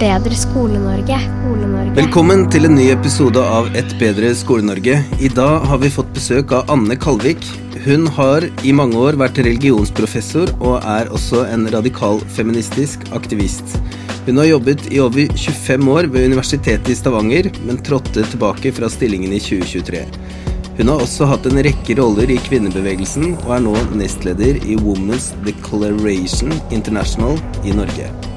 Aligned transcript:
bedre 0.00 0.34
Skole-Norge. 0.34 1.16
Skole-Norge. 1.20 1.92
Velkommen 1.98 2.46
til 2.52 2.64
en 2.64 2.76
ny 2.78 2.86
episode 2.94 3.40
av 3.40 3.66
Et 3.76 3.90
bedre 4.00 4.30
Skole-Norge. 4.36 4.96
I 5.20 5.28
dag 5.36 5.66
har 5.68 5.80
vi 5.82 5.90
fått 5.92 6.14
besøk 6.16 6.54
av 6.56 6.70
Anne 6.72 6.96
Kalvik. 6.96 7.44
Hun 7.84 8.06
har 8.16 8.46
i 8.64 8.72
mange 8.76 8.96
år 8.96 9.18
vært 9.20 9.42
religionsprofessor 9.44 10.54
og 10.56 10.78
er 10.88 11.12
også 11.12 11.44
en 11.52 11.68
radikal 11.74 12.22
feministisk 12.32 13.04
aktivist. 13.16 13.76
Hun 14.24 14.40
har 14.40 14.48
jobbet 14.48 14.86
i 14.88 15.02
over 15.04 15.36
25 15.36 15.92
år 15.92 16.08
ved 16.14 16.30
Universitetet 16.32 16.88
i 16.88 16.96
Stavanger, 16.96 17.50
men 17.68 17.82
trådte 17.84 18.24
tilbake 18.32 18.72
fra 18.76 18.88
stillingen 18.92 19.36
i 19.36 19.42
2023. 19.42 20.06
Hun 20.80 20.94
har 20.94 21.04
også 21.04 21.28
hatt 21.28 21.44
en 21.50 21.60
rekke 21.60 21.98
roller 22.00 22.32
i 22.32 22.40
kvinnebevegelsen, 22.48 23.34
og 23.44 23.54
er 23.58 23.64
nå 23.68 23.76
nestleder 24.00 24.62
i 24.64 24.80
Women's 24.80 25.34
Declaration 25.44 26.56
International 26.72 27.36
i 27.68 27.76
Norge. 27.76 28.29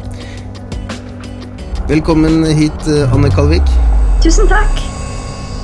Velkommen 1.84 2.46
hit, 2.46 2.86
Anne 3.12 3.28
Kalvik. 3.28 3.68
Tusen 4.24 4.48
takk. 4.48 4.78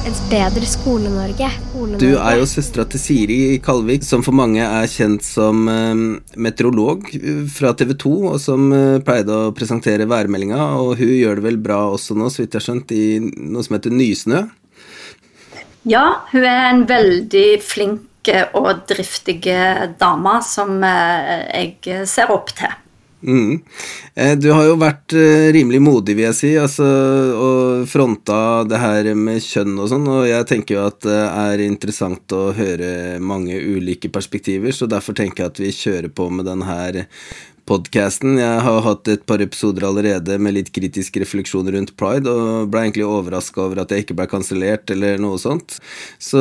Et 0.03 0.17
bedre 0.27 0.67
Skole-Norge. 0.67 1.47
Skole-Norge. 1.69 1.99
Du 2.01 2.17
er 2.19 2.41
jo 2.41 2.47
søstera 2.51 2.83
til 2.91 2.99
Siri 2.99 3.37
Kalvik, 3.63 4.03
som 4.03 4.25
for 4.25 4.35
mange 4.35 4.59
er 4.59 4.89
kjent 4.91 5.23
som 5.23 5.61
eh, 5.71 6.01
meteorolog 6.35 7.07
fra 7.55 7.71
TV 7.71 7.93
2, 8.03 8.11
og 8.33 8.35
som 8.43 8.67
eh, 8.75 8.97
pleide 8.99 9.31
å 9.31 9.53
presentere 9.55 10.09
værmeldinga. 10.11 10.59
Og 10.81 10.99
hun 10.99 11.13
gjør 11.21 11.39
det 11.39 11.45
vel 11.47 11.61
bra 11.69 11.79
også 11.93 12.19
nå, 12.19 12.27
så 12.27 12.43
vidt 12.43 12.51
jeg 12.51 12.65
har 12.65 12.67
skjønt, 12.67 12.91
i 12.91 13.07
noe 13.23 13.63
som 13.63 13.79
heter 13.79 13.95
Nysnø. 13.95 14.43
Ja, 15.87 16.03
hun 16.33 16.43
er 16.43 16.61
en 16.73 16.83
veldig 16.91 17.47
flink 17.63 18.33
og 18.59 18.83
driftig 18.91 19.39
dame 20.03 20.37
som 20.43 20.83
eh, 20.83 21.47
jeg 21.63 22.03
ser 22.11 22.35
opp 22.35 22.51
til. 22.59 22.75
Mm. 23.23 23.59
Eh, 24.15 24.35
Du 24.39 24.51
har 24.51 24.63
jo 24.65 24.77
vært 24.79 25.13
eh, 25.17 25.49
rimelig 25.55 25.81
modig, 25.83 26.15
vil 26.15 26.29
jeg 26.29 26.37
si, 26.37 26.53
altså, 26.59 26.87
og 27.35 27.87
fronta 27.91 28.63
det 28.69 28.79
her 28.79 29.11
med 29.15 29.43
kjønn 29.43 29.75
og 29.75 29.91
sånn, 29.91 30.07
og 30.07 30.23
jeg 30.29 30.47
tenker 30.47 30.77
jo 30.77 30.87
at 30.87 31.03
det 31.03 31.19
er 31.27 31.65
interessant 31.67 32.35
å 32.35 32.49
høre 32.55 33.19
mange 33.19 33.59
ulike 33.59 34.11
perspektiver, 34.13 34.71
så 34.75 34.87
derfor 34.87 35.17
tenker 35.17 35.45
jeg 35.45 35.53
at 35.53 35.63
vi 35.63 35.75
kjører 35.75 36.11
på 36.15 36.29
med 36.31 36.47
den 36.47 36.63
her 36.67 37.03
podcasten. 37.69 38.39
Jeg 38.39 38.61
har 38.65 38.79
hatt 38.85 39.09
et 39.11 39.25
par 39.29 39.41
episoder 39.43 39.85
allerede 39.85 40.39
med 40.41 40.55
litt 40.55 40.71
kritisk 40.73 41.19
refleksjon 41.21 41.69
rundt 41.75 41.93
pride, 41.99 42.31
og 42.31 42.71
ble 42.71 42.87
egentlig 42.87 43.05
overraska 43.05 43.61
over 43.65 43.83
at 43.83 43.93
jeg 43.93 44.05
ikke 44.05 44.17
ble 44.17 44.29
kansellert 44.31 44.89
eller 44.95 45.21
noe 45.21 45.37
sånt. 45.41 45.77
Så 46.17 46.39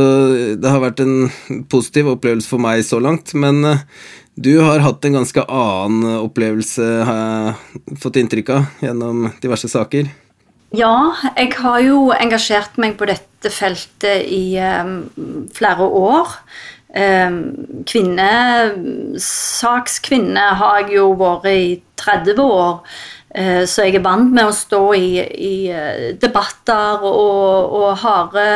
det 0.57 0.73
har 0.73 0.81
vært 0.85 1.03
en 1.05 1.29
positiv 1.69 2.15
opplevelse 2.15 2.49
for 2.49 2.63
meg 2.65 2.87
så 2.87 3.03
langt, 3.03 3.35
men 3.37 3.61
eh, 3.69 3.85
du 4.39 4.61
har 4.63 4.79
hatt 4.85 5.05
en 5.05 5.17
ganske 5.19 5.43
annen 5.51 6.23
opplevelse, 6.23 6.87
har 7.09 7.19
jeg 7.19 7.55
fått 8.03 8.17
inntrykk 8.21 8.49
av, 8.55 8.63
gjennom 8.85 9.17
diverse 9.43 9.69
saker. 9.73 10.05
Ja, 10.77 11.17
jeg 11.33 11.55
har 11.57 11.81
jo 11.81 12.13
engasjert 12.13 12.77
meg 12.81 12.97
på 13.01 13.07
dette 13.09 13.51
feltet 13.51 14.23
i 14.29 14.59
um, 14.61 15.09
flere 15.57 15.85
år. 15.89 16.29
Um, 16.93 17.57
Kvinnesakskvinne 17.89 20.45
har 20.61 20.79
jeg 20.83 20.93
jo 20.99 21.15
vært 21.21 21.47
i 21.51 21.83
30 22.01 22.41
år. 22.45 22.81
uh, 23.33 23.65
så 23.65 23.83
jeg 23.87 23.95
er 23.97 24.05
vant 24.05 24.33
med 24.33 24.45
å 24.45 24.53
stå 24.57 24.95
i, 24.97 25.21
i 25.25 25.69
eh, 25.73 26.17
debatter 26.21 27.01
og, 27.01 27.73
og 27.81 27.97
harde 28.05 28.49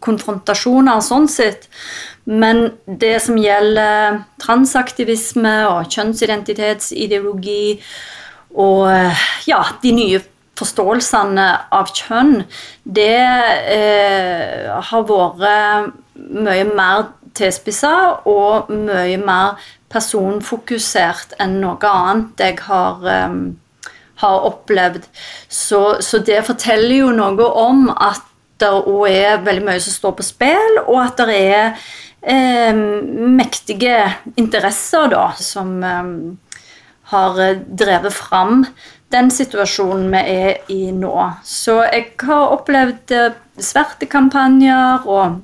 konfrontasjoner 0.00 1.00
sånn 1.04 1.28
sett. 1.28 1.68
Men 2.24 2.70
det 2.86 3.16
som 3.24 3.38
gjelder 3.40 4.20
transaktivisme 4.42 5.54
og 5.70 5.90
kjønnsidentitetsideologi 5.90 7.80
og 8.62 8.86
ja, 9.48 9.62
de 9.82 9.94
nye 9.96 10.20
forståelsene 10.58 11.46
av 11.74 11.90
kjønn, 11.96 12.42
det 12.84 13.18
eh, 13.74 14.68
har 14.70 15.06
vært 15.08 15.96
mye 16.14 16.66
mer 16.68 17.08
tilspissa 17.36 17.94
og 18.28 18.70
mye 18.70 19.18
mer 19.20 19.56
personfokusert 19.92 21.36
enn 21.42 21.58
noe 21.62 21.88
annet 21.88 22.44
jeg 22.44 22.58
har, 22.68 23.00
eh, 23.08 23.38
har 24.22 24.46
opplevd. 24.50 25.08
Så, 25.48 25.82
så 26.04 26.22
det 26.22 26.44
forteller 26.46 26.96
jo 27.02 27.10
noe 27.16 27.48
om 27.64 27.88
at 27.96 28.28
det 28.62 28.70
òg 28.70 29.08
er 29.10 29.42
veldig 29.42 29.64
mye 29.66 29.82
som 29.82 29.96
står 29.96 30.16
på 30.18 30.26
spill, 30.26 30.82
og 30.84 31.00
at 31.02 31.24
det 31.26 31.40
er 31.56 31.86
eh, 32.22 32.74
mektige 32.74 33.98
interesser 34.36 35.10
da, 35.12 35.28
som 35.36 35.78
eh, 35.84 36.10
har 37.12 37.40
drevet 37.66 38.14
fram 38.14 38.64
den 39.12 39.30
situasjonen 39.30 40.10
vi 40.12 40.20
er 40.32 40.72
i 40.72 40.82
nå. 40.96 41.14
Så 41.44 41.82
jeg 41.84 42.12
har 42.24 42.52
opplevd 42.56 43.16
eh, 43.16 43.40
svertekampanjer 43.60 45.08
og 45.08 45.40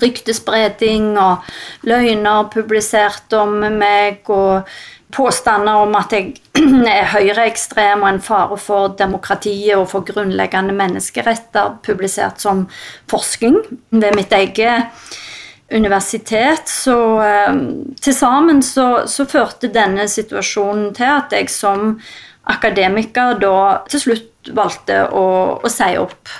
ryktespredning 0.00 1.12
og 1.20 1.42
løgner 1.88 2.48
publisert 2.52 3.34
om 3.36 3.58
meg 3.76 4.30
og 4.32 4.68
påstander 5.12 5.82
om 5.82 5.96
at 5.98 6.14
jeg 6.16 6.38
er 6.88 7.10
høyreekstrem 7.12 8.04
og 8.04 8.08
en 8.08 8.22
fare 8.24 8.56
for 8.60 8.94
demokratiet 8.98 9.76
og 9.76 9.90
for 9.90 10.06
grunnleggende 10.08 10.74
menneskeretter 10.76 11.76
publisert 11.84 12.40
som 12.40 12.64
forskning 13.12 13.58
ved 13.90 14.16
mitt 14.16 14.32
eget 14.32 14.88
universitet. 15.72 16.68
Så 16.68 16.96
eh, 17.24 17.56
til 18.02 18.16
sammen 18.16 18.62
så, 18.66 19.04
så 19.10 19.26
førte 19.28 19.72
denne 19.72 20.08
situasjonen 20.10 20.92
til 20.96 21.10
at 21.10 21.34
jeg 21.36 21.50
som 21.52 21.96
akademiker 22.50 23.36
da 23.38 23.58
til 23.90 24.02
slutt 24.06 24.52
valgte 24.56 25.04
å, 25.14 25.26
å 25.62 25.70
si 25.70 25.92
opp 26.00 26.32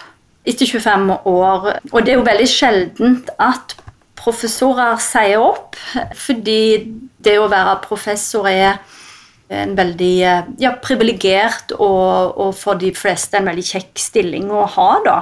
etter 0.48 0.66
25 0.66 1.12
år. 1.30 1.68
Og 1.92 2.00
det 2.02 2.14
er 2.14 2.18
jo 2.18 2.26
veldig 2.26 2.48
sjeldent 2.50 3.30
at 3.42 3.76
professorer 4.22 4.98
sier 5.02 5.42
opp, 5.42 5.78
fordi 6.18 6.90
det 7.22 7.38
å 7.40 7.50
være 7.50 7.80
professor 7.86 8.46
er 8.50 8.80
en 9.52 9.74
veldig 9.76 10.14
ja, 10.62 10.72
privilegert 10.82 11.74
og, 11.76 12.38
og, 12.40 12.52
for 12.56 12.78
de 12.80 12.92
fleste 12.96 13.36
en 13.36 13.50
veldig 13.50 13.64
kjekk 13.74 14.00
stilling 14.00 14.48
å 14.50 14.64
ha, 14.76 14.90
da. 15.04 15.16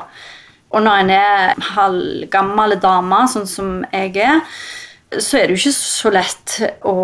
Og 0.71 0.85
når 0.85 1.03
en 1.03 1.11
er 1.15 1.65
halvgammel 1.75 2.77
dame, 2.83 3.25
sånn 3.31 3.49
som 3.51 3.73
jeg 3.91 4.15
er, 4.23 4.45
så 5.19 5.41
er 5.41 5.49
det 5.49 5.57
jo 5.57 5.65
ikke 5.65 5.75
så 5.75 6.13
lett 6.15 6.61
å, 6.87 6.95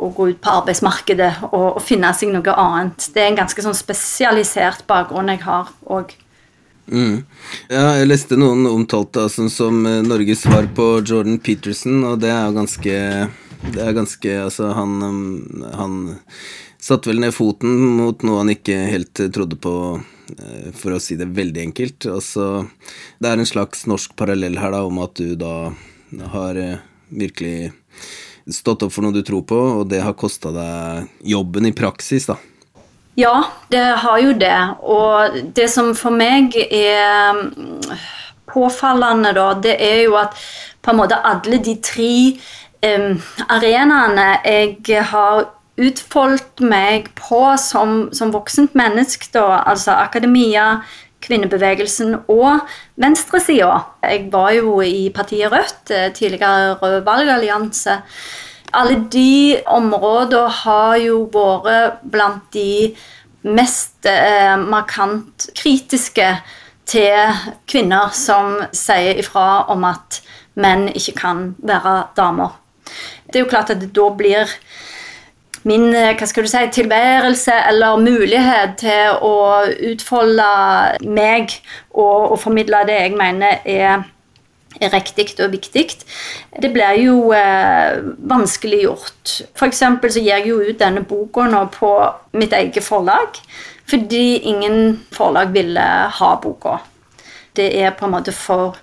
å 0.00 0.08
gå 0.16 0.30
ut 0.32 0.40
på 0.42 0.54
arbeidsmarkedet 0.56 1.30
og, 1.52 1.76
og, 1.76 1.82
finne 1.84 2.10
seg 2.16 2.32
noe 2.34 2.56
annet. 2.58 3.06
Det 3.14 3.22
er 3.22 3.30
en 3.30 3.38
ganske 3.44 3.62
sånn 3.62 3.78
spesialisert 3.78 4.82
bakgrunn 4.90 5.30
jeg 5.30 5.44
har 5.46 5.70
òg. 5.86 6.16
Mm. 6.90 7.20
Ja, 7.70 7.84
jeg 8.00 8.08
leste 8.08 8.38
noen 8.40 8.66
omtalt 8.66 9.12
det 9.14 9.28
altså, 9.28 9.46
som 9.52 9.84
Norges 9.84 10.42
svar 10.42 10.66
på 10.74 10.96
Jordan 11.06 11.38
Peterson, 11.38 12.00
og 12.08 12.18
det 12.24 12.32
er 12.34 12.48
jo 12.48 12.56
ganske 12.56 12.96
Det 13.60 13.84
er 13.84 13.94
ganske 13.94 14.32
Altså, 14.42 14.72
han, 14.74 14.96
han 15.78 16.00
satte 16.82 17.12
vel 17.12 17.20
ned 17.22 17.36
foten 17.36 17.76
mot 18.00 18.24
noe 18.26 18.40
han 18.40 18.50
ikke 18.56 18.80
helt 18.90 19.22
trodde 19.30 19.60
på, 19.60 19.74
for 20.76 20.94
å 20.96 21.00
si 21.02 21.16
det 21.20 21.30
veldig 21.36 21.64
enkelt. 21.70 22.06
Altså, 22.10 22.66
det 23.18 23.30
er 23.30 23.40
en 23.40 23.48
slags 23.48 23.86
norsk 23.90 24.14
parallell 24.18 24.58
her, 24.60 24.74
da, 24.74 24.84
om 24.86 25.00
at 25.02 25.18
du 25.18 25.34
da 25.38 25.70
har 26.34 26.60
virkelig 27.10 27.72
stått 28.50 28.82
opp 28.86 28.94
for 28.94 29.06
noe 29.06 29.14
du 29.14 29.22
tror 29.26 29.44
på, 29.46 29.58
og 29.80 29.90
det 29.90 30.02
har 30.04 30.18
kosta 30.18 30.52
deg 30.54 31.10
jobben 31.34 31.68
i 31.70 31.74
praksis, 31.76 32.28
da. 32.30 32.38
Ja, 33.18 33.44
det 33.68 33.84
har 34.04 34.18
jo 34.22 34.32
det. 34.38 34.58
Og 34.80 35.40
det 35.54 35.68
som 35.72 35.92
for 35.98 36.14
meg 36.14 36.54
er 36.56 37.44
påfallende, 38.50 39.34
da, 39.36 39.52
det 39.60 39.76
er 39.82 40.04
jo 40.06 40.16
at 40.20 40.36
på 40.80 40.92
en 40.92 41.00
måte 41.02 41.18
alle 41.26 41.60
de 41.62 41.76
tre 41.84 42.12
um, 42.86 43.18
arenaene 43.52 44.28
jeg 44.46 45.02
har 45.12 45.50
utfoldt 45.80 46.62
meg 46.64 47.08
på 47.18 47.42
som, 47.60 48.08
som 48.16 48.32
voksent 48.34 48.76
menneske, 48.78 49.30
da, 49.34 49.62
altså 49.70 49.96
akademia, 49.96 50.82
kvinnebevegelsen 51.24 52.14
og 52.32 52.66
venstresida. 53.00 53.82
Jeg 54.04 54.28
var 54.32 54.54
jo 54.56 54.78
i 54.84 55.10
partiet 55.14 55.52
Rødt, 55.52 55.92
tidligere 56.16 56.76
Rød 56.80 57.02
valgallianse. 57.04 58.00
Alle 58.72 59.00
de 59.12 59.60
områdene 59.66 60.48
har 60.62 60.96
jo 61.02 61.24
vært 61.34 62.04
blant 62.12 62.46
de 62.54 62.94
mest 63.42 64.06
eh, 64.06 64.56
markant 64.60 65.48
kritiske 65.56 66.28
til 66.90 67.40
kvinner 67.70 68.12
som 68.16 68.58
sier 68.76 69.20
ifra 69.22 69.64
om 69.72 69.86
at 69.88 70.20
menn 70.60 70.88
ikke 70.92 71.16
kan 71.18 71.44
være 71.58 71.94
damer. 72.18 72.56
Det 73.30 73.38
er 73.40 73.44
jo 73.44 73.50
klart 73.50 73.70
at 73.72 73.82
det 73.82 73.92
da 73.96 74.08
blir 74.14 74.50
min 75.68 75.90
hva 75.92 76.26
skal 76.28 76.46
du 76.46 76.50
si, 76.50 76.62
tilværelse 76.72 77.56
eller 77.68 78.00
mulighet 78.00 78.78
til 78.80 79.18
å 79.26 79.34
utfolde 79.90 80.46
meg 81.04 81.52
og, 81.90 82.32
og 82.32 82.40
formidle 82.40 82.84
det 82.88 83.02
jeg 83.02 83.18
mener 83.18 83.60
er 83.68 84.08
er 84.80 84.92
riktig 84.94 85.34
og 85.42 85.52
viktig. 85.52 85.86
Det 86.62 86.70
blir 86.72 86.98
jo 87.02 87.32
eh, 87.36 87.98
vanskeliggjort. 88.30 89.32
F.eks. 89.56 89.82
så 89.82 90.20
gir 90.20 90.30
jeg 90.30 90.46
jo 90.50 90.60
ut 90.62 90.78
denne 90.80 91.02
boka 91.04 91.48
nå 91.50 91.64
på 91.74 91.90
mitt 92.38 92.54
eget 92.56 92.84
forlag, 92.84 93.40
fordi 93.90 94.40
ingen 94.48 95.00
forlag 95.12 95.52
ville 95.52 95.86
ha 96.20 96.30
boka. 96.42 96.78
Det 97.56 97.72
er 97.82 97.96
på 97.98 98.06
en 98.06 98.14
måte 98.14 98.32
for 98.32 98.78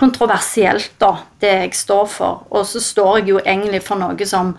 kontroversielt, 0.00 0.94
da, 1.02 1.12
det 1.42 1.52
jeg 1.64 1.76
står 1.78 2.06
for. 2.10 2.44
Og 2.50 2.66
så 2.68 2.82
står 2.82 3.20
jeg 3.20 3.34
jo 3.34 3.42
egentlig 3.44 3.82
for 3.84 4.00
noe 4.00 4.28
som 4.28 4.54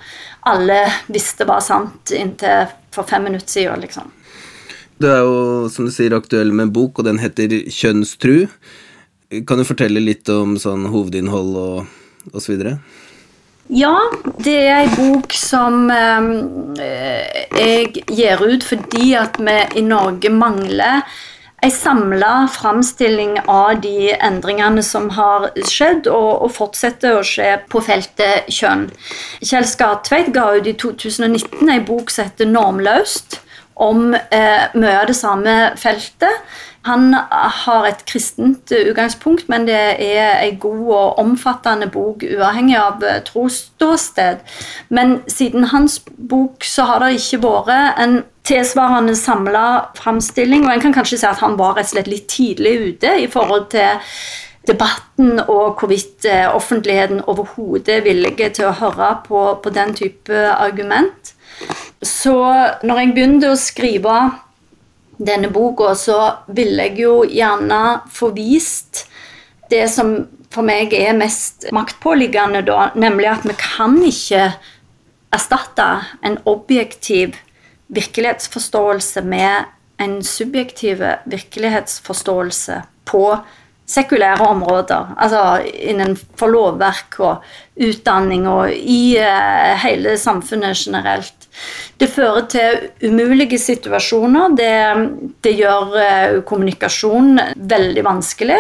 alle 0.50 0.84
visste 1.12 1.48
var 1.50 1.64
sant 1.66 2.14
inntil 2.16 2.70
for 2.94 3.08
fem 3.10 3.26
minutter 3.30 3.50
siden, 3.50 3.82
liksom. 3.84 4.12
Du 5.02 5.08
er 5.10 5.24
jo, 5.26 5.70
som 5.74 5.88
du 5.88 5.94
sier, 5.94 6.14
aktuell 6.14 6.52
med 6.54 6.68
en 6.68 6.74
bok, 6.76 7.00
og 7.02 7.08
den 7.08 7.18
heter 7.22 7.50
Kjønnstru. 7.74 8.46
Kan 9.48 9.62
du 9.62 9.66
fortelle 9.66 10.04
litt 10.04 10.30
om 10.30 10.58
sånn 10.62 10.86
hovedinnhold 10.92 11.56
og, 11.58 11.96
og 12.30 12.44
så 12.44 12.54
videre? 12.54 12.76
Ja, 13.72 13.96
det 14.44 14.58
er 14.68 14.82
ei 14.82 14.90
bok 14.92 15.32
som 15.38 15.86
eh, 15.96 17.46
jeg 17.56 18.04
gir 18.12 18.42
ut 18.44 18.66
fordi 18.68 19.14
at 19.16 19.38
vi 19.40 19.58
i 19.80 19.84
Norge 19.86 20.32
mangler 20.34 21.06
ei 21.62 21.72
samla 21.72 22.48
framstilling 22.50 23.36
av 23.46 23.82
de 23.84 24.12
endringene 24.18 24.82
som 24.84 25.10
har 25.14 25.52
skjedd 25.70 26.10
og, 26.10 26.48
og 26.48 26.56
fortsetter 26.56 27.20
å 27.20 27.26
skje 27.26 27.54
på 27.70 27.84
feltet 27.86 28.50
kjønn. 28.50 28.88
Kjell 29.46 29.68
Skartveit 29.70 30.32
ga 30.34 30.48
ut 30.58 30.70
i 30.70 30.74
2019 30.74 31.70
en 31.70 31.86
bok 31.86 32.10
som 32.10 32.26
heter 32.26 32.50
'Normløst', 32.50 33.40
om 33.82 34.14
eh, 34.14 34.68
mye 34.74 34.98
av 35.00 35.08
det 35.10 35.16
samme 35.18 35.56
feltet. 35.80 36.44
Han 36.86 37.14
har 37.14 37.86
et 37.86 38.06
kristent 38.10 38.72
utgangspunkt, 38.74 39.50
men 39.50 39.68
det 39.68 39.78
er 40.02 40.42
en 40.42 40.58
god 40.60 40.88
og 40.90 41.20
omfattende 41.22 41.88
bok 41.94 42.24
uavhengig 42.26 42.78
av 42.78 43.04
eh, 43.06 43.22
trosståsted. 43.26 44.42
Men 44.90 45.20
siden 45.28 45.70
hans 45.74 46.00
bok 46.18 46.66
så 46.66 46.90
har 46.90 47.06
det 47.06 47.20
ikke 47.20 47.44
vært 47.46 48.02
en 48.02 48.24
tilsvarende 48.48 49.16
samla 49.16 49.66
framstilling, 49.98 50.66
og 50.66 50.74
en 50.74 50.86
kan 50.86 50.96
kanskje 50.96 51.20
si 51.22 51.28
at 51.30 51.42
han 51.44 51.58
var 51.60 51.76
rett 51.78 51.92
og 51.92 51.96
slett 51.96 52.10
litt 52.10 52.30
tidlig 52.32 52.74
ute 52.88 53.14
i 53.22 53.28
forhold 53.30 53.68
til 53.74 54.00
debatten 54.70 55.40
og 55.42 55.82
hvorvidt 55.82 56.26
eh, 56.30 56.48
offentligheten 56.50 57.24
overhodet 57.30 57.96
er 57.96 58.06
villig 58.06 58.36
til 58.40 58.70
å 58.70 58.76
høre 58.78 59.12
på, 59.26 59.44
på 59.64 59.74
den 59.74 59.94
type 59.98 60.42
argument. 60.54 61.34
Så 62.02 62.36
når 62.86 63.02
jeg 63.02 63.14
begynte 63.16 63.52
å 63.52 63.60
skrive 63.60 64.18
denne 65.22 65.52
boka, 65.54 65.94
så 65.98 66.18
ville 66.50 66.90
jeg 66.90 67.04
jo 67.04 67.16
gjerne 67.30 67.82
få 68.10 68.32
vist 68.38 69.06
det 69.72 69.86
som 69.94 70.16
for 70.52 70.68
meg 70.68 70.94
er 70.98 71.14
mest 71.16 71.70
maktpåliggende, 71.72 72.64
da, 72.68 72.90
nemlig 73.00 73.30
at 73.32 73.46
vi 73.48 73.56
kan 73.60 73.96
ikke 74.04 74.50
erstatte 75.32 75.88
en 76.28 76.36
objektiv 76.50 77.38
virkelighetsforståelse 77.92 79.24
med 79.28 79.66
en 80.02 80.22
subjektiv 80.26 81.04
virkelighetsforståelse 81.30 82.82
på 83.06 83.26
sekulære 83.92 84.48
områder. 84.48 85.12
Altså 85.20 85.62
innenfor 85.66 86.52
lovverk 86.52 87.20
og 87.20 87.44
utdanning 87.82 88.48
og 88.50 88.72
i 88.72 89.18
uh, 89.20 89.76
hele 89.84 90.16
samfunnet 90.22 90.80
generelt. 90.80 91.48
Det 92.00 92.10
fører 92.10 92.48
til 92.52 92.88
umulige 93.04 93.60
situasjoner. 93.60 94.56
Det, 94.58 94.72
det 95.44 95.56
gjør 95.60 95.96
uh, 95.98 96.40
kommunikasjon 96.48 97.36
veldig 97.56 98.06
vanskelig. 98.08 98.60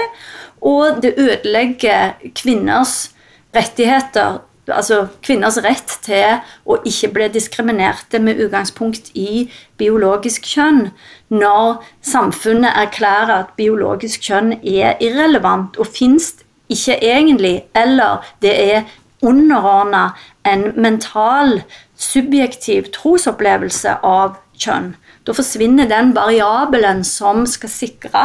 Og 0.61 1.01
det 1.01 1.15
ødelegger 1.17 2.17
kvinners 2.37 3.11
rettigheter 3.55 4.41
altså 4.69 5.07
kvinners 5.25 5.57
rett 5.63 5.95
til 6.05 6.41
å 6.69 6.77
ikke 6.87 7.09
bli 7.15 7.27
diskriminerte 7.33 8.19
med 8.21 8.39
utgangspunkt 8.43 9.09
i 9.17 9.47
biologisk 9.81 10.45
kjønn, 10.45 10.91
når 11.33 11.81
samfunnet 12.05 12.77
erklærer 12.83 13.33
at 13.39 13.55
biologisk 13.57 14.27
kjønn 14.29 14.57
er 14.61 15.01
irrelevant 15.01 15.79
og 15.81 15.89
fins 15.89 16.35
ikke 16.71 16.99
egentlig, 17.03 17.63
eller 17.75 18.21
det 18.43 18.53
er 18.75 18.83
underordna 19.21 20.11
en 20.47 20.71
mental, 20.81 21.61
subjektiv 22.01 22.89
trosopplevelse 22.95 23.99
av 24.05 24.39
kjønn. 24.57 24.93
Da 25.25 25.35
forsvinner 25.37 25.89
den 25.89 26.15
variabelen 26.17 27.03
som 27.05 27.43
skal 27.49 27.69
sikre 27.69 28.23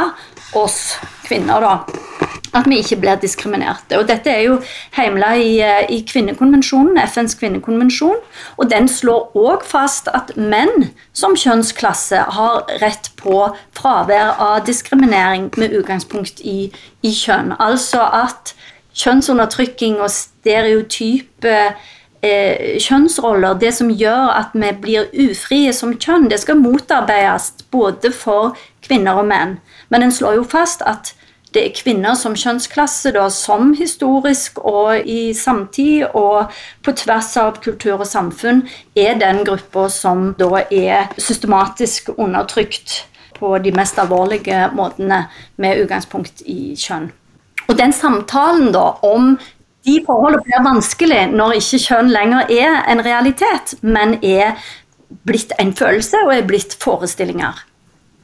oss 0.54 0.96
kvinner 1.26 1.60
da, 1.60 1.72
at 2.56 2.68
vi 2.70 2.78
ikke 2.80 2.98
blir 3.02 3.18
diskriminerte. 3.20 3.98
Og 3.98 4.06
Dette 4.08 4.30
er 4.30 4.44
jo 4.46 4.60
heimla 4.96 5.34
i, 5.36 5.58
eh, 5.60 5.86
i, 5.92 6.00
kvinnekonvensjonen, 6.08 6.98
FNs 6.98 7.34
kvinnekonvensjon. 7.40 8.16
Og 8.56 8.70
den 8.70 8.88
slår 8.88 9.34
òg 9.36 9.64
fast 9.66 10.08
at 10.14 10.32
menn 10.36 10.90
som 11.12 11.36
kjønnsklasse 11.36 12.22
har 12.38 12.64
rett 12.82 13.10
på 13.20 13.42
fravær 13.76 14.36
av 14.38 14.64
diskriminering 14.64 15.50
med 15.56 15.74
utgangspunkt 15.76 16.40
i, 16.40 16.72
i 17.02 17.12
kjønn. 17.12 17.52
Altså 17.58 18.00
at 18.00 18.54
kjønnsundertrykking 18.96 20.00
og 20.00 20.10
stereotype 20.10 21.56
eh, 22.22 22.78
kjønnsroller, 22.80 23.58
det 23.60 23.74
som 23.76 23.90
gjør 23.92 24.32
at 24.38 24.56
vi 24.56 24.72
blir 24.80 25.10
ufrie 25.26 25.72
som 25.76 25.92
kjønn, 25.98 26.30
det 26.32 26.40
skal 26.40 26.60
motarbeides 26.60 27.52
både 27.70 28.12
for 28.14 28.56
kvinner 28.86 29.20
og 29.20 29.28
menn. 29.28 29.58
Men 29.88 30.06
en 30.06 30.12
slår 30.12 30.40
jo 30.40 30.44
fast 30.50 30.82
at 30.86 31.14
det 31.54 31.62
er 31.62 31.76
kvinner 31.76 32.16
som 32.18 32.34
kjønnsklasse, 32.36 33.14
da, 33.16 33.28
som 33.32 33.70
historisk 33.78 34.58
og 34.60 35.06
i 35.08 35.32
samtid 35.32 36.04
og 36.10 36.52
på 36.84 36.92
tvers 37.00 37.30
av 37.40 37.60
kultur 37.64 38.02
og 38.02 38.08
samfunn, 38.08 38.64
er 38.98 39.16
den 39.20 39.40
gruppa 39.46 39.86
som 39.92 40.32
da 40.36 40.66
er 40.68 41.12
systematisk 41.16 42.10
undertrykt 42.16 43.06
på 43.38 43.54
de 43.64 43.72
mest 43.76 43.98
alvorlige 44.00 44.66
måtene 44.76 45.26
med 45.60 45.84
utgangspunkt 45.84 46.42
i 46.44 46.74
kjønn. 46.76 47.08
Og 47.66 47.78
den 47.78 47.92
samtalen 47.92 48.72
da 48.74 48.90
om 49.06 49.36
de 49.86 50.00
forholdene 50.06 50.42
blir 50.44 50.66
vanskelig 50.66 51.22
når 51.32 51.56
ikke 51.60 51.82
kjønn 51.86 52.10
lenger 52.12 52.52
er 52.52 52.82
en 52.90 53.02
realitet, 53.06 53.76
men 53.80 54.18
er 54.20 54.58
blitt 55.26 55.54
en 55.62 55.72
følelse 55.76 56.20
og 56.26 56.34
er 56.34 56.46
blitt 56.48 56.76
forestillinger. 56.82 57.64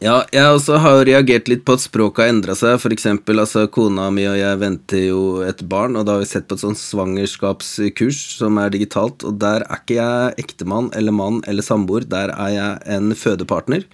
Ja, 0.03 0.25
jeg 0.35 0.51
også 0.51 0.81
har 0.83 1.05
reagert 1.07 1.47
litt 1.47 1.61
på 1.63 1.77
at 1.77 1.83
språket 1.85 2.25
har 2.25 2.31
endra 2.33 2.57
seg. 2.59 2.75
For 2.83 2.91
eksempel, 2.91 3.39
altså, 3.39 3.69
kona 3.71 4.09
mi 4.11 4.25
og 4.27 4.35
jeg 4.35 4.59
venter 4.59 5.05
jo 5.05 5.21
et 5.47 5.61
barn, 5.71 5.95
og 5.95 6.09
da 6.09 6.17
har 6.17 6.25
vi 6.25 6.27
sett 6.27 6.49
på 6.51 6.57
et 6.59 6.65
sånt 6.65 6.81
svangerskapskurs 6.81 8.19
som 8.41 8.59
er 8.59 8.73
digitalt, 8.75 9.23
og 9.23 9.37
der 9.39 9.63
er 9.63 9.79
ikke 9.79 10.01
jeg 10.01 10.35
ektemann 10.43 10.89
eller 10.99 11.15
mann 11.15 11.39
eller 11.47 11.63
samboer, 11.63 12.03
der 12.11 12.35
er 12.35 12.51
jeg 12.51 12.97
en 12.97 13.15
fødepartner. 13.15 13.87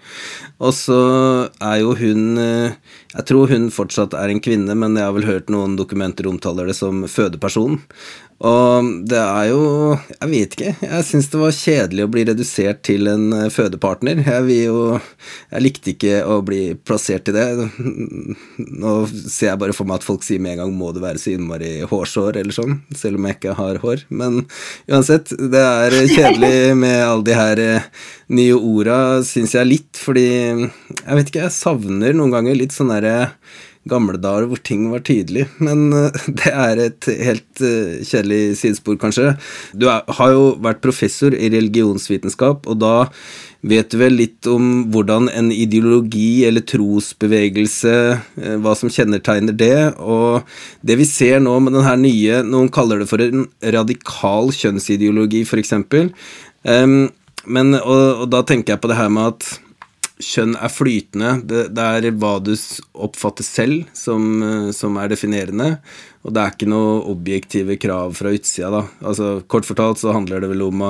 Og 0.64 0.72
så 0.78 1.02
er 1.60 1.76
jo 1.82 1.92
hun 2.00 2.40
eh, 2.40 2.72
Jeg 3.12 3.26
tror 3.28 3.52
hun 3.52 3.68
fortsatt 3.70 4.16
er 4.16 4.32
en 4.32 4.40
kvinne, 4.40 4.74
men 4.80 4.96
jeg 4.96 5.04
har 5.04 5.14
vel 5.16 5.28
hørt 5.28 5.52
noen 5.52 5.76
dokumenter 5.76 6.26
omtaler 6.30 6.72
det 6.72 6.78
som 6.78 7.04
fødeperson. 7.04 7.82
Og 8.38 8.90
det 9.10 9.18
er 9.18 9.48
jo 9.50 9.62
Jeg 9.96 10.30
vet 10.30 10.52
ikke. 10.54 10.72
Jeg 10.84 11.06
syns 11.08 11.26
det 11.32 11.40
var 11.40 11.56
kjedelig 11.56 12.04
å 12.04 12.10
bli 12.12 12.22
redusert 12.28 12.84
til 12.86 13.10
en 13.10 13.32
eh, 13.34 13.48
fødepartner. 13.50 14.20
Jeg 14.22 14.44
vil 14.46 14.60
jo 14.68 14.82
Jeg 15.50 15.64
likte 15.64 15.92
ikke 15.94 16.20
å 16.22 16.38
bli 16.46 16.62
plassert 16.78 17.30
i 17.32 17.34
det. 17.34 17.46
Nå 18.82 18.94
ser 19.10 19.50
jeg 19.50 19.62
bare 19.64 19.74
for 19.74 19.90
meg 19.90 19.98
at 19.98 20.06
folk 20.06 20.22
sier 20.26 20.42
med 20.42 20.54
en 20.54 20.62
gang 20.62 20.76
'må 20.78 20.92
det 20.94 21.02
være 21.02 21.18
så 21.18 21.34
innmari 21.34 21.72
hårsår', 21.88 22.38
eller 22.38 22.54
sånn, 22.54 22.78
selv 22.94 23.18
om 23.18 23.26
jeg 23.26 23.38
ikke 23.38 23.58
har 23.58 23.82
hår. 23.82 24.06
Men 24.08 24.44
uansett, 24.86 25.34
det 25.34 25.64
er 25.64 25.98
kjedelig 26.06 26.76
med 26.84 26.98
alle 27.02 27.26
de 27.26 27.38
her 27.38 27.64
eh, 27.64 27.88
nye 28.30 28.54
orda, 28.54 29.24
syns 29.26 29.56
jeg 29.58 29.66
litt, 29.66 29.98
fordi 29.98 30.28
Jeg 30.28 31.16
vet 31.16 31.30
ikke, 31.30 31.46
jeg 31.46 31.54
savner 31.54 32.14
noen 32.14 32.32
ganger 32.34 32.54
litt 32.58 32.74
sånn 32.74 32.92
derre 32.92 33.32
gamle 33.88 34.18
dager 34.20 34.48
hvor 34.48 34.60
ting 34.64 34.86
var 34.92 35.04
tydelig. 35.06 35.46
Men 35.62 35.88
uh, 35.94 36.14
det 36.40 36.52
er 36.52 36.82
et 36.88 37.10
helt 37.28 37.62
uh, 37.62 37.98
kjedelig 38.02 38.58
sidespor, 38.62 38.98
kanskje. 39.00 39.34
Du 39.74 39.88
er, 39.90 40.02
har 40.18 40.32
jo 40.34 40.48
vært 40.64 40.82
professor 40.84 41.34
i 41.34 41.50
religionsvitenskap, 41.54 42.66
og 42.68 42.80
da 42.82 42.94
vet 43.66 43.90
du 43.90 43.98
vel 43.98 44.14
litt 44.20 44.46
om 44.46 44.86
hvordan 44.94 45.26
en 45.34 45.50
ideologi 45.54 46.44
eller 46.48 46.66
trosbevegelse, 46.68 47.94
uh, 48.42 48.56
hva 48.64 48.74
som 48.78 48.92
kjennetegner 48.92 49.56
det. 49.56 49.78
Og 49.98 50.42
det 50.86 50.98
vi 51.00 51.08
ser 51.08 51.40
nå 51.44 51.58
med 51.62 51.76
den 51.76 51.86
her 51.86 51.98
nye 52.00 52.42
Noen 52.48 52.68
kaller 52.72 53.02
det 53.02 53.08
for 53.10 53.22
en 53.22 53.46
radikal 53.74 54.52
kjønnsideologi, 54.54 55.44
f.eks. 55.46 55.74
Um, 56.68 57.00
men, 57.48 57.72
og, 57.78 58.24
og 58.24 58.28
da 58.32 58.42
tenker 58.46 58.74
jeg 58.74 58.82
på 58.82 58.90
det 58.90 58.98
her 58.98 59.10
med 59.12 59.32
at 59.32 59.48
kjønn 60.22 60.56
er 60.58 60.72
flytende. 60.72 61.32
Det, 61.48 61.64
det, 61.76 61.84
er 61.84 62.10
hva 62.18 62.36
du 62.42 62.52
oppfatter 62.98 63.46
selv 63.46 63.88
som, 63.96 64.42
eh, 64.42 64.68
som, 64.76 64.98
er 64.98 65.12
definerende, 65.12 65.70
og 66.26 66.34
det 66.34 66.42
er 66.42 66.54
ikke 66.54 66.70
noe 66.70 67.00
objektive 67.10 67.78
krav 67.80 68.16
fra 68.18 68.34
utsida, 68.34 68.70
da. 68.74 68.84
Altså, 69.06 69.38
kort 69.50 69.68
fortalt 69.68 70.02
så 70.02 70.14
handler 70.16 70.42
det 70.42 70.50
vel 70.52 70.66
om, 70.66 70.84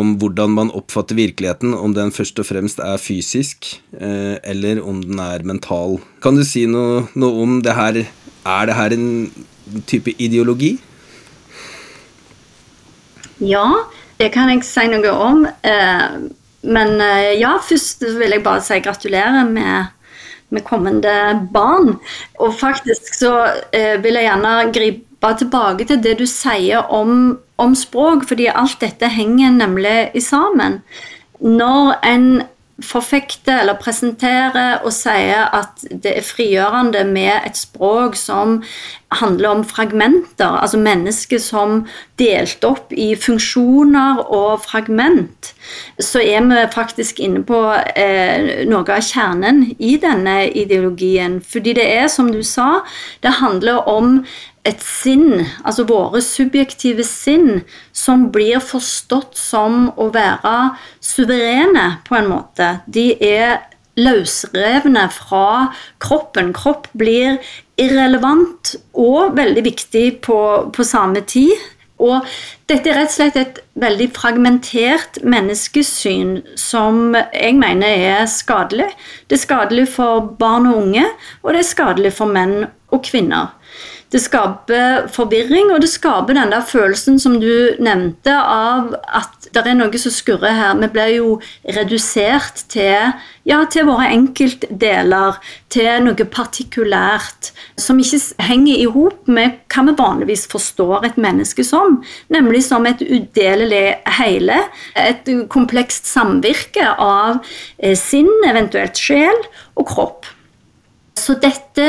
om 0.00 0.16
hvordan 0.20 0.56
man 0.56 0.74
oppfatter 0.76 1.18
virkeligheten, 1.18 1.76
om 1.76 1.94
den 1.96 2.12
først 2.14 2.40
og 2.40 2.48
fremst 2.48 2.82
er 2.84 3.00
fysisk, 3.00 3.74
eh, 4.00 4.36
eller 4.42 4.82
om 4.82 5.04
den 5.04 5.20
er 5.22 5.46
mental. 5.46 6.00
Kan 6.24 6.40
du 6.40 6.44
si 6.48 6.66
noe, 6.70 7.06
noe 7.14 7.44
om 7.44 7.60
det 7.64 7.76
her 7.76 8.04
Er 8.40 8.66
det 8.66 8.74
her 8.74 8.92
en 8.96 9.08
type 9.84 10.14
ideologi? 10.16 10.78
Ja, 13.44 13.66
det 14.16 14.30
kan 14.32 14.48
jeg 14.48 14.64
si 14.64 14.86
noe 14.88 15.12
om. 15.12 15.44
Eh, 15.44 16.16
men 16.62 17.00
eh, 17.00 17.38
ja, 17.40 17.54
først 17.64 18.04
vil 18.18 18.34
jeg 18.34 18.44
bare 18.44 18.62
si 18.64 18.80
gratulerer 18.84 19.48
med, 19.48 19.92
med 20.52 20.64
kommende 20.66 21.14
barn. 21.52 21.94
Og 22.40 22.56
faktisk 22.60 23.14
så 23.16 23.34
eh, 23.72 23.96
vil 24.02 24.18
jeg 24.18 24.28
gjerne 24.28 24.54
gripe 24.74 25.32
tilbake 25.40 25.86
til 25.88 26.00
det 26.04 26.18
du 26.20 26.26
sier 26.28 26.86
om, 26.92 27.38
om 27.60 27.76
språk, 27.76 28.26
fordi 28.28 28.48
alt 28.52 28.80
dette 28.80 29.08
henger 29.12 29.56
nemlig 29.56 29.96
i 30.16 30.24
sammen. 30.24 30.80
Når 31.40 31.94
en 32.04 32.26
forfekter 32.84 33.62
eller 33.62 33.78
presenterer 33.80 34.84
og 34.84 34.92
sier 34.94 35.48
at 35.56 35.84
det 35.90 36.16
er 36.16 36.26
frigjørende 36.26 37.04
med 37.08 37.46
et 37.46 37.58
språk 37.58 38.16
som 38.18 38.60
handler 39.10 39.48
om 39.50 39.62
fragmenter, 39.66 40.60
altså 40.62 40.78
mennesker 40.78 41.40
som 41.42 41.80
delt 42.20 42.62
opp 42.66 42.92
i 42.94 43.08
funksjoner 43.18 44.20
og 44.22 44.62
fragment, 44.62 45.50
så 45.98 46.22
er 46.22 46.44
vi 46.46 46.60
faktisk 46.70 47.18
inne 47.24 47.42
på 47.46 47.58
eh, 47.98 48.62
noe 48.70 48.84
av 48.86 49.02
kjernen 49.02 49.64
i 49.78 49.96
denne 50.00 50.36
ideologien. 50.46 51.40
Fordi 51.42 51.74
det 51.80 51.88
er, 51.90 52.06
som 52.12 52.30
du 52.30 52.42
sa, 52.46 52.84
det 53.24 53.40
handler 53.40 53.82
om 53.90 54.20
et 54.68 54.82
sinn, 54.84 55.46
altså 55.64 55.86
våre 55.88 56.20
subjektive 56.24 57.04
sinn, 57.06 57.62
som 57.96 58.28
blir 58.34 58.60
forstått 58.60 59.38
som 59.38 59.88
å 59.96 60.10
være 60.12 60.54
suverene, 61.00 61.86
på 62.04 62.18
en 62.18 62.28
måte. 62.28 62.74
De 62.86 63.12
er 63.16 63.62
løsrevne 64.00 65.06
fra 65.12 65.70
kroppen. 66.02 66.52
Kropp 66.56 66.88
blir 66.96 67.40
irrelevant 67.80 68.76
og 68.92 69.36
veldig 69.38 69.64
viktig 69.66 70.06
på, 70.24 70.40
på 70.74 70.86
samme 70.86 71.24
tid. 71.28 71.56
Og 72.00 72.24
dette 72.70 72.88
er 72.88 72.96
rett 72.96 73.10
og 73.10 73.16
slett 73.16 73.36
et 73.36 73.58
veldig 73.80 74.06
fragmentert 74.16 75.18
menneskesyn 75.20 76.38
som 76.56 77.12
jeg 77.12 77.58
mener 77.60 78.04
er 78.08 78.30
skadelig. 78.30 78.88
Det 79.28 79.36
er 79.36 79.42
skadelig 79.42 79.88
for 79.98 80.30
barn 80.40 80.68
og 80.70 80.80
unge, 80.86 81.04
og 81.44 81.52
det 81.52 81.60
er 81.60 81.68
skadelig 81.68 82.14
for 82.16 82.32
menn 82.32 82.62
og 82.90 83.04
kvinner. 83.04 83.52
Det 84.10 84.18
skaper 84.18 85.04
forvirring, 85.14 85.68
og 85.70 85.84
det 85.84 85.90
skaper 85.92 86.34
den 86.34 86.50
der 86.50 86.64
følelsen 86.66 87.20
som 87.22 87.36
du 87.38 87.76
nevnte, 87.78 88.32
av 88.34 88.96
at 89.06 89.46
det 89.54 89.62
er 89.62 89.76
noe 89.78 90.00
som 90.02 90.10
skurrer 90.10 90.56
her. 90.56 90.72
Vi 90.80 90.88
blir 90.90 91.12
jo 91.14 91.28
redusert 91.76 92.64
til, 92.72 93.12
ja, 93.46 93.60
til 93.70 93.86
våre 93.86 94.08
enkeltdeler, 94.10 95.38
til 95.70 96.02
noe 96.02 96.26
partikulært, 96.26 97.52
som 97.78 98.02
ikke 98.02 98.42
henger 98.42 98.82
i 98.82 98.88
hop 98.90 99.30
med 99.30 99.60
hva 99.70 99.86
vi 99.86 99.96
vanligvis 100.02 100.48
forstår 100.50 101.06
et 101.06 101.22
menneske 101.22 101.62
som, 101.66 102.00
nemlig 102.34 102.64
som 102.66 102.90
et 102.90 103.06
udelelig 103.06 103.94
hele. 104.18 104.58
Et 104.98 105.32
komplekst 105.54 106.10
samvirke 106.10 106.90
av 106.98 107.38
eh, 107.78 107.94
sinn, 107.94 108.30
eventuelt 108.50 108.98
sjel, 108.98 109.46
og 109.78 109.86
kropp. 109.94 110.26
Så 111.20 111.36
dette 111.42 111.88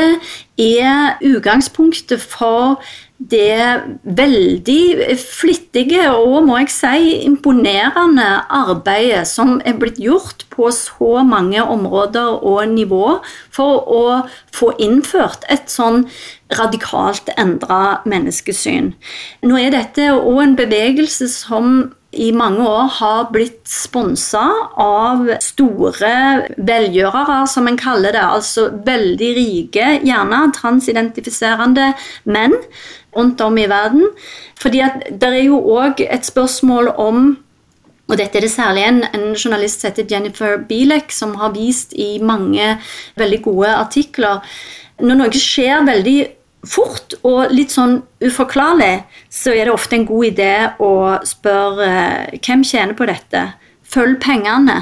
er 0.60 1.16
utgangspunktet 1.24 2.20
for 2.20 2.82
det 3.30 3.82
veldig 4.02 5.16
flittige 5.20 6.08
og 6.10 6.46
må 6.48 6.58
jeg 6.62 6.72
si 6.74 7.12
imponerende 7.26 8.26
arbeidet 8.50 9.24
som 9.30 9.60
er 9.68 9.78
blitt 9.78 10.00
gjort 10.02 10.44
på 10.52 10.70
så 10.74 11.22
mange 11.26 11.62
områder 11.62 12.42
og 12.42 12.74
nivå 12.74 13.18
for 13.54 13.86
å 13.86 14.04
få 14.54 14.72
innført 14.82 15.46
et 15.52 15.70
sånn 15.70 16.06
radikalt 16.58 17.30
endra 17.38 18.02
menneskesyn. 18.08 18.92
Nå 19.46 19.58
er 19.60 19.72
dette 19.76 20.10
òg 20.16 20.42
en 20.42 20.58
bevegelse 20.58 21.30
som 21.32 21.92
i 22.12 22.28
mange 22.36 22.64
år 22.68 22.88
har 22.98 23.28
blitt 23.32 23.62
sponsa 23.68 24.42
av 24.80 25.24
store 25.40 26.12
velgjørere, 26.60 27.38
som 27.48 27.68
en 27.68 27.78
kaller 27.80 28.12
det. 28.12 28.24
Altså 28.24 28.66
veldig 28.84 29.30
rike, 29.38 29.86
gjerne 30.04 30.42
transidentifiserende 30.56 31.92
menn 32.28 32.58
rundt 33.16 33.40
om 33.44 33.56
i 33.56 33.68
verden. 33.70 34.10
Fordi 34.60 34.82
at 34.84 35.08
det 35.08 35.30
er 35.30 35.46
jo 35.46 35.62
òg 35.78 36.04
et 36.04 36.28
spørsmål 36.28 36.92
om 37.00 37.24
og 38.10 38.18
dette 38.18 38.36
er 38.36 38.44
det 38.44 38.52
særlig 38.52 38.82
en, 38.84 38.98
en, 39.14 39.30
journalist 39.32 39.80
som 39.80 39.88
heter 39.88 40.10
Jennifer 40.10 40.58
Bielek, 40.68 41.12
som 41.14 41.36
har 41.40 41.54
vist 41.54 41.94
i 41.96 42.18
mange 42.20 42.74
veldig 43.16 43.38
gode 43.46 43.70
artikler. 43.72 44.42
Når 45.00 45.16
noe 45.16 45.40
skjer 45.40 45.86
veldig 45.86 46.16
fort 46.62 47.16
og 47.26 47.52
litt 47.54 47.74
sånn 47.74 48.00
uforklarlig, 48.22 49.02
så 49.32 49.54
er 49.54 49.66
det 49.66 49.74
ofte 49.74 49.98
en 49.98 50.08
god 50.08 50.28
idé 50.30 50.54
å 50.82 50.92
spørre 51.26 51.88
eh, 51.88 52.40
hvem 52.42 52.64
tjener 52.66 52.96
på 52.98 53.08
dette. 53.10 53.48
Følg 53.92 54.20
pengene. 54.22 54.78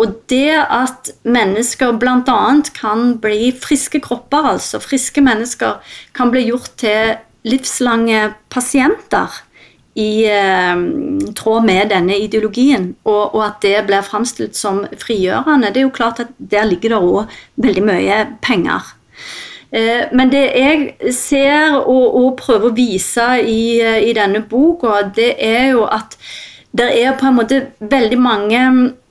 Og 0.00 0.14
det 0.32 0.54
at 0.56 1.10
mennesker 1.28 1.98
bl.a. 2.00 2.38
kan 2.76 3.14
bli 3.20 3.50
friske 3.52 4.00
kropper, 4.04 4.54
altså 4.54 4.80
friske 4.80 5.22
mennesker, 5.24 5.80
kan 6.16 6.32
bli 6.32 6.46
gjort 6.48 6.72
til 6.80 7.18
livslange 7.48 8.30
pasienter 8.52 9.42
i 9.98 10.24
eh, 10.30 10.84
tråd 11.36 11.66
med 11.66 11.90
denne 11.90 12.16
ideologien, 12.22 12.92
og, 13.02 13.34
og, 13.34 13.42
at 13.48 13.58
det 13.66 13.82
blir 13.88 14.06
framstilt 14.06 14.56
som 14.56 14.84
frigjørende, 15.00 15.72
det 15.74 15.82
er 15.82 15.88
jo 15.88 15.96
klart 15.96 16.22
at 16.22 16.32
der 16.38 16.68
ligger 16.70 16.94
det 16.94 17.02
òg 17.02 17.36
veldig 17.66 17.84
mye 17.90 18.22
penger. 18.44 18.94
Eh, 19.72 20.06
men 20.12 20.32
det 20.32 20.44
jeg 20.58 21.12
ser 21.14 21.76
og, 21.78 22.06
og 22.18 22.30
prøver 22.40 22.70
å 22.70 22.76
vise 22.76 23.26
i, 23.42 23.80
eh, 23.80 24.00
i 24.10 24.14
denne 24.16 24.42
boka, 24.42 25.04
det 25.14 25.34
er 25.38 25.70
jo 25.74 25.84
at 25.86 26.16
det 26.76 26.88
er 27.00 27.16
på 27.18 27.26
en 27.26 27.36
måte 27.38 27.60
veldig 27.82 28.18
mange 28.22 28.62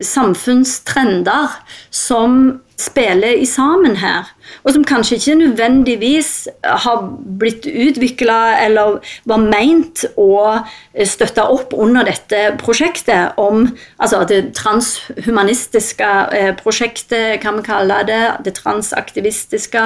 samfunnstrender 0.03 1.57
som 1.91 2.61
spiller 2.79 3.35
i 3.37 3.45
sammen 3.45 3.97
her. 3.99 4.29
Og 4.63 4.73
som 4.73 4.85
kanskje 4.87 5.17
ikke 5.19 5.35
nødvendigvis 5.39 6.47
har 6.63 7.01
blitt 7.39 7.67
utvikla 7.67 8.37
eller 8.63 8.99
var 9.29 9.43
meint 9.43 10.05
å 10.17 10.59
støtte 11.05 11.45
opp 11.45 11.75
under 11.77 12.07
dette 12.07 12.55
prosjektet 12.61 13.37
om 13.41 13.67
altså 13.99 14.23
det 14.29 14.41
transhumanistiske 14.57 16.09
eh, 16.35 16.51
prosjektet, 16.59 17.39
kan 17.43 17.59
vi 17.59 17.67
kalle 17.67 18.01
det. 18.07 18.23
Det 18.47 18.55
transaktivistiske. 18.57 19.85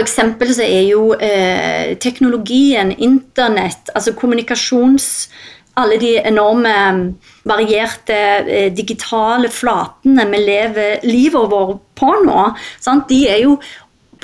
Eksempel 0.00 0.54
så 0.56 0.64
er 0.64 0.86
jo 0.88 1.10
eh, 1.20 1.96
teknologien, 2.02 2.94
internett, 2.96 3.92
altså 3.94 4.14
kommunikasjons 4.16 5.28
alle 5.76 5.98
de 6.00 6.12
enorme 6.24 6.74
mm, 6.92 7.02
varierte 7.48 8.20
eh, 8.46 8.68
digitale 8.74 9.50
flatene 9.52 10.24
vi 10.30 10.44
lever 10.44 11.04
livet 11.04 11.50
vårt 11.52 11.82
på 11.96 12.12
nå, 12.24 12.46
sant? 12.80 13.08
de 13.08 13.26
er 13.28 13.42
jo 13.44 13.58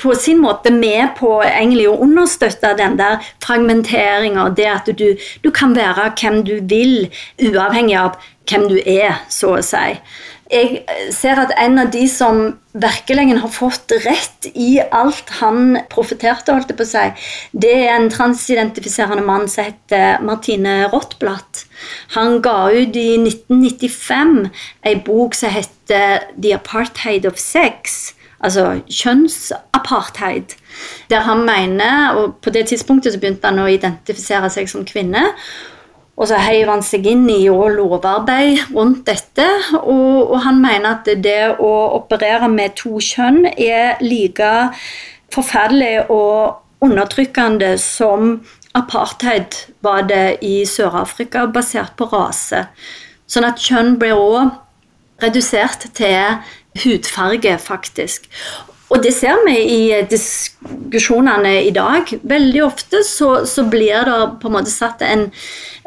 på 0.01 0.15
sin 0.17 0.39
måte 0.41 0.71
med 0.73 1.13
på 1.19 1.35
å 1.43 1.95
understøtte 2.01 2.73
den 2.77 2.97
der 2.97 3.21
fragmenteringa, 3.43 4.49
det 4.57 4.65
at 4.67 4.89
du, 4.97 5.13
du 5.43 5.49
kan 5.53 5.75
være 5.77 6.09
hvem 6.19 6.41
du 6.47 6.55
vil, 6.69 7.11
uavhengig 7.37 7.99
av 8.01 8.17
hvem 8.49 8.67
du 8.71 8.79
er, 8.81 9.21
så 9.29 9.59
å 9.59 9.63
si 9.63 9.93
jeg 10.53 11.13
ser 11.13 11.39
at 11.41 11.53
en 11.57 11.81
av 11.81 11.89
de 11.93 12.03
som 12.09 12.43
virkelig 12.77 13.37
har 13.41 13.51
fått 13.53 13.93
rett 14.05 14.47
i 14.53 14.77
alt 14.83 15.29
han 15.39 15.77
profeterte, 15.91 16.53
holdt 16.53 16.71
det 16.71 16.77
på 16.77 16.87
seg, 16.87 17.19
det 17.51 17.73
er 17.87 17.93
en 17.95 18.09
transidentifiserende 18.13 19.25
mann 19.25 19.47
som 19.51 19.67
heter 19.69 20.23
Martine 20.25 20.83
Rottblatt. 20.93 21.65
Han 22.17 22.39
ga 22.45 22.71
ut 22.73 22.97
i 22.97 23.09
1995 23.21 24.49
ei 24.89 24.97
bok 25.05 25.37
som 25.37 25.53
heter 25.53 26.27
The 26.37 26.55
Apartheid 26.57 27.29
of 27.29 27.41
Sex. 27.41 28.13
Altså 28.43 28.81
kjønnsapartheid. 28.91 30.57
Der 31.09 31.23
han 31.23 31.45
mener, 31.47 32.17
og 32.19 32.41
på 32.43 32.51
det 32.51 32.67
tidspunktet 32.71 33.13
så 33.13 33.21
begynte 33.21 33.47
han 33.47 33.61
å 33.63 33.69
identifisere 33.71 34.49
seg 34.51 34.67
som 34.71 34.83
kvinne. 34.87 35.29
Og 36.13 36.29
så 36.29 36.37
heiv 36.37 36.69
han 36.69 36.83
seg 36.85 37.07
inn 37.09 37.25
i 37.31 37.47
lovarbeid 37.49 38.73
rundt 38.75 39.05
dette, 39.09 39.47
og, 39.79 40.29
og, 40.29 40.35
han 40.45 40.59
mener 40.61 40.99
at 40.99 41.09
det 41.25 41.55
å 41.57 41.71
operere 41.97 42.49
med 42.51 42.75
to 42.77 42.99
kjønn 43.01 43.47
er 43.53 43.97
like 44.03 44.51
forferdelig 45.33 46.11
og 46.13 46.85
undertrykkende 46.85 47.73
som 47.81 48.43
apartheid 48.77 49.57
var 49.85 50.05
det 50.09 50.37
i 50.45 50.61
Sør-Afrika, 50.69 51.47
basert 51.49 51.95
på 51.97 52.09
rase. 52.11 52.67
Sånn 53.29 53.47
at 53.47 53.61
kjønn 53.61 53.97
blir 54.01 54.17
òg 54.17 54.53
redusert 55.23 55.87
til 55.97 56.37
hudfarge, 56.83 57.57
faktisk. 57.61 58.29
Og 58.93 59.01
det 59.01 59.13
ser 59.15 59.39
vi 59.47 59.55
i 59.57 59.83
diskusjonene 60.05 61.55
i 61.65 61.71
dag. 61.73 62.11
Veldig 62.29 62.61
ofte 62.65 63.01
så, 63.07 63.31
så 63.49 63.65
blir 63.65 64.05
det 64.05 64.17
på 64.41 64.49
en 64.49 64.55
måte 64.59 64.69
satt 64.69 65.01
en, 65.01 65.31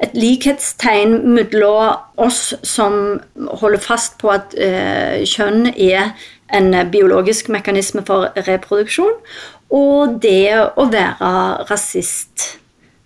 et 0.02 0.16
likhetstegn 0.18 1.20
mellom 1.36 1.94
oss 2.18 2.56
som 2.66 3.20
holder 3.62 3.82
fast 3.84 4.18
på 4.18 4.32
at 4.34 4.56
eh, 4.58 5.22
kjønn 5.22 5.70
er 5.70 6.16
en 6.54 6.75
biologisk 6.90 7.48
mekanisme 7.50 8.02
for 8.06 8.30
reproduksjon, 8.46 9.14
og 9.75 10.18
det 10.22 10.54
å 10.78 10.86
være 10.90 11.32
rasist. 11.70 12.56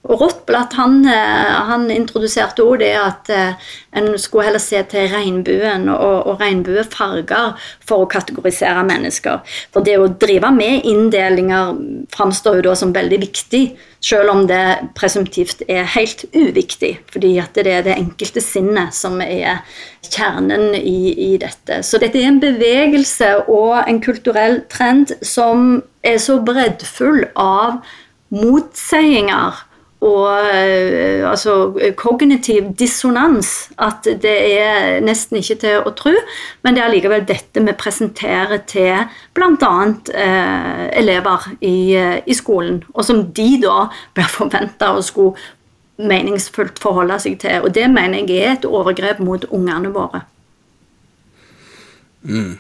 Og 0.09 0.17
Rottblatt 0.17 0.73
han, 0.79 1.03
eh, 1.05 1.57
han 1.69 1.91
introduserte 1.93 2.65
også 2.65 2.79
det 2.81 2.93
at 2.97 3.29
eh, 3.35 3.67
en 4.01 4.15
skulle 4.19 4.47
heller 4.47 4.63
se 4.63 4.81
til 4.89 5.11
regnbuen 5.13 5.91
og, 5.93 6.25
og 6.25 6.41
regnbuefarger 6.41 7.53
for 7.85 8.07
å 8.07 8.09
kategorisere 8.09 8.81
mennesker. 8.89 9.45
For 9.75 9.85
det 9.85 9.99
å 10.01 10.09
drive 10.09 10.55
med 10.57 10.89
inndelinger 10.89 11.77
framstår 12.17 12.59
jo 12.59 12.67
da 12.71 12.75
som 12.81 12.97
veldig 12.97 13.21
viktig, 13.27 13.63
selv 14.01 14.33
om 14.33 14.47
det 14.49 14.63
presumptivt 14.97 15.67
er 15.69 15.85
helt 15.93 16.25
uviktig. 16.33 16.95
Fordi 17.13 17.37
at 17.45 17.61
det 17.61 17.69
er 17.77 17.85
det 17.85 18.01
enkelte 18.01 18.41
sinnet 18.41 18.97
som 18.97 19.21
er 19.21 19.61
kjernen 20.09 20.71
i, 20.81 21.13
i 21.13 21.33
dette. 21.43 21.83
Så 21.85 22.01
dette 22.01 22.17
er 22.17 22.33
en 22.33 22.41
bevegelse 22.41 23.35
og 23.53 23.83
en 23.85 24.01
kulturell 24.01 24.63
trend 24.73 25.13
som 25.21 25.83
er 26.01 26.17
så 26.17 26.41
breddfull 26.41 27.27
av 27.37 27.83
motseiinger 28.33 29.67
og 30.01 30.47
eh, 30.49 31.21
altså, 31.29 31.75
kognitiv 31.97 32.71
dissonans 32.81 33.69
at 33.77 34.07
det 34.23 34.37
er 34.57 35.03
nesten 35.05 35.41
ikke 35.41 35.59
til 35.61 35.85
å 35.85 35.93
tro. 35.97 36.15
Men 36.65 36.77
det 36.77 36.85
er 36.85 36.93
likevel 36.95 37.27
dette 37.29 37.61
vi 37.67 37.75
presenterer 37.77 38.63
til 38.71 39.05
bl.a. 39.37 39.75
Eh, 40.25 40.87
elever 41.03 41.51
i, 41.61 41.77
eh, 42.01 42.17
i, 42.25 42.37
skolen. 42.37 42.81
Og 42.95 43.05
som 43.05 43.27
de 43.37 43.51
da 43.61 43.91
blir 44.17 44.33
forventa 44.33 44.95
å 44.97 45.05
skulle 45.05 45.37
meningsfullt 46.01 46.81
forholde 46.81 47.21
seg 47.21 47.37
til. 47.43 47.61
Og 47.61 47.77
det 47.77 47.85
mener 47.93 48.25
jeg 48.25 48.41
er 48.41 48.57
et 48.57 48.69
overgrep 48.69 49.21
mot 49.21 49.45
ungene 49.53 49.93
våre. 49.93 50.25
Mm. 52.25 52.57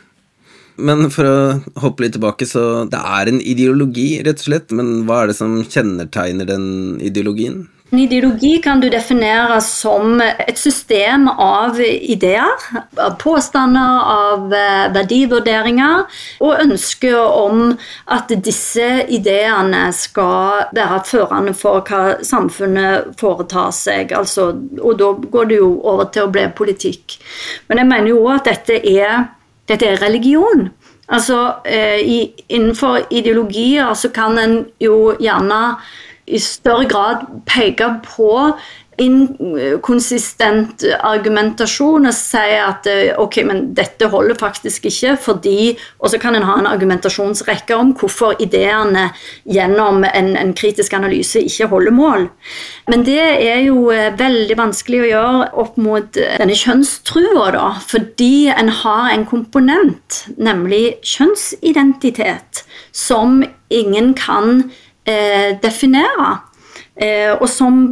Men 0.80 1.10
for 1.12 1.28
å 1.28 1.40
hoppe 1.84 2.06
litt 2.06 2.16
tilbake, 2.16 2.49
så 2.49 2.87
det 2.90 3.00
er 3.00 3.30
en 3.30 3.42
ideologi, 3.42 4.12
rett 4.25 4.40
og 4.40 4.49
slett. 4.49 4.72
Men 4.76 5.04
hva 5.08 5.22
er 5.22 5.30
det 5.30 5.38
som 5.40 5.60
kjennetegner 5.64 6.49
den 6.49 6.64
ideologien? 7.04 7.66
En 7.90 7.99
ideologi 7.99 8.60
kan 8.62 8.78
du 8.80 8.87
definere 8.88 9.56
som 9.66 10.20
et 10.22 10.58
system 10.58 11.26
av 11.28 11.80
ideer, 11.82 12.66
av 12.94 13.16
påstander, 13.18 13.96
av 14.12 14.54
eh, 14.54 14.84
verdivurderinger, 14.94 16.04
og 16.38 16.62
ønsket 16.62 17.16
om 17.18 17.72
at 18.14 18.30
disse 18.46 18.87
ideene 19.10 19.88
skal 19.96 20.70
være 20.76 21.00
førende 21.08 21.56
for 21.58 21.82
hva 21.90 22.20
samfunnet 22.22 23.10
foretar 23.18 23.75
seg. 23.75 24.14
Altså, 24.14 24.52
og 24.78 25.02
da 25.02 25.10
går 25.34 25.50
det 25.50 25.58
jo 25.58 25.72
over 25.82 26.12
til 26.14 26.28
å 26.28 26.30
bli 26.30 26.46
politikk. 26.54 27.18
Men 27.66 27.82
jeg 27.82 27.90
mener 27.90 28.14
jo 28.14 28.22
òg 28.22 28.37
at 28.38 28.52
dette 28.52 28.78
er 28.87 29.26
dette 29.71 29.87
er 29.87 30.03
religion. 30.03 30.69
Altså, 31.11 31.62
eh, 31.67 32.00
i, 32.03 32.19
innenfor 32.49 33.07
ideologier 33.11 33.95
så 33.95 34.11
kan 34.15 34.39
en 34.39 34.57
jo 34.83 35.15
gjerne 35.21 35.61
i 36.31 36.39
større 36.39 36.87
grad 36.91 37.25
peke 37.47 37.89
på 38.07 38.31
inkonsistent 39.00 40.85
argumentasjon 41.07 42.09
og 42.11 42.16
si 42.16 42.57
at 42.61 42.88
eh, 42.90 43.12
ok, 43.19 43.40
men 43.49 43.62
dette 43.76 44.09
holder 44.12 44.38
faktisk 44.38 44.88
ikke 44.90 45.16
fordi 45.21 45.59
Og 46.00 46.11
så 46.12 46.19
kan 46.21 46.35
en 46.37 46.45
ha 46.47 46.57
en 46.59 46.69
argumentasjonsrekke 46.69 47.76
om 47.76 47.92
hvorfor 47.97 48.37
ideene 48.42 49.09
gjennom 49.49 50.04
en, 50.04 50.30
en, 50.37 50.52
kritisk 50.57 50.95
analyse 50.97 51.40
ikke 51.40 51.69
holder 51.71 51.95
mål. 51.95 52.26
Men 52.90 53.04
det 53.07 53.21
er 53.21 53.61
jo 53.66 53.90
eh, 53.95 54.11
veldig 54.16 54.57
vanskelig 54.59 55.02
å 55.04 55.11
gjøre 55.11 55.49
opp 55.62 55.78
mot 55.80 56.09
denne 56.16 56.57
kjønnstrua, 56.57 57.50
da, 57.54 57.66
fordi 57.87 58.50
en 58.52 58.73
har 58.83 59.11
en 59.14 59.26
komponent, 59.28 60.23
nemlig 60.37 60.99
kjønnsidentitet, 61.07 62.64
som 62.92 63.40
ingen 63.71 64.14
kan 64.19 64.71
eh, 65.09 65.57
definere. 65.62 66.40
Eh, 67.00 67.33
og 67.37 67.49
som 67.49 67.85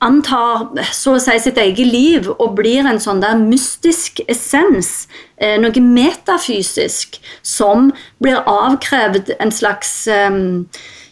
antar 0.00 0.70
så 0.96 1.14
å 1.16 1.20
si 1.22 1.36
sitt 1.42 1.58
eget 1.60 1.86
liv 1.86 2.28
og 2.32 2.54
blir 2.58 2.86
en 2.88 3.00
sånn 3.02 3.20
der 3.22 3.38
mystisk 3.40 4.22
essens, 4.28 5.08
eh, 5.36 5.58
noe 5.60 5.82
metafysisk, 5.84 7.20
som 7.42 7.90
blir 8.22 8.40
avkrevd 8.48 9.34
en 9.38 9.52
slags 9.52 9.92
eh, 10.08 10.38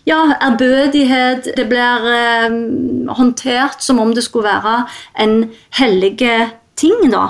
ja, 0.08 0.22
ærbødighet. 0.40 1.50
Det 1.56 1.66
blir 1.68 2.08
eh, 2.14 2.56
håndtert 3.18 3.84
som 3.84 4.00
om 4.00 4.14
det 4.16 4.24
skulle 4.24 4.48
være 4.48 4.86
en 5.20 5.36
hellige 5.76 6.48
ting, 6.78 7.10
da. 7.12 7.28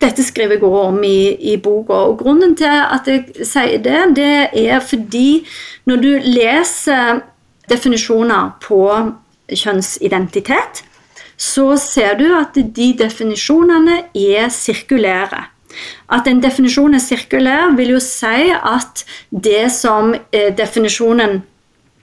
Dette 0.00 0.22
skriver 0.22 0.58
jeg 0.58 0.62
også 0.62 0.88
om 0.92 1.04
i, 1.08 1.34
i 1.52 1.56
boka. 1.56 2.04
og 2.10 2.18
Grunnen 2.20 2.54
til 2.56 2.68
at 2.68 3.08
jeg 3.08 3.46
sier 3.48 3.80
det, 3.82 4.00
det 4.18 4.66
er 4.66 4.82
fordi 4.84 5.46
når 5.88 6.02
du 6.02 6.10
leser 6.26 7.22
definisjoner 7.70 8.52
på 8.60 8.82
kjønnsidentitet, 9.50 10.84
så 11.36 11.74
ser 11.80 12.14
du 12.20 12.28
at 12.36 12.54
de 12.54 12.92
definisjonene 12.98 14.04
er 14.14 14.48
sirkulære. 14.54 15.44
At 16.12 16.28
en 16.30 16.42
definisjon 16.42 16.94
er 16.94 17.02
sirkulær, 17.02 17.72
vil 17.76 17.96
jo 17.96 18.00
si 18.02 18.50
at 18.54 19.04
det 19.30 19.66
som 19.74 20.14
eh, 20.14 20.52
definisjonen 20.54 21.42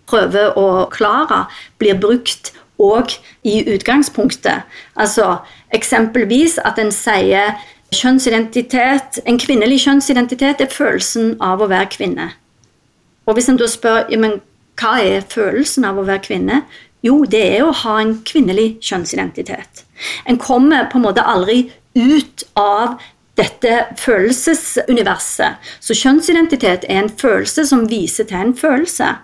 prøver 0.09 0.57
å 0.59 0.87
klare, 0.91 1.45
blir 1.79 1.99
brukt 1.99 2.51
òg 2.81 3.13
i 3.47 3.61
utgangspunktet. 3.71 4.65
Altså 4.99 5.37
eksempelvis 5.73 6.57
at 6.65 6.81
en 6.81 6.91
sier 6.91 7.55
kjønnsidentitet 7.91 9.19
En 9.27 9.35
kvinnelig 9.39 9.81
kjønnsidentitet 9.83 10.61
er 10.63 10.71
følelsen 10.71 11.35
av 11.43 11.59
å 11.59 11.67
være 11.67 11.89
kvinne. 11.91 12.29
Og 13.27 13.35
hvis 13.35 13.49
en 13.51 13.59
da 13.59 13.67
spør 13.67 14.07
men 14.17 14.39
hva 14.79 14.95
er 15.03 15.25
følelsen 15.27 15.85
av 15.85 15.99
å 15.99 16.05
være 16.07 16.23
kvinne, 16.23 16.61
jo, 17.05 17.23
det 17.25 17.41
er 17.57 17.65
å 17.65 17.73
ha 17.83 17.95
en 18.01 18.17
kvinnelig 18.27 18.75
kjønnsidentitet. 18.85 19.85
En 20.29 20.37
kommer 20.41 20.89
på 20.91 20.99
en 20.99 21.07
måte 21.07 21.25
aldri 21.25 21.71
ut 21.97 22.45
av 22.59 22.99
dette 23.39 23.87
følelsesuniverset. 23.99 25.71
Så 25.81 25.97
kjønnsidentitet 25.97 26.85
er 26.87 27.03
en 27.03 27.11
følelse 27.21 27.65
som 27.69 27.87
viser 27.89 28.29
til 28.29 28.43
en 28.43 28.55
følelse. 28.57 29.15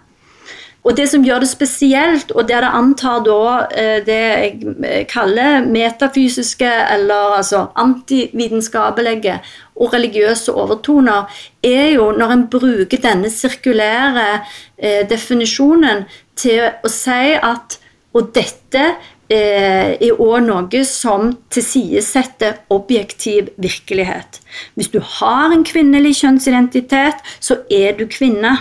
Og 0.88 0.96
det 0.96 1.10
som 1.12 1.24
gjør 1.26 1.44
det 1.44 1.50
spesielt, 1.52 2.32
og 2.32 2.48
det 2.48 2.62
det 2.64 2.70
antar 2.80 3.24
da 3.26 3.40
eh, 3.76 3.98
det 4.08 4.20
jeg 4.20 5.08
kaller 5.12 5.66
metafysiske 5.68 6.70
eller 6.94 7.36
altså 7.42 7.66
antivitenskapelige 7.76 9.36
og 9.76 9.94
religiøse 9.94 10.54
overtoner, 10.56 11.28
er 11.64 11.92
jo 11.98 12.14
når 12.16 12.32
en 12.32 12.46
bruker 12.48 13.04
denne 13.04 13.30
sirkulære 13.30 14.30
eh, 14.78 15.04
definisjonen 15.10 16.06
til 16.40 16.64
å 16.84 16.94
si 16.94 17.36
at 17.36 17.82
Og 18.18 18.32
dette 18.34 18.82
eh, 19.30 19.94
er 19.94 20.22
òg 20.24 20.40
noe 20.48 20.80
som 20.88 21.28
tilsidesetter 21.54 22.64
objektiv 22.74 23.52
virkelighet. 23.62 24.40
Hvis 24.74 24.90
du 24.90 24.98
har 25.20 25.54
en 25.54 25.66
kvinnelig 25.68 26.16
kjønnsidentitet, 26.24 27.22
så 27.40 27.60
er 27.70 27.94
du 28.00 28.08
kvinne. 28.10 28.56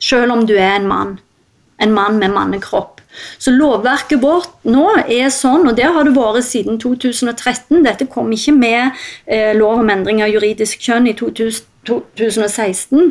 Selv 0.00 0.32
om 0.32 0.46
du 0.48 0.56
er 0.56 0.80
en 0.80 0.88
mann. 0.88 1.18
En 1.80 1.94
mann 1.96 2.18
med 2.20 2.34
mannekropp. 2.34 3.00
Så 3.38 3.50
lovverket 3.50 4.22
vårt 4.22 4.68
nå 4.68 4.84
er 5.02 5.30
sånn, 5.34 5.66
og 5.68 5.76
det 5.78 5.88
har 5.90 6.06
det 6.06 6.14
vært 6.14 6.46
siden 6.46 6.78
2013. 6.80 7.82
Dette 7.86 8.06
kom 8.10 8.30
ikke 8.34 8.54
med 8.56 9.00
eh, 9.26 9.50
lov 9.56 9.82
om 9.82 9.90
endring 9.92 10.22
av 10.22 10.30
juridisk 10.30 10.82
kjønn 10.86 11.10
i 11.10 11.16
2016. 11.18 13.10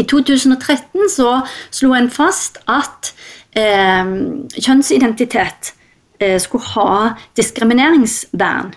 I 0.00 0.04
2013 0.08 1.10
så 1.12 1.36
slo 1.70 1.92
en 1.94 2.10
fast 2.10 2.58
at 2.70 3.12
eh, 3.58 4.12
kjønnsidentitet 4.56 5.74
eh, 6.18 6.38
skulle 6.42 6.72
ha 6.74 6.92
diskrimineringsvern. 7.38 8.72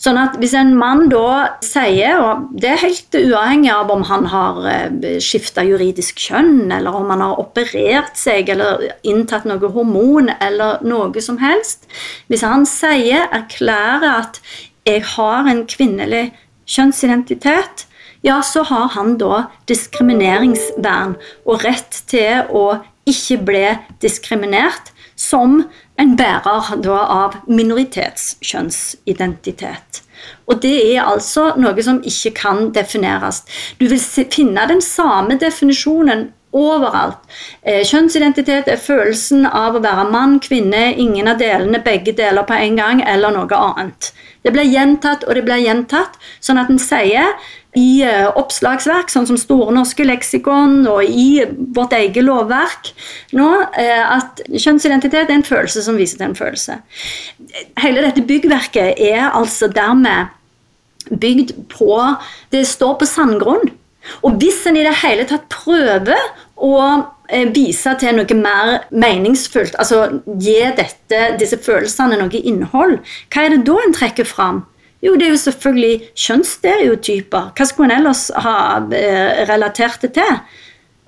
Sånn 0.00 0.18
at 0.20 0.36
hvis 0.40 0.54
en 0.56 0.72
mann 0.78 1.08
da 1.12 1.56
sier, 1.64 2.20
og 2.22 2.48
det 2.60 2.70
er 2.72 2.82
helt 2.84 3.18
uavhengig 3.18 3.72
av 3.74 3.92
om 3.92 4.04
han 4.08 4.28
har 4.32 4.60
eh, 4.70 5.18
skifta 5.22 5.64
juridisk 5.66 6.20
kjønn, 6.20 6.70
eller 6.72 6.96
om 6.96 7.10
han 7.12 7.24
har 7.24 7.40
operert 7.42 8.16
seg 8.18 8.52
eller 8.54 8.86
inntatt 9.06 9.48
noe 9.48 9.72
hormon 9.74 10.32
eller 10.40 10.80
noe 10.86 11.22
som 11.24 11.38
helst 11.40 11.86
Hvis 12.30 12.44
han 12.46 12.66
sier, 12.68 13.26
erklærer 13.32 14.24
at 14.24 14.40
'jeg 14.86 15.02
har 15.16 15.46
en 15.46 15.66
kvinnelig 15.66 16.32
kjønnsidentitet', 16.66 17.86
ja, 18.22 18.40
så 18.42 18.62
har 18.62 18.88
han 18.96 19.16
da 19.20 19.46
diskrimineringsvern 19.68 21.16
og 21.46 21.64
rett 21.64 22.02
til 22.10 22.48
å 22.50 22.80
ikke 23.08 23.38
bli 23.48 23.66
diskriminert 24.02 24.92
som 25.20 25.68
en 26.00 26.16
bærer 26.16 26.80
da, 26.80 26.98
av 27.24 27.34
minoritetskjønnsidentitet. 27.50 30.02
Og 30.48 30.62
det 30.62 30.94
er 30.94 31.02
altså 31.04 31.52
noe 31.60 31.82
som 31.84 32.02
ikke 32.06 32.30
kan 32.40 32.72
defineres. 32.76 33.42
Du 33.80 33.88
vil 33.88 34.00
finne 34.00 34.68
den 34.68 34.80
samme 34.84 35.38
definisjonen 35.40 36.32
overalt. 36.56 37.18
Eh, 37.62 37.84
kjønnsidentitet 37.86 38.68
er 38.68 38.76
følelsen 38.80 39.46
av 39.46 39.76
å 39.76 39.82
være 39.84 40.10
mann, 40.10 40.40
kvinne, 40.42 40.94
ingen 40.98 41.28
av 41.30 41.38
delene, 41.38 41.78
begge 41.84 42.12
deler 42.16 42.42
på 42.46 42.54
en 42.58 42.76
gang, 42.80 43.02
eller 43.06 43.30
noe 43.36 43.56
annet. 43.70 44.12
Det 44.44 44.52
blir 44.54 44.68
gjentatt 44.68 45.26
og 45.26 45.36
det 45.36 45.44
blir 45.44 45.60
gjentatt, 45.60 46.16
sånn 46.40 46.60
at 46.60 46.70
en 46.72 46.80
sier 46.80 47.34
i 47.78 48.02
uh, 48.02 48.32
oppslagsverk, 48.40 49.12
sånn 49.12 49.28
som 49.28 49.38
Store 49.38 49.70
norske 49.74 50.02
leksikon 50.02 50.80
og 50.90 51.04
i 51.06 51.44
vårt 51.76 51.94
eget 51.94 52.24
lovverk 52.26 52.90
nå, 53.36 53.48
uh, 53.76 54.16
at 54.16 54.42
kjønnsidentitet 54.48 55.28
er 55.28 55.36
en 55.36 55.46
følelse 55.46 55.84
som 55.86 56.00
viser 56.00 56.18
til 56.18 56.30
en 56.30 56.38
følelse. 56.38 56.80
Hele 57.78 58.02
dette 58.06 58.24
byggverket 58.26 58.98
er 58.98 59.28
altså 59.28 59.70
dermed 59.70 60.32
bygd 61.10 61.54
på 61.72 61.94
Det 62.52 62.66
står 62.68 62.98
på 63.00 63.08
sandgrunn. 63.08 63.70
Og 64.24 64.36
hvis 64.40 64.62
en 64.68 64.78
i 64.78 64.84
det 64.84 64.96
hele 65.02 65.26
tatt 65.28 65.48
prøver 65.52 66.18
å 66.56 66.74
eh, 66.80 67.02
vise 67.54 67.94
til 68.00 68.16
noe 68.16 68.36
mer 68.38 68.86
meningsfullt, 68.90 69.76
altså 69.78 70.22
gi 70.40 70.58
dette, 70.76 71.20
disse 71.40 71.58
følelsene 71.62 72.18
noe 72.20 72.42
innhold, 72.42 72.98
hva 73.30 73.44
er 73.46 73.54
det 73.54 73.64
da 73.68 73.76
en 73.84 73.96
trekker 73.96 74.28
fram? 74.28 74.64
Jo, 75.00 75.14
det 75.16 75.26
er 75.26 75.32
jo 75.32 75.40
selvfølgelig 75.40 76.10
kjønnsstereotyper. 76.12 77.52
Hva 77.56 77.66
skulle 77.66 77.88
en 77.88 78.02
ellers 78.02 78.26
ha 78.44 78.56
eh, 78.92 79.46
relatert 79.48 80.02
det 80.04 80.12
til? 80.18 80.34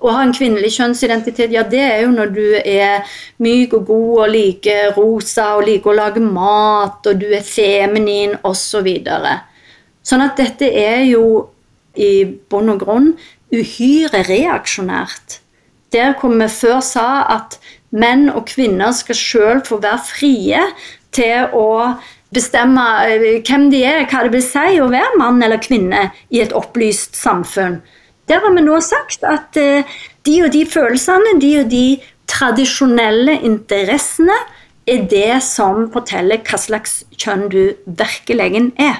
Å 0.03 0.15
ha 0.15 0.23
en 0.25 0.33
kvinnelig 0.35 0.73
kjønnsidentitet, 0.75 1.53
ja, 1.53 1.61
det 1.63 1.83
er 1.85 2.01
jo 2.03 2.09
når 2.11 2.33
du 2.33 2.47
er 2.57 3.05
myk 3.43 3.77
og 3.77 3.85
god 3.87 4.23
og 4.25 4.33
liker 4.33 4.97
rosa 4.97 5.53
og 5.59 5.67
liker 5.69 5.93
å 5.93 5.99
lage 6.01 6.23
mat, 6.25 7.05
og 7.05 7.21
du 7.21 7.29
er 7.29 7.45
feminin 7.45 8.33
osv. 8.43 8.89
Så 9.05 9.37
sånn 10.09 10.25
at 10.25 10.41
dette 10.41 10.67
er 10.67 11.05
jo 11.07 11.45
i 11.93 12.25
bunn 12.25 12.73
og 12.73 12.81
grunn 12.81 13.13
uhyre 13.53 14.25
reaksjonært. 14.25 15.42
Der 15.93 16.15
hvor 16.19 16.33
vi 16.33 16.49
før 16.49 16.81
sa 16.81 17.07
at 17.29 17.59
menn 17.93 18.29
og 18.33 18.47
kvinner 18.49 18.93
skal 18.97 19.17
sjøl 19.17 19.63
få 19.65 19.77
være 19.83 20.01
frie 20.07 20.61
til 21.13 21.53
å 21.53 21.67
bestemme 22.33 22.85
eh, 23.05 23.43
hvem 23.45 23.67
de 23.69 23.83
er, 23.85 24.07
hva 24.09 24.23
det 24.25 24.33
vil 24.33 24.45
si 24.45 24.79
å 24.81 24.89
være 24.91 25.19
mann 25.21 25.43
eller 25.45 25.61
kvinne 25.61 26.07
i 26.33 26.41
et 26.41 26.55
opplyst 26.57 27.17
samfunn. 27.19 27.81
Der 28.31 28.41
har 28.41 28.55
vi 28.55 28.63
nå 28.65 28.79
sagt 28.81 29.25
at 29.27 29.59
eh, 29.59 29.85
de 30.25 30.39
og 30.45 30.51
de 30.55 30.63
følelsene, 30.65 31.37
de 31.43 31.53
og 31.61 31.69
de 31.71 31.85
tradisjonelle 32.31 33.37
interessene, 33.45 34.37
er 34.89 35.05
det 35.07 35.37
som 35.45 35.85
forteller 35.93 36.41
hva 36.43 36.57
slags 36.59 37.03
kjønn 37.15 37.45
du 37.51 37.61
virkelig 37.85 38.65
er. 38.81 38.97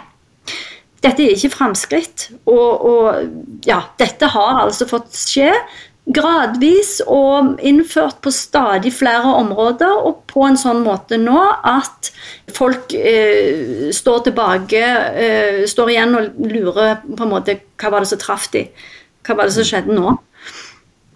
Dette 1.03 1.25
er 1.25 1.33
ikke 1.33 1.51
framskritt. 1.51 2.29
Og, 2.47 2.85
og 2.87 3.65
ja, 3.67 3.81
dette 3.99 4.29
har 4.31 4.61
altså 4.61 4.87
fått 4.87 5.11
skje 5.17 5.49
gradvis 6.03 6.97
og 7.07 7.61
innført 7.63 8.17
på 8.23 8.31
stadig 8.35 8.91
flere 8.93 9.35
områder, 9.39 10.03
og 10.03 10.25
på 10.27 10.43
en 10.47 10.59
sånn 10.59 10.81
måte 10.83 11.19
nå 11.21 11.39
at 11.63 12.11
folk 12.51 12.91
eh, 12.97 13.87
står 13.95 14.25
tilbake, 14.27 14.83
eh, 15.23 15.63
står 15.69 15.93
igjen 15.93 16.17
og 16.19 16.43
lurer 16.51 16.99
på 17.07 17.23
en 17.23 17.31
måte 17.31 17.57
hva 17.79 17.93
var 17.93 18.03
det 18.03 18.11
som 18.11 18.21
traff 18.21 18.49
de? 18.51 18.65
Hva 19.23 19.37
var 19.39 19.47
det 19.47 19.55
som 19.55 19.67
skjedde 19.67 19.95
nå? 19.95 20.17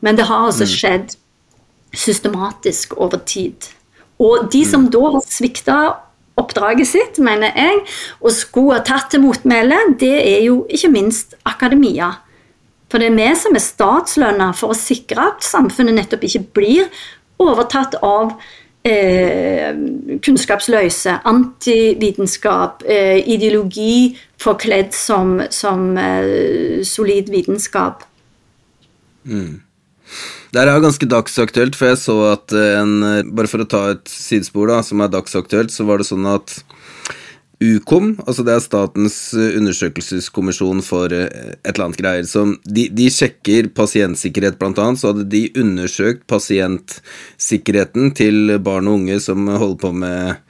Men 0.05 0.15
det 0.15 0.27
har 0.29 0.47
altså 0.47 0.67
mm. 0.67 0.73
skjedd 0.77 1.17
systematisk 1.97 2.95
over 3.01 3.19
tid. 3.27 3.67
Og 4.23 4.47
de 4.53 4.63
som 4.67 4.87
da 4.93 5.01
har 5.17 5.25
svikta 5.27 5.77
oppdraget 6.37 6.87
sitt, 6.87 7.19
mener 7.23 7.51
jeg, 7.57 7.81
og 8.21 8.33
skulle 8.33 8.77
ha 8.77 8.85
tatt 8.85 9.11
til 9.11 9.23
motmæle, 9.25 9.79
det 9.99 10.15
er 10.21 10.45
jo 10.45 10.61
ikke 10.69 10.91
minst 10.93 11.35
akademia. 11.49 12.13
For 12.87 13.03
det 13.03 13.09
er 13.09 13.17
vi 13.17 13.27
som 13.35 13.57
er 13.57 13.63
statslønna 13.63 14.51
for 14.55 14.71
å 14.71 14.77
sikre 14.77 15.31
at 15.33 15.43
samfunnet 15.45 15.97
nettopp 15.97 16.23
ikke 16.27 16.45
blir 16.55 16.87
overtatt 17.43 17.97
av 18.05 18.37
eh, 18.87 19.75
kunnskapsløse, 20.23 21.19
antivitenskap, 21.27 22.85
eh, 22.87 23.19
ideologi 23.27 24.15
forkledd 24.41 24.95
som, 24.95 25.41
som 25.51 25.91
eh, 25.99 26.83
solid 26.87 27.31
vitenskap. 27.33 28.07
Mm. 29.27 29.59
Det 30.55 30.63
er 30.63 30.79
ganske 30.79 31.09
dagsaktuelt, 31.11 31.75
for 31.75 31.91
jeg 31.91 31.99
så 31.99 32.13
at 32.31 32.53
en 32.55 33.01
Bare 33.35 33.49
for 33.51 33.59
å 33.59 33.67
ta 33.67 33.81
et 33.91 34.07
sidespor 34.07 34.71
da, 34.71 34.79
som 34.79 35.03
er 35.03 35.11
dagsaktuelt, 35.11 35.73
så 35.75 35.83
var 35.83 35.99
det 35.99 36.07
sånn 36.07 36.23
at 36.31 36.55
Ukom, 37.57 38.11
altså 38.27 38.43
det 38.45 38.53
er 38.53 38.61
Statens 38.61 39.15
undersøkelseskommisjon 39.33 40.83
for 40.85 41.09
et 41.09 41.57
eller 41.65 41.87
annet 41.87 41.97
greier, 41.97 42.27
som 42.29 42.51
de, 42.69 42.83
de 42.93 43.07
sjekker 43.09 43.71
pasientsikkerhet, 43.73 44.59
blant 44.61 44.77
annet. 44.77 45.01
Så 45.01 45.09
hadde 45.09 45.25
de 45.31 45.47
undersøkt 45.57 46.27
pasientsikkerheten 46.29 48.13
til 48.17 48.59
barn 48.61 48.91
og 48.91 48.99
unge 49.01 49.17
som 49.25 49.49
holder 49.49 49.79
på 49.81 49.93
med 50.03 50.43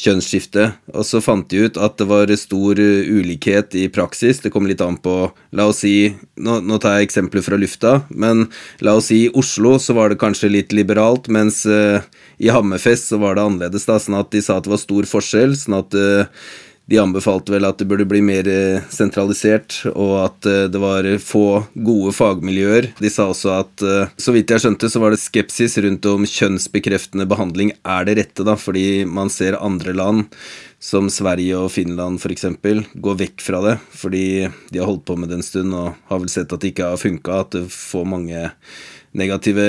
kjønnsskifte, 0.00 0.70
og 0.94 1.04
så 1.04 1.20
fant 1.20 1.48
de 1.52 1.66
ut 1.66 1.78
at 1.80 1.98
det 2.00 2.06
var 2.08 2.30
stor 2.40 2.80
eh, 2.80 3.08
ulikhet 3.10 3.76
i 3.76 3.86
praksis. 3.92 4.40
Det 4.40 4.52
kom 4.54 4.68
litt 4.68 4.80
an 4.84 4.96
på 5.00 5.16
La 5.56 5.66
oss 5.68 5.82
si 5.84 6.12
Nå, 6.40 6.60
nå 6.64 6.78
tar 6.80 6.96
jeg 6.96 7.10
eksempler 7.10 7.44
fra 7.44 7.58
lufta, 7.60 7.92
men 8.08 8.46
la 8.80 8.94
oss 8.96 9.10
si 9.10 9.26
i 9.26 9.32
Oslo 9.36 9.74
så 9.82 9.92
var 9.98 10.08
det 10.08 10.20
kanskje 10.22 10.48
litt 10.48 10.72
liberalt, 10.72 11.28
mens 11.28 11.62
uh, 11.68 12.00
i 12.40 12.48
Hammerfest 12.48 13.10
så 13.10 13.18
var 13.20 13.36
det 13.36 13.44
annerledes, 13.44 13.84
da, 13.84 13.98
sånn 14.00 14.16
at 14.16 14.30
de 14.32 14.40
sa 14.44 14.56
at 14.56 14.64
det 14.64 14.72
var 14.72 14.80
stor 14.80 15.08
forskjell. 15.10 15.52
sånn 15.58 15.76
at 15.82 15.98
uh, 15.98 16.46
de 16.90 16.98
anbefalte 16.98 17.54
vel 17.54 17.68
at 17.68 17.78
det 17.78 17.86
burde 17.86 18.06
bli 18.08 18.18
mer 18.24 18.48
eh, 18.50 18.82
sentralisert, 18.90 19.76
og 19.92 20.14
at 20.24 20.48
eh, 20.50 20.64
det 20.72 20.80
var 20.82 21.06
få 21.22 21.62
gode 21.86 22.10
fagmiljøer. 22.16 22.90
De 22.98 23.12
sa 23.12 23.28
også 23.30 23.52
at, 23.60 23.84
eh, 23.86 24.10
så 24.18 24.34
vidt 24.34 24.50
jeg 24.50 24.64
skjønte, 24.64 24.90
så 24.90 25.02
var 25.02 25.14
det 25.14 25.22
skepsis 25.22 25.78
rundt 25.84 26.08
om 26.10 26.26
kjønnsbekreftende 26.26 27.28
behandling 27.30 27.70
er 27.86 28.08
det 28.08 28.16
rette, 28.18 28.46
da, 28.46 28.56
fordi 28.58 29.04
man 29.06 29.30
ser 29.30 29.60
andre 29.62 29.94
land, 29.94 30.26
som 30.82 31.10
Sverige 31.12 31.60
og 31.60 31.70
Finland 31.70 32.18
f.eks., 32.18 32.48
gå 32.90 33.14
vekk 33.22 33.44
fra 33.44 33.60
det, 33.68 33.76
fordi 33.94 34.24
de 34.72 34.80
har 34.80 34.88
holdt 34.88 35.06
på 35.06 35.18
med 35.20 35.30
det 35.30 35.38
en 35.38 35.46
stund 35.46 35.76
og 35.76 35.92
har 36.10 36.22
vel 36.22 36.32
sett 36.32 36.50
at 36.50 36.64
det 36.64 36.72
ikke 36.72 36.90
har 36.90 36.98
funka, 36.98 37.42
at 37.44 37.54
det 37.54 37.66
får 37.70 38.08
mange 38.08 38.48
negative 39.16 39.64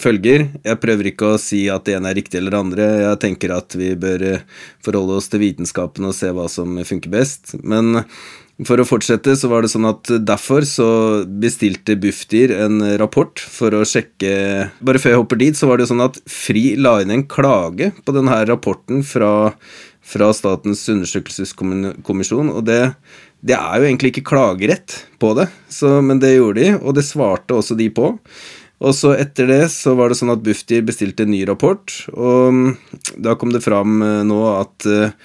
følger. 0.00 0.48
Jeg 0.66 0.80
prøver 0.82 1.12
ikke 1.12 1.32
å 1.32 1.40
si 1.40 1.64
at 1.72 1.86
det 1.88 1.96
ene 1.96 2.10
er 2.10 2.18
riktig 2.20 2.40
eller 2.40 2.54
det 2.54 2.64
andre. 2.64 2.88
Jeg 3.04 3.22
tenker 3.24 3.54
at 3.56 3.78
vi 3.78 3.94
bør 3.98 4.26
eh, 4.34 4.44
forholde 4.84 5.16
oss 5.20 5.30
til 5.32 5.44
vitenskapen 5.44 6.08
og 6.08 6.16
se 6.16 6.32
hva 6.36 6.48
som 6.52 6.76
funker 6.84 7.12
best. 7.12 7.56
Men 7.64 8.04
for 8.66 8.80
å 8.82 8.86
fortsette, 8.86 9.36
så 9.38 9.50
var 9.52 9.62
det 9.62 9.70
sånn 9.70 9.86
at 9.86 10.10
derfor 10.26 10.64
så 10.66 10.88
bestilte 11.42 11.94
Bufdir 12.00 12.50
en 12.56 12.82
rapport 12.98 13.38
for 13.38 13.76
å 13.76 13.84
sjekke 13.86 14.32
Bare 14.82 14.98
før 14.98 15.14
jeg 15.14 15.20
hopper 15.20 15.38
dit, 15.38 15.58
så 15.58 15.68
var 15.70 15.78
det 15.78 15.86
sånn 15.90 16.02
at 16.02 16.18
FRI 16.26 16.72
la 16.80 16.96
inn 17.04 17.14
en 17.14 17.22
klage 17.30 17.92
på 18.02 18.14
denne 18.16 18.40
rapporten 18.50 19.04
fra, 19.06 19.52
fra 20.02 20.32
Statens 20.34 20.82
undersøkelseskommisjon, 20.90 22.50
og 22.50 22.66
det, 22.66 22.80
det 23.46 23.54
er 23.54 23.78
jo 23.78 23.86
egentlig 23.86 24.16
ikke 24.16 24.26
klagerett 24.32 25.04
på 25.22 25.36
det, 25.38 25.46
så, 25.70 26.00
men 26.02 26.18
det 26.22 26.34
gjorde 26.34 26.64
de, 26.64 26.72
og 26.82 26.98
det 26.98 27.06
svarte 27.06 27.60
også 27.60 27.78
de 27.78 27.86
på. 27.94 28.16
Og 28.78 28.94
så 28.94 29.12
etter 29.18 29.48
det 29.50 29.64
så 29.74 29.96
var 29.98 30.10
det 30.10 30.20
sånn 30.20 30.32
at 30.34 30.42
Bufdir 30.44 30.84
bestilte 30.86 31.26
en 31.26 31.32
ny 31.34 31.42
rapport, 31.48 31.92
og 32.14 32.54
mm, 32.54 32.72
da 33.26 33.34
kom 33.38 33.50
det 33.54 33.64
fram 33.64 33.98
eh, 34.06 34.20
nå 34.26 34.38
at, 34.52 34.86
eh, 34.86 35.16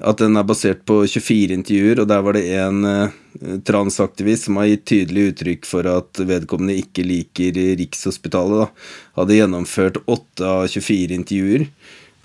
at 0.00 0.22
den 0.22 0.40
er 0.40 0.46
basert 0.48 0.86
på 0.88 1.02
24 1.04 1.58
intervjuer, 1.58 2.00
og 2.00 2.08
der 2.08 2.24
var 2.24 2.38
det 2.38 2.46
en 2.62 2.80
eh, 2.88 3.60
transaktivist 3.68 4.48
som 4.48 4.56
har 4.60 4.70
gitt 4.70 4.86
tydelig 4.88 5.26
uttrykk 5.34 5.68
for 5.68 5.90
at 5.90 6.24
vedkommende 6.24 6.78
ikke 6.80 7.04
liker 7.04 7.60
Rikshospitalet. 7.82 8.64
Da. 8.64 8.88
Hadde 9.20 9.40
gjennomført 9.40 10.00
8 10.06 10.48
av 10.48 10.64
24 10.72 11.18
intervjuer. 11.20 11.68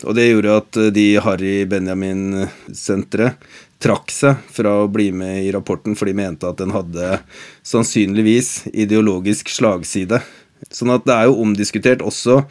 Og 0.08 0.15
det 0.15 0.30
gjorde 0.30 0.60
at 0.62 0.78
de 0.96 1.10
Harry 1.20 1.56
Benjamin-senteret 1.68 3.50
trakk 3.84 4.12
seg 4.12 4.39
fra 4.52 4.78
å 4.84 4.89
bli 4.92 5.10
med 5.15 5.44
i 5.44 5.52
rapporten, 5.56 5.96
for 6.00 6.08
de 6.08 6.15
mente 6.15 6.48
at 6.48 6.60
den 6.60 6.72
hadde 6.76 7.20
sannsynligvis 7.68 8.70
ideologisk 8.72 9.52
slagside. 9.52 10.22
Sånn 10.67 10.91
at 10.93 11.06
det 11.08 11.15
er 11.15 11.26
jo 11.30 11.39
omdiskutert 11.43 12.02
også 12.06 12.41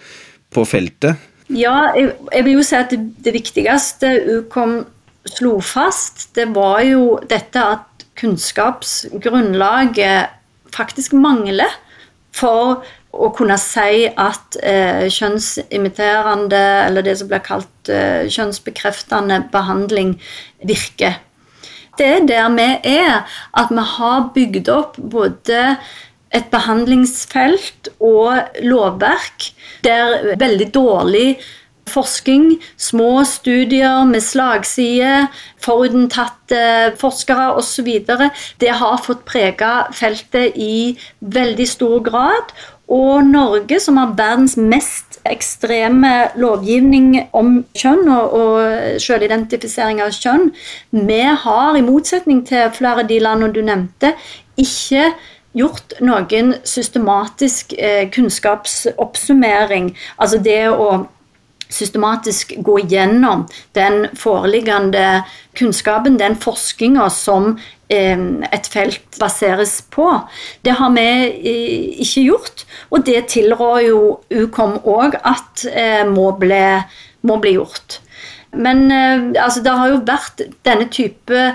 på 0.54 0.60
feltet. 0.68 1.14
Ja, 1.48 1.92
jeg, 1.96 2.12
jeg 2.32 2.44
vil 2.44 2.54
jo 2.58 2.62
si 2.66 2.76
at 2.76 2.90
det, 2.92 3.00
det 3.24 3.32
viktigste 3.36 4.08
Ukom 4.38 4.72
slo 5.28 5.60
fast, 5.64 6.34
det 6.36 6.46
var 6.56 6.80
jo 6.86 7.18
dette 7.28 7.60
at 7.60 7.84
kunnskapsgrunnlaget 8.18 10.26
faktisk 10.74 11.12
mangler 11.16 11.70
for 12.34 12.82
å 13.18 13.30
kunne 13.34 13.58
si 13.60 14.06
at 14.08 14.56
eh, 14.60 15.08
kjønnsimiterende, 15.10 16.84
eller 16.86 17.02
det 17.06 17.16
som 17.20 17.28
blir 17.30 17.40
kalt 17.44 17.88
eh, 17.92 18.28
kjønnsbekreftende 18.30 19.42
behandling, 19.52 20.20
virker. 20.68 21.14
Det 21.98 22.06
er 22.06 22.26
der 22.28 22.48
vi 22.54 22.68
er, 22.92 23.24
at 23.58 23.68
vi 23.74 23.84
har 23.96 24.28
bygd 24.34 24.68
opp 24.70 24.96
både 24.98 25.76
et 26.34 26.50
behandlingsfelt 26.52 27.92
og 28.04 28.60
lovverk 28.64 29.48
der 29.86 30.34
veldig 30.40 30.68
dårlig 30.74 31.28
forskning, 31.88 32.58
små 32.76 33.24
studier 33.24 34.04
med 34.08 34.20
slagside, 34.20 35.28
forutinntatte 35.64 36.96
forskere 37.00 37.52
osv. 37.58 37.88
Det 38.60 38.74
har 38.80 39.04
fått 39.04 39.24
prege 39.28 39.70
feltet 39.96 40.58
i 40.60 40.98
veldig 41.20 41.68
stor 41.68 42.02
grad. 42.04 42.52
Og 42.88 43.24
Norge, 43.28 43.80
som 43.84 43.98
har 44.00 44.14
verdens 44.16 44.56
mest 44.56 45.18
ekstreme 45.28 46.30
lovgivning 46.40 47.18
om 47.36 47.58
kjønn 47.76 48.06
og, 48.08 48.36
og 48.38 49.00
selvidentifisering 49.04 50.00
av 50.00 50.14
kjønn, 50.16 50.48
vi 50.92 51.20
har, 51.20 51.76
i 51.76 51.84
motsetning 51.84 52.46
til 52.48 52.72
flere 52.72 53.04
av 53.04 53.10
de 53.10 53.20
landene 53.20 53.52
du 53.52 53.60
nevnte, 53.66 54.14
ikke 54.58 55.10
gjort 55.56 55.94
noen 56.04 56.54
systematisk 56.66 57.72
eh, 57.78 58.08
kunnskapsoppsummering. 58.12 59.92
Altså 60.18 60.40
det 60.42 60.64
å 60.70 61.06
systematisk 61.68 62.54
gå 62.64 62.78
gjennom 62.88 63.44
den 63.76 64.06
foreliggende 64.16 65.22
kunnskapen, 65.58 66.16
den 66.20 66.36
forskninga 66.40 67.10
som 67.12 67.58
eh, 67.92 68.16
et 68.52 68.70
felt 68.72 69.20
baseres 69.20 69.80
på. 69.92 70.08
Det 70.64 70.78
har 70.80 70.94
vi 70.96 71.08
eh, 71.08 72.04
ikke 72.04 72.26
gjort, 72.28 72.64
og 72.90 73.04
det 73.08 73.26
tilrår 73.34 73.80
jo 73.88 74.02
Ukom 74.28 74.78
òg 74.84 75.18
at 75.26 75.64
må, 76.08 76.30
bli, 76.40 76.64
må, 77.26 77.40
bli 77.42 77.56
gjort. 77.58 78.00
Men 78.56 78.88
altså, 79.36 79.60
det 79.60 79.74
har 79.76 79.90
jo 79.90 80.04
vært 80.08 80.40
denne 80.64 80.86
type 80.92 81.52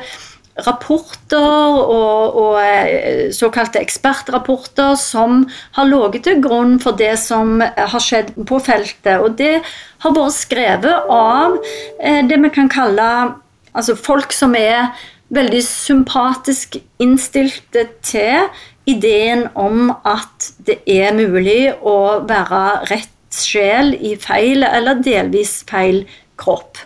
rapporter 0.62 1.78
og, 1.82 2.36
og, 2.38 2.58
eh, 2.62 3.32
såkalte 3.34 3.82
ekspertrapporter 3.82 4.94
som 5.02 5.48
har 5.78 5.90
ligget 5.90 6.28
til 6.28 6.44
grunn 6.44 6.78
for 6.84 6.98
det 7.00 7.16
som 7.22 7.58
har 7.62 8.04
skjedd 8.04 8.34
på 8.38 8.60
feltet. 8.62 9.18
Og 9.18 9.38
det 9.40 9.64
har 10.04 10.14
vært 10.14 10.38
skrevet 10.38 11.10
av 11.10 11.58
eh, 12.00 12.22
det 12.30 12.38
vi 12.44 12.54
kan 12.54 12.70
kalle 12.70 13.10
altså 13.74 13.98
folk 13.98 14.34
som 14.36 14.54
er 14.54 14.94
veldig 15.34 15.64
sympatisk 15.66 16.78
innstilte 17.02 17.88
til 18.06 18.46
ideen 18.90 19.48
om 19.58 19.90
at 20.06 20.52
det 20.68 20.82
er 20.86 21.16
mulig 21.16 21.74
å 21.82 22.22
være 22.30 22.64
rett 22.92 23.10
sjel 23.34 23.96
i 23.98 24.14
feil 24.22 24.66
eller 24.68 25.02
delvis 25.02 25.62
feil 25.70 26.04
kropp. 26.38 26.78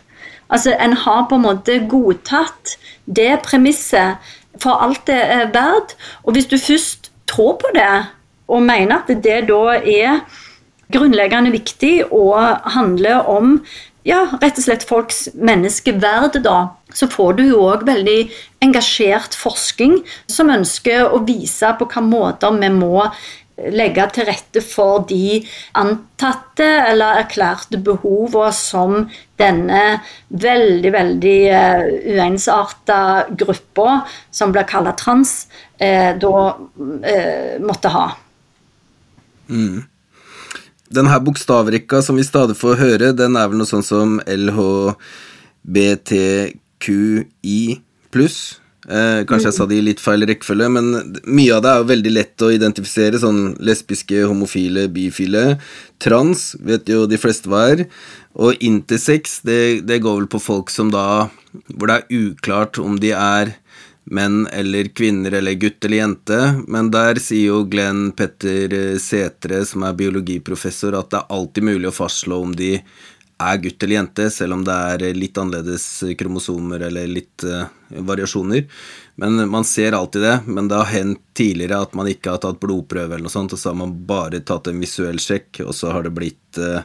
Altså, 0.49 0.75
En 0.79 0.93
har 0.93 1.27
på 1.29 1.35
en 1.35 1.45
måte 1.45 1.79
godtatt 1.89 2.77
det 3.05 3.39
premisset 3.43 4.17
for 4.61 4.83
alt 4.83 5.05
det 5.07 5.19
er 5.19 5.51
verdt. 5.53 5.95
Og 6.23 6.33
hvis 6.33 6.49
du 6.49 6.57
først 6.57 7.11
tror 7.27 7.57
på 7.61 7.71
det, 7.75 8.05
og 8.47 8.63
mener 8.63 9.01
at 9.03 9.23
det 9.23 9.41
da 9.49 9.75
er 9.75 10.21
grunnleggende 10.93 11.51
viktig 11.51 12.11
og 12.15 12.39
handler 12.71 13.27
om 13.27 13.57
ja, 14.07 14.21
rett 14.39 14.55
og 14.55 14.63
slett 14.63 14.85
folks 14.87 15.25
menneskeverd, 15.35 16.39
da, 16.45 16.69
så 16.95 17.09
får 17.11 17.33
du 17.37 17.43
jo 17.49 17.65
òg 17.67 17.83
veldig 17.87 18.29
engasjert 18.63 19.35
forskning 19.35 19.99
som 20.31 20.51
ønsker 20.53 21.11
å 21.11 21.19
vise 21.27 21.73
på 21.75 21.89
hvilke 21.89 22.05
måter 22.07 22.55
vi 22.55 22.71
må 22.71 23.03
legge 23.57 24.05
til 24.13 24.25
rette 24.29 24.61
for 24.61 25.05
de 25.09 25.39
antatte 25.79 26.67
eller 26.91 27.23
erklærte 27.23 27.77
behovene 27.81 28.51
som 28.53 29.09
denne 29.39 29.99
veldig, 30.29 30.91
veldig 30.93 31.39
uh, 31.49 31.85
uensarta 32.13 32.99
gruppa, 33.37 34.05
som 34.29 34.51
blir 34.53 34.65
kalt 34.69 34.97
trans, 35.01 35.47
uh, 35.81 36.11
da 36.21 36.33
uh, 36.53 37.57
måtte 37.63 37.89
ha. 37.93 38.07
Mm. 39.49 39.83
Den 40.93 41.07
her 41.11 41.19
bokstavrekka 41.19 42.01
som 42.05 42.15
vi 42.19 42.23
stadig 42.23 42.55
får 42.59 42.75
høre, 42.79 43.11
den 43.17 43.35
er 43.35 43.47
vel 43.49 43.57
noe 43.59 43.67
sånn 43.67 43.83
som 43.83 44.21
LHBTQI 44.23 44.95
pluss? 48.13 48.61
Eh, 48.87 49.25
kanskje 49.27 49.49
jeg 49.49 49.57
sa 49.57 49.65
det 49.67 49.81
i 49.81 49.83
litt 49.83 49.99
feil 49.99 50.23
rekkefølge, 50.29 50.69
men 50.71 51.19
mye 51.27 51.57
av 51.57 51.63
det 51.63 51.71
er 51.71 51.81
jo 51.81 51.89
veldig 51.91 52.13
lett 52.13 52.45
å 52.45 52.53
identifisere. 52.55 53.19
Sånn 53.19 53.41
lesbiske, 53.59 54.23
homofile, 54.29 54.87
bifile. 54.93 55.57
Trans 56.03 56.53
vet 56.63 56.87
jo 56.91 57.03
de 57.09 57.19
fleste 57.19 57.51
hva 57.51 57.65
er. 57.73 57.85
Og 58.39 58.55
intersex, 58.63 59.41
det, 59.47 59.61
det 59.89 59.99
går 60.05 60.21
vel 60.21 60.31
på 60.31 60.41
folk 60.43 60.69
som 60.69 60.91
da 60.93 61.29
Hvor 61.73 61.89
det 61.89 61.95
er 61.95 62.19
uklart 62.27 62.77
om 62.77 62.99
de 63.01 63.09
er 63.17 63.55
menn 64.13 64.45
eller 64.53 64.87
kvinner 64.95 65.33
eller 65.39 65.57
gutt 65.59 65.83
eller 65.83 65.97
jente, 65.97 66.37
men 66.67 66.91
der 66.93 67.19
sier 67.19 67.49
jo 67.49 67.63
Glenn 67.67 68.11
Petter 68.15 68.95
Setre, 69.03 69.63
som 69.67 69.83
er 69.83 69.97
biologiprofessor, 69.99 70.95
at 70.95 71.09
det 71.11 71.19
er 71.19 71.35
alltid 71.35 71.67
mulig 71.67 71.89
å 71.89 71.95
fastslå 71.97 72.39
om 72.45 72.53
de 72.55 72.77
er 73.37 73.57
gutt 73.61 73.83
eller 73.83 73.99
jente, 73.99 74.29
selv 74.33 74.57
om 74.57 74.63
det 74.65 74.73
er 74.73 75.03
litt 75.17 75.37
annerledes 75.37 75.85
kromosomer 76.17 76.87
eller 76.87 77.09
litt 77.09 77.45
uh, 77.45 77.67
variasjoner. 77.89 78.65
Men 79.21 79.49
Man 79.49 79.65
ser 79.65 79.97
alltid 79.97 80.21
det, 80.21 80.39
men 80.45 80.67
det 80.67 80.79
har 80.79 80.91
hendt 80.91 81.21
tidligere 81.37 81.81
at 81.85 81.93
man 81.97 82.09
ikke 82.09 82.33
har 82.33 82.41
tatt 82.41 82.59
blodprøve, 82.61 83.13
eller 83.13 83.27
noe 83.27 83.33
sånt, 83.33 83.53
og 83.53 83.61
så 83.61 83.71
har 83.71 83.77
man 83.77 83.93
bare 84.09 84.41
tatt 84.45 84.69
en 84.69 84.81
visuell 84.81 85.21
sjekk, 85.21 85.61
og 85.65 85.75
så 85.77 85.93
har 85.93 86.07
det 86.07 86.15
blitt 86.17 86.61
uh, 86.61 86.81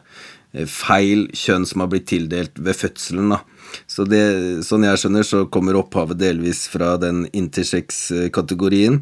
feil 0.69 1.27
kjønn 1.37 1.65
som 1.69 1.83
har 1.85 1.91
blitt 1.93 2.11
tildelt 2.13 2.59
ved 2.61 2.77
fødselen. 2.77 3.33
da. 3.33 3.41
Så 3.89 4.05
det, 4.09 4.21
sånn 4.67 4.85
jeg 4.85 5.01
skjønner, 5.01 5.25
så 5.25 5.43
kommer 5.53 5.79
opphavet 5.81 6.21
delvis 6.21 6.67
fra 6.71 6.95
den 7.01 7.25
intersex-kategorien. 7.33 9.01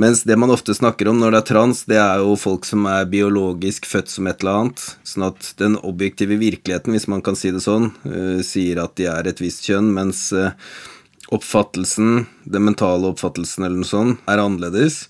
Mens 0.00 0.24
det 0.28 0.36
man 0.40 0.52
ofte 0.52 0.76
snakker 0.76 1.10
om 1.10 1.20
når 1.20 1.34
det 1.34 1.40
er 1.40 1.48
trans, 1.52 1.82
det 1.88 2.00
er 2.02 2.20
jo 2.20 2.36
folk 2.40 2.68
som 2.68 2.86
er 2.90 3.08
biologisk 3.10 3.88
født 3.88 4.12
som 4.12 4.28
et 4.30 4.44
eller 4.44 4.62
annet. 4.64 4.86
Sånn 5.08 5.28
at 5.30 5.52
den 5.60 5.78
objektive 5.80 6.38
virkeligheten, 6.40 6.96
hvis 6.96 7.08
man 7.10 7.24
kan 7.24 7.38
si 7.38 7.52
det 7.54 7.64
sånn, 7.64 7.90
uh, 8.04 8.40
sier 8.44 8.82
at 8.84 8.96
de 9.00 9.08
er 9.10 9.30
et 9.30 9.42
visst 9.42 9.68
kjønn, 9.68 9.92
mens 9.96 10.28
uh, 10.36 10.52
oppfattelsen, 11.30 12.24
den 12.44 12.66
mentale 12.66 13.12
oppfattelsen 13.12 13.64
eller 13.66 13.82
noe 13.82 13.88
sånt, 13.88 14.24
er 14.30 14.42
annerledes. 14.42 15.04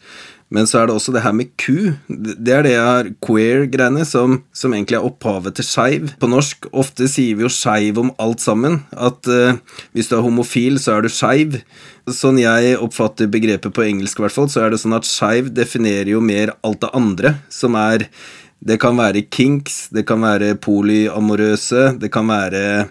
Men 0.50 0.66
så 0.66 0.80
er 0.80 0.88
det 0.88 0.96
også 0.96 1.12
det 1.14 1.22
her 1.22 1.34
med 1.36 1.52
Q. 1.60 1.92
Det 2.08 2.54
er 2.54 2.64
det 2.66 2.72
jeg 2.74 2.86
har 2.86 3.10
queer-greiene, 3.22 4.02
som, 4.06 4.40
som, 4.50 4.74
egentlig 4.74 4.98
er 4.98 5.06
opphavet 5.06 5.54
til 5.56 5.66
skeiv. 5.66 6.10
På 6.18 6.30
norsk 6.30 6.66
ofte 6.74 7.06
sier 7.10 7.38
vi 7.38 7.46
jo 7.46 7.52
skeiv 7.54 8.00
om 8.02 8.10
alt 8.22 8.42
sammen. 8.42 8.80
At 8.90 9.30
uh, 9.30 9.60
hvis 9.94 10.10
du 10.10 10.16
er 10.18 10.26
homofil, 10.26 10.80
så 10.82 10.96
er 10.96 11.06
du 11.06 11.12
skeiv. 11.12 11.60
Sånn 12.10 12.40
jeg 12.42 12.74
oppfatter 12.82 13.30
begrepet 13.30 13.76
på 13.76 13.86
engelsk, 13.86 14.18
i 14.18 14.26
hvert 14.26 14.34
fall, 14.34 14.50
så 14.50 14.64
er 14.64 14.74
det 14.74 14.82
sånn 14.82 14.98
at 14.98 15.06
skeiv 15.06 15.52
definerer 15.54 16.10
jo 16.16 16.24
mer 16.24 16.56
alt 16.66 16.82
det 16.82 16.94
andre, 16.98 17.36
som 17.52 17.78
er 17.78 18.08
Det 18.60 18.76
kan 18.76 18.92
være 18.92 19.22
kinks, 19.32 19.88
det 19.88 20.02
kan 20.04 20.20
være 20.20 20.50
polyamorøse, 20.60 21.94
det 21.96 22.10
kan 22.12 22.28
være 22.28 22.90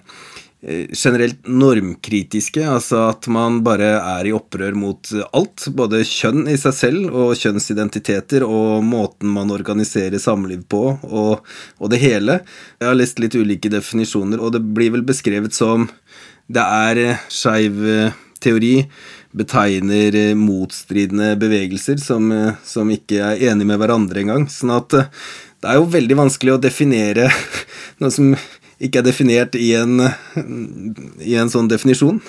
generelt 0.62 1.48
normkritiske, 1.48 2.66
altså 2.68 3.06
at 3.14 3.28
man 3.32 3.62
bare 3.64 3.94
er 3.96 4.28
i 4.28 4.34
opprør 4.36 4.76
mot 4.76 5.12
alt. 5.32 5.70
Både 5.72 6.02
kjønn 6.04 6.50
i 6.52 6.58
seg 6.60 6.76
selv 6.76 7.16
og 7.16 7.38
kjønnsidentiteter 7.40 8.44
og 8.44 8.84
måten 8.84 9.32
man 9.32 9.54
organiserer 9.56 10.20
samliv 10.20 10.66
på 10.68 10.84
og, 11.08 11.46
og 11.80 11.94
det 11.94 12.02
hele. 12.04 12.42
Jeg 12.80 12.92
har 12.92 13.00
lest 13.00 13.24
litt 13.24 13.38
ulike 13.40 13.72
definisjoner, 13.72 14.42
og 14.44 14.58
det 14.58 14.64
blir 14.76 14.92
vel 14.98 15.08
beskrevet 15.08 15.56
som 15.56 15.88
det 16.50 16.66
er 16.66 17.04
eh, 17.06 17.24
skeiv 17.32 17.80
eh, 17.88 18.20
teori 18.44 18.76
betegner 19.36 20.16
motstridende 20.34 21.36
bevegelser 21.38 22.00
som, 22.02 22.32
som 22.66 22.90
ikke 22.90 23.20
er 23.22 23.44
enige 23.52 23.70
med 23.70 23.78
hverandre 23.78 24.24
engang. 24.24 24.48
Sånn 24.50 24.74
at 24.74 24.96
det 24.96 25.68
er 25.68 25.78
jo 25.78 25.92
veldig 25.92 26.18
vanskelig 26.18 26.56
å 26.56 26.62
definere 26.64 27.28
noe 28.02 28.12
som 28.16 28.32
ikke 28.80 29.02
er 29.02 29.08
definert 29.10 29.58
i 29.60 29.74
en, 29.76 30.00
i 31.20 31.36
en 31.40 31.52
sånn 31.52 31.68
definisjon. 31.72 32.22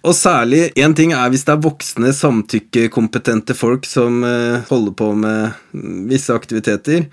Og 0.00 0.16
særlig 0.16 0.70
én 0.80 0.96
ting 0.96 1.12
er 1.16 1.28
hvis 1.32 1.44
det 1.48 1.54
er 1.54 1.64
voksne, 1.66 2.14
samtykkekompetente 2.16 3.56
folk 3.56 3.88
som 3.88 4.24
eh, 4.24 4.64
holder 4.70 4.96
på 4.96 5.12
med 5.20 5.60
visse 6.10 6.34
aktiviteter. 6.34 7.06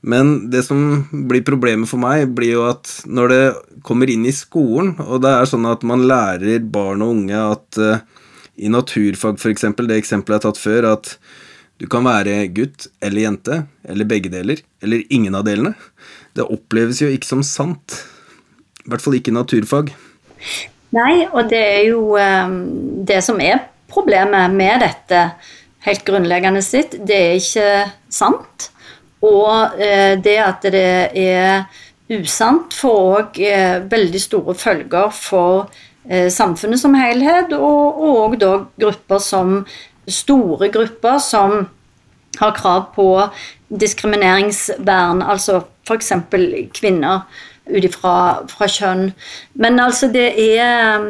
Men 0.00 0.50
det 0.52 0.62
som 0.68 1.08
blir 1.10 1.42
problemet 1.46 1.90
for 1.90 1.98
meg, 2.00 2.28
blir 2.36 2.54
jo 2.54 2.68
at 2.68 2.92
når 3.10 3.32
det 3.32 3.42
kommer 3.86 4.10
inn 4.10 4.28
i 4.28 4.34
skolen, 4.34 4.94
og 5.02 5.24
det 5.24 5.32
er 5.34 5.50
sånn 5.50 5.66
at 5.66 5.82
man 5.86 6.06
lærer 6.06 6.62
barn 6.62 7.02
og 7.02 7.16
unge 7.16 7.40
at 7.42 7.80
uh, 7.82 7.98
i 8.58 8.70
naturfag, 8.70 9.40
f.eks., 9.42 9.66
det 9.82 9.98
eksempelet 9.98 10.38
jeg 10.38 10.38
har 10.38 10.46
tatt 10.46 10.62
før, 10.62 10.88
at 10.94 11.16
du 11.82 11.86
kan 11.90 12.06
være 12.06 12.46
gutt 12.54 12.88
eller 13.02 13.24
jente, 13.24 13.58
eller 13.86 14.06
begge 14.10 14.30
deler, 14.30 14.62
eller 14.82 15.02
ingen 15.14 15.34
av 15.38 15.46
delene. 15.46 15.74
Det 16.34 16.46
oppleves 16.46 17.02
jo 17.02 17.10
ikke 17.10 17.26
som 17.26 17.42
sant. 17.46 17.98
I 18.88 18.94
hvert 18.94 19.04
fall 19.04 19.18
ikke 19.18 19.34
naturfag. 19.36 19.90
Nei, 20.96 21.26
og 21.28 21.50
det 21.50 21.60
er 21.60 21.82
jo 21.90 22.14
um, 22.16 22.54
det 23.04 23.20
som 23.26 23.36
er 23.44 23.66
problemet 23.92 24.54
med 24.56 24.80
dette, 24.80 25.26
helt 25.84 26.06
grunnleggende 26.08 26.62
sitt. 26.64 26.96
Det 27.04 27.18
er 27.18 27.36
ikke 27.36 27.68
sant. 28.08 28.70
Og 29.20 29.76
uh, 29.76 30.14
det 30.24 30.38
at 30.40 30.64
det 30.72 30.88
er 31.20 31.68
usant, 32.16 32.72
får 32.72 33.02
òg 33.18 33.42
uh, 33.44 33.76
veldig 33.92 34.22
store 34.24 34.56
følger 34.56 35.12
for 35.12 35.68
uh, 35.68 36.30
samfunnet 36.32 36.80
som 36.80 36.96
helhet, 36.96 37.52
og 37.52 38.00
òg 38.08 38.38
da 38.40 38.54
grupper 38.80 39.20
som 39.20 39.58
store 40.08 40.70
grupper 40.72 41.20
som 41.20 41.66
har 42.38 42.56
krav 42.56 42.94
på 42.96 43.10
diskrimineringsvern, 43.68 45.20
altså 45.20 45.60
f.eks. 45.84 46.14
kvinner 46.72 47.28
ut 47.68 47.84
ifra 47.84 48.14
fra 48.50 48.68
kjønn. 48.70 49.10
Men 49.60 49.80
altså, 49.82 50.08
det 50.12 50.28
er 50.38 50.98
um, 50.98 51.06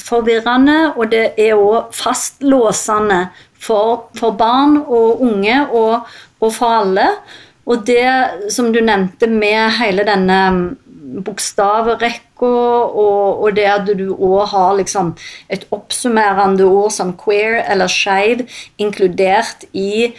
forvirrende, 0.00 0.78
og 0.96 1.10
det 1.12 1.26
er 1.40 1.58
òg 1.58 1.92
fastlåsende 1.96 3.26
for, 3.66 4.08
for, 4.18 4.36
barn 4.38 4.78
og 4.84 5.22
unge 5.24 5.60
og, 5.66 6.08
og, 6.40 6.50
for 6.52 6.80
alle. 6.82 7.10
Og 7.66 7.86
det 7.86 8.52
som 8.54 8.72
du 8.72 8.82
nevnte 8.84 9.28
med 9.30 9.78
hele 9.80 10.06
denne 10.06 10.40
um, 10.52 10.64
bokstavrekka, 11.26 12.22
og, 12.46 13.42
og, 13.42 13.50
det 13.56 13.66
at 13.70 13.90
du 13.98 14.08
òg 14.12 14.46
har 14.52 14.78
liksom 14.80 15.14
et 15.52 15.66
oppsummerende 15.74 16.66
ord 16.66 16.92
som 16.92 17.14
queer 17.18 17.62
eller 17.64 17.90
skeiv 17.90 18.44
inkludert 18.78 19.64
i 19.72 20.12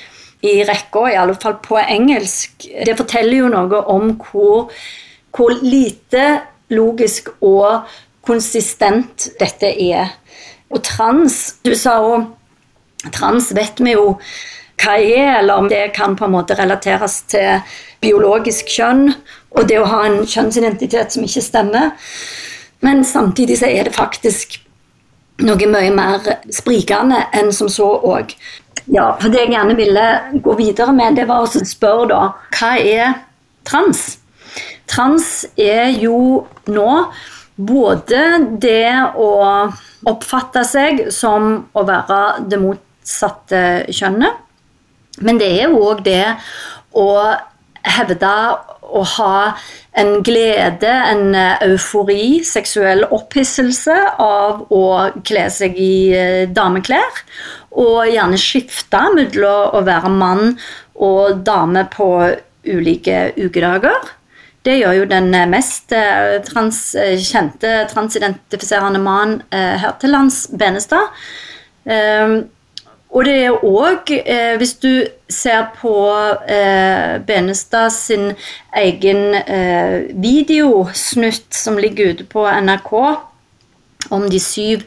i 0.45 0.61
rekka, 0.63 1.07
i 1.09 1.17
alle 1.17 1.35
fall 1.41 1.57
på 1.63 1.79
engelsk, 1.81 2.67
det 2.85 2.93
forteller 2.97 3.39
jo 3.39 3.47
noe 3.49 3.79
om 3.89 4.11
hvor 4.21 4.69
hvor 5.35 5.53
lite 5.61 6.41
logisk 6.73 7.29
og 7.41 7.87
konsistent 8.27 9.29
dette 9.39 9.69
er. 9.71 10.13
Og 10.71 10.83
trans 10.83 11.57
Du 11.63 11.71
sa 11.75 11.99
òg 12.03 12.27
Trans 13.13 13.51
vet 13.55 13.77
vi 13.79 13.93
jo 13.93 14.17
hva 14.81 14.95
er, 14.99 15.39
eller 15.39 15.61
om 15.61 15.67
det 15.69 15.93
kan 15.95 16.15
på 16.17 16.25
en 16.25 16.33
måte 16.33 16.57
relateres 16.57 17.21
til 17.31 17.61
biologisk 18.01 18.67
kjønn 18.69 19.07
og 19.57 19.67
det 19.69 19.79
å 19.79 19.87
ha 19.89 20.03
en 20.05 20.19
kjønnsidentitet 20.27 21.13
som 21.13 21.25
ikke 21.25 21.43
stemmer. 21.45 21.91
Men 22.85 23.05
samtidig 23.05 23.57
så 23.61 23.69
er 23.69 23.87
det 23.87 23.95
faktisk 23.95 24.59
noe 25.45 25.69
mye 25.69 25.93
mer 25.93 26.25
sprikende 26.53 27.23
enn 27.37 27.49
som 27.53 27.69
så 27.69 27.87
òg. 28.05 28.33
Ja, 28.93 29.11
for 29.19 29.33
det 29.33 29.43
jeg 29.43 29.53
gjerne 29.55 29.75
ville 29.77 30.05
gå 30.43 30.57
videre 30.57 30.93
med, 30.95 31.17
det 31.17 31.27
var 31.29 31.45
å 31.45 31.65
spørre 31.65 32.07
da 32.11 32.21
hva 32.57 32.71
er 32.77 33.17
trans? 33.67 34.17
Trans 34.87 35.45
er 35.59 35.91
jo 35.99 36.45
nå 36.71 36.91
både 37.57 38.23
det 38.61 38.93
å 39.17 39.29
oppfatte 40.07 40.63
seg 40.67 41.07
som 41.13 41.67
å 41.73 41.83
være 41.87 42.47
det 42.47 42.59
motsatte 42.61 43.61
kjønnet, 43.89 44.43
men 45.25 45.39
det 45.41 45.49
er 45.63 45.73
òg 45.73 46.03
det 46.05 46.25
å 46.97 47.09
hevde 47.87 48.33
å 48.87 49.03
ha 49.17 49.37
en 49.97 50.11
glede, 50.23 50.91
en 51.11 51.35
eufori, 51.65 52.43
seksuell 52.45 53.03
opphisselse 53.15 53.95
av 54.21 54.67
å 54.73 54.83
kle 55.27 55.47
seg 55.51 55.79
i 55.81 55.93
eh, 56.15 56.43
dameklær. 56.47 57.23
Og 57.77 58.07
gjerne 58.09 58.39
skifte 58.41 59.01
mellom 59.15 59.75
å 59.77 59.81
være 59.85 60.11
mann 60.13 60.53
og 61.03 61.41
dame 61.45 61.83
på 61.93 62.09
ulike 62.67 63.31
ukedager. 63.37 64.16
Det 64.67 64.75
gjør 64.81 64.97
jo 64.97 65.07
den 65.07 65.31
eh, 65.31 65.47
mest 65.47 65.93
eh, 65.95 66.41
trans, 66.43 66.81
eh, 66.99 67.15
kjente 67.23 67.85
transidentifiserende 67.87 68.99
mannen 68.99 69.41
her 69.51 69.93
til 70.01 70.11
lands, 70.11 70.41
Benestad. 70.59 71.13
Ehm, 71.87 72.49
og 73.07 73.23
det 73.23 73.35
er 73.45 73.63
òg, 73.63 74.09
hvis 74.59 74.73
du 74.83 75.07
ser 75.31 75.69
på 75.79 75.93
Benestad 77.27 77.93
sin 77.95 78.33
egen 78.75 79.37
videosnutt 80.21 81.55
som 81.55 81.79
ligger 81.79 82.11
ute 82.11 82.25
på 82.27 82.43
NRK 82.43 82.91
om 84.11 84.27
de 84.27 84.41
syv 84.43 84.83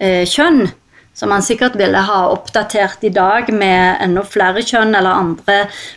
kjønn, 0.00 0.70
som 1.18 1.32
man 1.32 1.42
sikkert 1.42 1.74
ville 1.78 1.98
ha 2.06 2.18
oppdatert 2.30 3.02
i 3.02 3.10
dag 3.10 3.50
med 3.50 3.98
enda 4.04 4.22
flere 4.22 4.62
kjønn 4.62 4.94
eller 4.94 5.18
andre 5.18 5.56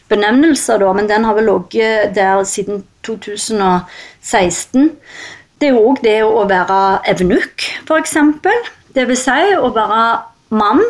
benevnelser, 0.09 0.81
da, 0.81 0.93
men 0.97 1.09
den 1.11 1.27
har 1.27 1.37
vel 1.37 1.51
ligget 1.51 2.15
der 2.17 2.41
siden 2.49 2.81
2016. 3.05 4.89
Det 5.61 5.69
er 5.69 5.77
òg 5.77 6.01
det 6.01 6.19
å 6.25 6.47
være 6.49 6.81
evnukk, 7.13 7.67
f.eks. 7.85 8.17
Vil 8.97 9.17
si 9.19 9.41
å 9.61 9.69
være 9.75 10.01
mann 10.57 10.81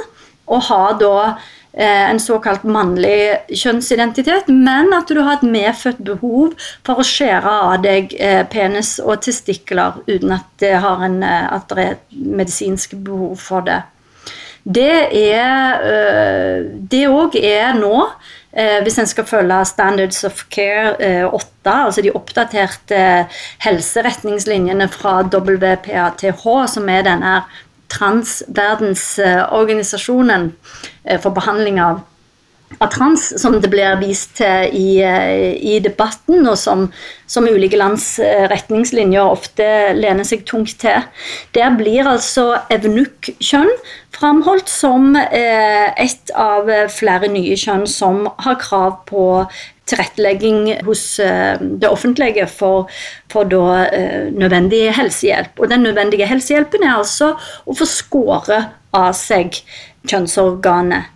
og 0.51 0.63
ha 0.69 0.81
da 0.99 1.15
eh, 1.27 2.07
en 2.07 2.19
såkalt 2.23 2.63
mannlig 2.63 3.51
kjønnsidentitet, 3.51 4.47
men 4.47 4.95
at 4.95 5.11
du 5.11 5.19
har 5.19 5.41
et 5.41 5.47
medfødt 5.47 5.99
behov 6.07 6.55
for 6.87 7.03
å 7.03 7.07
skjære 7.07 7.55
av 7.67 7.79
deg 7.83 8.15
eh, 8.15 8.45
penis 8.47 8.95
og 9.03 9.25
testikler 9.27 9.99
uten 10.07 10.37
at 10.39 10.47
det, 10.63 10.77
en, 10.79 11.19
eh, 11.19 11.47
at 11.51 11.67
det 11.71 11.83
er 11.83 11.97
et 11.97 12.21
medisinsk 12.39 12.95
behov 13.03 13.35
for 13.43 13.67
det. 13.67 13.81
Det 14.63 15.33
er 15.33 16.69
Det 16.91 17.07
òg 17.09 17.37
er 17.39 17.73
nå 17.79 17.95
Eh, 18.51 18.81
hvis 18.83 18.97
en 18.99 19.07
skal 19.07 19.23
følge 19.25 19.65
Standards 19.65 20.23
of 20.27 20.43
Care 20.51 20.99
eh, 20.99 21.33
8, 21.33 21.71
altså 21.71 22.01
de 22.03 22.11
oppdaterte 22.11 23.27
helseretningslinjene 23.63 24.89
fra 24.91 25.21
WPATH, 25.23 26.43
som 26.67 26.89
er 26.91 27.01
denne 27.07 27.41
transverdensorganisasjonen 27.91 30.51
eh, 31.05 31.19
for 31.21 31.29
behandling 31.35 31.79
av 31.79 31.99
av 32.79 32.89
trans, 32.93 33.23
som 33.41 33.57
det 33.61 33.69
blir 33.71 33.97
vist 34.01 34.35
til 34.39 34.75
i, 34.77 35.01
eh, 35.03 35.53
i 35.57 35.79
debatten, 35.83 36.45
og 36.47 36.57
som, 36.59 36.85
som, 37.29 37.47
ulike 37.47 37.79
lands 37.79 38.19
eh, 38.19 38.45
retningslinjer 38.51 39.33
ofte 39.33 39.65
lener 39.97 40.27
seg 40.27 40.45
tungt 40.47 40.77
til. 40.81 41.03
Der 41.57 41.75
blir 41.77 42.07
altså 42.09 42.61
evnukk-kjønn 42.73 43.71
framholdt 44.15 44.71
som 44.71 45.15
eh, 45.17 45.91
et 45.99 46.33
av 46.37 46.69
flere 46.93 47.31
nye 47.31 47.57
kjønn 47.59 47.87
som 47.89 48.25
har 48.45 48.59
krav 48.61 49.01
på 49.09 49.25
tilrettelegging 49.89 50.85
hos 50.87 51.03
eh, 51.19 51.59
det 51.59 51.89
offentlige 51.89 52.47
for, 52.47 52.87
for 53.31 53.49
da, 53.51 53.87
nødvendig 54.31 54.87
helsehjelp. 54.95 55.59
Og 55.59 55.71
den 55.73 55.83
nødvendige 55.87 56.29
helsehjelpen 56.29 56.85
er 56.87 56.97
altså 57.01 57.33
å 57.65 57.75
få 57.75 57.89
skåret 57.89 58.71
av 58.95 59.13
seg 59.17 59.59
kjønnsorganet. 60.07 61.11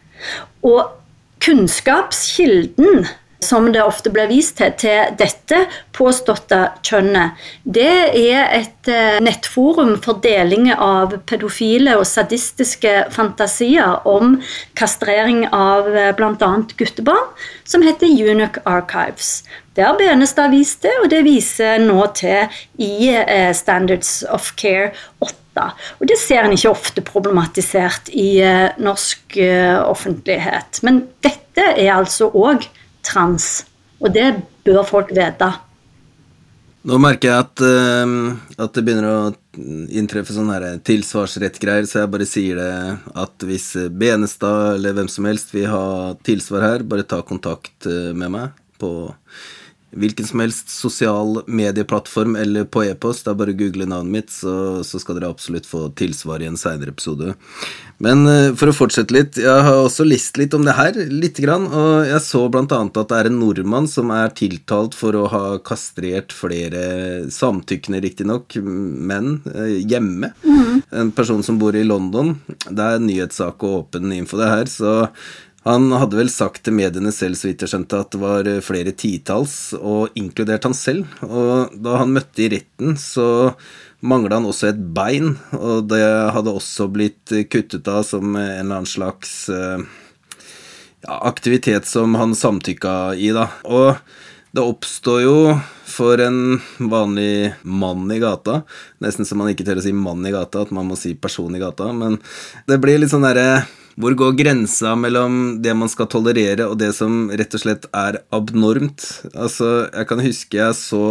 Og 0.65 1.04
kunnskapskilden 1.45 3.05
som 3.45 3.71
det 3.71 3.83
ofte 3.83 4.09
blir 4.09 4.29
vist 4.31 4.57
til, 4.57 4.71
til 4.79 5.11
dette 5.19 5.59
påståtte 5.95 6.61
kjønnet, 6.85 7.37
det 7.63 7.91
er 8.17 8.47
et 8.57 8.89
eh, 8.89 9.19
nettforum 9.23 9.95
for 10.03 10.21
deling 10.23 10.71
av 10.73 11.13
pedofile 11.29 11.97
og 11.99 12.07
sadistiske 12.09 12.95
fantasier 13.13 14.07
om 14.09 14.39
kastrering 14.79 15.45
av 15.51 15.91
eh, 15.93 16.11
bl.a. 16.17 16.51
guttebarn, 16.79 17.31
som 17.67 17.85
heter 17.85 18.09
Unic 18.09 18.59
Archives. 18.65 19.43
Det 19.75 19.83
har 19.85 19.97
Benestad 19.99 20.55
vist 20.55 20.81
til, 20.85 21.03
og 21.03 21.11
det 21.11 21.25
viser 21.27 21.77
nå 21.83 22.01
til 22.17 22.61
i 22.81 23.11
eh, 23.13 23.51
Standards 23.53 24.23
of 24.31 24.55
Care 24.57 24.93
8 25.21 25.44
og 25.99 26.07
det 26.09 26.17
ser 26.19 26.45
en 26.45 26.55
ikke 26.55 26.73
ofte 26.73 27.03
problematisert 27.05 28.11
i 28.13 28.39
eh, 28.43 28.73
norsk 28.81 29.37
eh, 29.41 29.77
offentlighet. 29.81 30.81
Men 30.85 31.05
dette 31.25 31.69
er 31.75 31.93
altså 31.95 32.29
òg 32.35 32.67
trans, 33.05 33.63
og 34.01 34.11
det 34.15 34.31
bør 34.65 34.83
folk 34.87 35.13
vite. 35.15 35.51
Nå 36.85 36.99
merker 37.01 37.31
jeg 37.31 37.43
at, 37.47 37.61
uh, 37.65 38.59
at 38.61 38.75
det 38.77 38.83
begynner 38.85 39.07
å 39.09 39.21
inntreffe 39.89 40.35
sånne 40.35 40.75
tilsvarsrettgreier, 40.85 41.87
så 41.89 42.03
jeg 42.03 42.11
bare 42.13 42.27
sier 42.29 42.59
det 42.59 42.73
at 43.17 43.45
hvis 43.49 43.71
Benestad 43.89 44.75
eller 44.75 44.93
hvem 44.93 45.09
som 45.09 45.25
helst 45.25 45.49
vil 45.55 45.65
ha 45.71 46.13
tilsvar 46.27 46.67
her, 46.67 46.85
bare 46.85 47.07
ta 47.09 47.23
kontakt 47.25 47.89
med 47.89 48.35
meg 48.35 48.61
på 48.77 48.91
hvilken 49.95 50.27
som 50.27 50.41
helst 50.43 50.69
sosial 50.69 51.41
medieplattform 51.47 52.35
eller 52.35 52.65
på 52.67 52.83
e-post. 52.83 53.25
Det 53.25 53.31
er 53.31 53.39
bare 53.39 53.53
å 53.55 53.59
google 53.59 53.87
navnet 53.89 54.11
mitt, 54.11 54.33
så, 54.33 54.83
så, 54.83 54.99
skal 55.01 55.19
dere 55.19 55.29
absolutt 55.31 55.67
få 55.69 55.87
tilsvar 55.97 56.43
i 56.43 56.49
en 56.49 56.59
seinere 56.59 56.91
episode. 56.93 57.35
Men 58.03 58.25
uh, 58.27 58.51
for 58.59 58.71
å 58.71 58.75
fortsette 58.75 59.15
litt, 59.15 59.39
jeg 59.39 59.65
har 59.67 59.79
også 59.79 60.07
lest 60.07 60.39
litt 60.41 60.55
om 60.57 60.65
det 60.67 60.75
her, 60.77 60.99
lite 61.11 61.45
grann. 61.45 61.67
Og 61.69 62.09
jeg 62.09 62.23
så 62.25 62.43
blant 62.51 62.75
annet 62.75 62.99
at 62.99 63.11
det 63.11 63.21
er 63.21 63.31
en 63.31 63.39
nordmann 63.39 63.89
som 63.91 64.11
er 64.15 64.35
tiltalt 64.35 64.97
for 64.97 65.15
å 65.15 65.25
ha 65.31 65.43
kastrert 65.63 66.35
flere 66.35 67.25
samtykkende, 67.31 68.03
riktignok, 68.03 68.59
menn 68.61 69.39
uh, 69.47 69.77
hjemme. 69.79 70.33
Mm. 70.43 70.83
En 71.05 71.15
person 71.15 71.43
som 71.45 71.59
bor 71.61 71.75
i 71.75 71.85
London. 71.87 72.35
Det 72.67 72.91
er 72.91 73.03
nyhetssak 73.03 73.63
og 73.63 73.81
åpen 73.85 74.11
info, 74.15 74.39
det 74.41 74.51
her. 74.51 74.71
så 74.71 74.95
han 75.65 75.89
hadde 75.97 76.19
vel 76.19 76.29
sagt 76.29 76.61
til 76.65 76.75
mediene 76.77 77.09
selv, 77.13 77.39
så 77.39 77.49
vidt 77.49 77.63
jeg 77.65 77.71
skjønte, 77.71 78.03
at 78.03 78.13
det 78.13 78.21
var 78.21 78.49
eh, 78.49 78.61
flere 78.61 78.93
titalls, 78.93 79.73
og 79.79 80.13
inkludert 80.19 80.67
han 80.67 80.77
selv. 80.77 81.09
Og 81.25 81.73
da 81.81 81.97
han 82.03 82.13
møtte 82.13 82.45
i 82.45 82.51
retten, 82.53 82.93
så 83.01 83.55
mangla 84.05 84.37
han 84.37 84.45
også 84.45 84.69
et 84.69 84.81
bein, 84.93 85.33
og 85.57 85.87
det 85.89 86.03
hadde 86.35 86.53
også 86.53 86.85
blitt 86.93 87.33
kuttet 87.49 87.89
av 87.89 88.03
som 88.05 88.35
en 88.35 88.45
eller 88.45 88.83
annen 88.83 88.89
slags 88.89 89.47
eh, 89.49 89.81
ja, 91.07 91.17
aktivitet 91.17 91.89
som 91.89 92.13
han 92.19 92.37
samtykka 92.37 93.15
i, 93.17 93.31
da. 93.33 93.47
Og 93.65 93.95
det 94.55 94.63
oppstår 94.63 95.23
jo 95.23 95.39
for 95.89 96.21
en 96.21 96.59
vanlig 96.77 97.55
mann 97.65 98.05
i 98.13 98.19
gata, 98.21 98.61
nesten 99.03 99.25
som 99.25 99.41
man 99.41 99.49
ikke 99.51 99.65
tør 99.65 99.81
å 99.81 99.87
si 99.87 99.95
mann 99.97 100.21
i 100.29 100.33
gata, 100.35 100.61
at 100.61 100.75
man 100.75 100.85
må 100.91 100.99
si 100.99 101.15
person 101.17 101.57
i 101.57 101.63
gata, 101.63 101.89
men 101.89 102.19
det 102.69 102.77
blir 102.83 103.01
litt 103.01 103.11
sånn 103.11 103.25
derre 103.25 103.65
hvor 103.95 104.15
går 104.19 104.35
grensa 104.39 104.95
mellom 104.99 105.61
det 105.63 105.75
man 105.77 105.91
skal 105.91 106.09
tolerere, 106.11 106.67
og 106.67 106.79
det 106.81 106.91
som 106.97 107.29
rett 107.31 107.55
og 107.55 107.63
slett 107.63 107.87
er 107.95 108.19
abnormt? 108.35 109.07
Altså, 109.31 109.87
jeg 109.87 110.09
kan 110.09 110.23
huske 110.23 110.59
jeg 110.59 110.75
så 110.79 111.05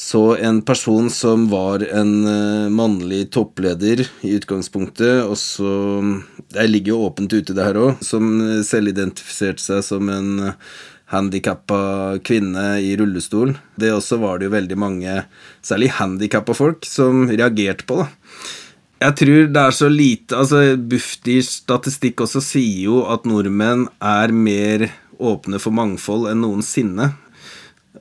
så 0.00 0.36
en 0.38 0.60
person 0.62 1.10
som 1.10 1.48
var 1.50 1.82
en 1.82 2.12
uh, 2.24 2.70
mannlig 2.70 3.24
toppleder 3.34 4.04
i 4.22 4.36
utgangspunktet, 4.38 5.26
og 5.26 5.34
så 5.36 5.72
Jeg 6.54 6.70
ligger 6.70 6.94
jo 6.94 7.02
åpent 7.06 7.32
ute, 7.32 7.54
det 7.54 7.62
her 7.64 7.78
òg, 7.78 8.00
som 8.02 8.62
selvidentifiserte 8.66 9.62
seg 9.62 9.84
som 9.86 10.08
en 10.10 10.30
handikappa 11.10 12.18
kvinne 12.26 12.64
i 12.82 12.94
rullestol. 12.98 13.56
Det 13.78 13.92
også 13.94 14.18
var 14.22 14.38
det 14.38 14.48
jo 14.48 14.54
veldig 14.54 14.78
mange, 14.78 15.14
særlig 15.62 15.92
handikappa 15.98 16.54
folk, 16.54 16.86
som 16.86 17.28
reagerte 17.30 17.86
på, 17.86 18.00
da. 18.02 18.08
Jeg 19.00 19.16
tror 19.16 19.46
det 19.48 19.60
er 19.60 19.72
så 19.72 19.88
lite 19.88 20.36
altså 20.36 20.58
Bufdirs 20.76 21.54
statistikk 21.62 22.20
også 22.20 22.42
sier 22.44 22.82
jo 22.84 22.98
at 23.08 23.24
nordmenn 23.28 23.86
er 23.96 24.34
mer 24.36 24.90
åpne 25.16 25.60
for 25.60 25.72
mangfold 25.72 26.26
enn 26.28 26.42
noensinne. 26.44 27.06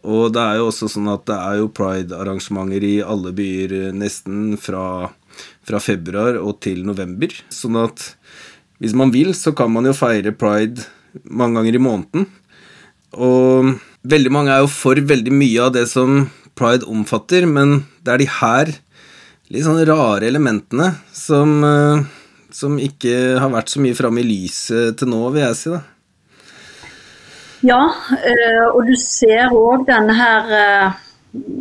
Og 0.03 0.33
det 0.35 0.41
er 0.43 0.59
jo 0.59 0.67
også 0.69 0.89
sånn 0.91 1.07
at 1.11 1.23
det 1.27 1.37
er 1.37 1.61
jo 1.61 1.71
pride-arrangementer 1.75 2.83
i 2.87 2.97
alle 3.03 3.31
byer 3.35 3.75
eh, 3.77 3.95
nesten 3.95 4.57
fra, 4.59 5.09
fra, 5.67 5.81
februar 5.83 6.39
og 6.39 6.59
til 6.63 6.83
november. 6.87 7.31
Sånn 7.51 7.79
at 7.79 8.13
hvis 8.83 8.95
man 8.95 9.11
vil, 9.15 9.31
så 9.35 9.55
kan 9.55 9.71
man 9.71 9.87
jo 9.87 9.95
feire 9.95 10.35
pride 10.35 10.83
mange 11.23 11.59
ganger 11.59 11.79
i 11.79 11.83
måneden. 11.83 12.27
Og 13.15 13.73
veldig 14.07 14.35
mange 14.35 14.51
er 14.51 14.63
jo 14.63 14.71
for 14.71 14.99
veldig 14.99 15.35
mye 15.35 15.63
av 15.63 15.73
det 15.75 15.87
som 15.91 16.27
pride 16.59 16.87
omfatter, 16.91 17.47
men 17.47 17.85
det 18.03 18.13
er 18.13 18.23
de 18.23 18.31
her 18.39 18.75
litt 19.49 19.65
sånn 19.65 19.81
rare 19.87 20.27
elementene 20.29 20.91
som, 21.15 21.63
eh, 21.63 22.03
som 22.53 22.77
ikke 22.81 23.39
har 23.41 23.53
vært 23.53 23.73
så 23.73 23.81
mye 23.83 23.97
framme 23.97 24.21
i 24.21 24.29
lyset 24.29 24.99
til 24.99 25.09
nå, 25.09 25.23
vil 25.33 25.45
jeg 25.47 25.59
si. 25.59 25.73
da. 25.73 25.81
Ja, 27.65 27.83
eh, 28.15 28.65
og 28.71 28.85
du 28.87 28.95
ser 28.95 29.51
òg 29.51 29.85
denne 29.89 30.15
her 30.15 30.53
eh, 30.55 30.99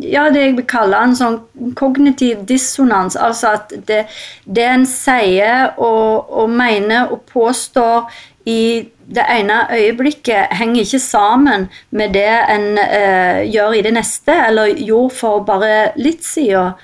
ja, 0.01 0.29
det 0.33 0.41
jeg 0.41 0.55
vil 0.57 0.67
kalle 0.69 1.01
en 1.03 1.15
sånn 1.17 1.39
kognitiv 1.77 2.45
dissonans. 2.49 3.17
Altså 3.19 3.53
at 3.57 3.73
det, 3.85 4.05
det 4.45 4.65
en 4.65 4.85
sier 4.89 5.75
og, 5.77 6.29
og, 6.29 6.47
mener 6.49 7.11
og 7.13 7.25
påstår 7.29 8.07
i 8.49 8.87
det 9.09 9.25
ene 9.29 9.59
øyeblikket, 9.73 10.53
henger 10.57 10.85
ikke 10.85 11.01
sammen 11.01 11.67
med 11.93 12.15
det 12.17 12.31
en 12.49 12.79
eh, 12.81 13.43
gjør 13.49 13.77
i 13.77 13.83
det 13.85 13.93
neste, 13.97 14.33
eller 14.47 14.73
gjorde 14.73 15.15
for 15.17 15.45
bare 15.45 15.91
litt 16.01 16.25
siden. 16.25 16.77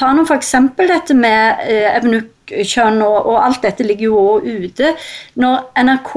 Ta 0.00 0.14
nå 0.16 0.24
f.eks. 0.24 0.54
dette 0.78 1.12
med 1.12 1.60
eh, 1.68 1.90
evnukkjønn, 1.98 3.02
og, 3.04 3.18
og, 3.18 3.34
alt 3.44 3.60
dette 3.66 3.84
ligger 3.84 4.06
jo 4.06 4.22
ute. 4.64 4.94
Når 5.40 5.66
NRK 5.76 6.12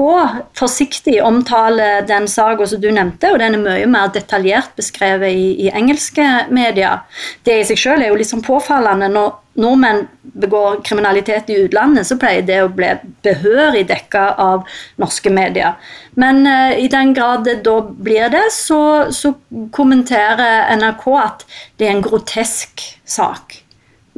forsiktig 0.56 1.18
omtaler 1.20 2.06
den 2.08 2.24
saken 2.30 2.70
som 2.70 2.80
du 2.80 2.88
nevnte, 2.88 3.34
og 3.34 3.42
den 3.42 3.58
er 3.58 3.64
mye 3.66 3.90
mer 3.92 4.12
detaljert 4.14 4.72
beskrevet 4.80 5.36
i, 5.36 5.50
i 5.66 5.72
engelske 5.76 6.24
medier, 6.48 7.02
det 7.44 7.58
i 7.60 7.66
seg 7.68 7.82
selv 7.82 8.06
er 8.06 8.14
jo 8.14 8.28
sånn 8.30 8.44
påfallende. 8.46 9.10
Når 9.12 9.34
nordmenn 9.60 10.06
begår 10.40 10.80
kriminalitet 10.86 11.52
i 11.52 11.58
utlandet, 11.66 12.08
så 12.08 12.16
pleier 12.18 12.46
det 12.48 12.62
å 12.64 12.70
bli 12.72 12.88
behørig 13.26 13.84
dekka 13.90 14.22
av 14.40 14.64
norske 15.02 15.28
medier. 15.28 15.76
Men 16.16 16.40
eh, 16.48 16.78
i 16.86 16.88
den 16.88 17.12
grad 17.12 17.44
det 17.44 17.58
da 17.68 17.76
blir 17.84 18.32
det, 18.32 18.46
så, 18.56 19.12
så 19.12 19.34
kommenterer 19.76 20.72
NRK 20.80 21.06
at 21.20 21.46
det 21.76 21.90
er 21.90 21.98
en 21.98 22.02
grotesk 22.08 22.88
sak. 23.04 23.60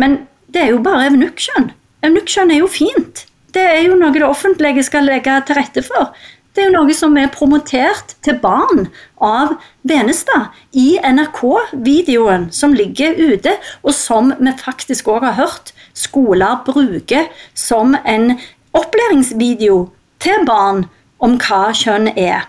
Men 0.01 0.23
det 0.53 0.63
er 0.63 0.73
jo 0.75 0.83
bare 0.85 1.09
evnukkjønn. 1.11 1.71
Evnukkjønn 2.07 2.53
er 2.55 2.63
jo 2.63 2.71
fint. 2.71 3.27
Det 3.57 3.65
er 3.65 3.87
jo 3.87 3.97
noe 3.99 4.13
det 4.15 4.25
offentlige 4.27 4.85
skal 4.85 5.09
legge 5.09 5.35
til 5.49 5.59
rette 5.59 5.83
for. 5.87 6.13
Det 6.57 6.65
er 6.65 6.71
jo 6.71 6.77
noe 6.79 6.95
som 6.97 7.17
er 7.21 7.29
promotert 7.29 8.15
til 8.25 8.39
barn 8.41 8.87
av 9.21 9.59
Venestad 9.85 10.55
i 10.73 10.97
NRK-videoen 11.05 12.47
som 12.49 12.73
ligger 12.73 13.13
ute, 13.19 13.53
og 13.85 13.93
som 13.93 14.33
vi 14.41 14.55
faktisk 14.57 15.11
òg 15.13 15.27
har 15.27 15.37
hørt 15.37 15.75
skoler 15.93 16.63
bruke 16.65 17.27
som 17.53 17.93
en 18.05 18.39
opplæringsvideo 18.77 19.83
til 20.25 20.49
barn 20.49 20.87
om 21.21 21.37
hva 21.45 21.75
kjønn 21.77 22.09
er. 22.17 22.49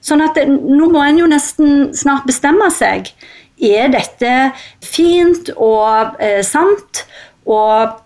Sånn 0.00 0.24
at 0.24 0.40
nå 0.48 0.88
må 0.88 1.04
en 1.04 1.20
jo 1.20 1.28
nesten 1.28 1.90
snart 1.96 2.24
bestemme 2.28 2.70
seg. 2.72 3.12
Er 3.60 3.90
dette 3.92 4.34
fint 4.84 5.50
og 5.56 6.16
eh, 6.22 6.40
sant 6.46 7.04
og 7.44 8.00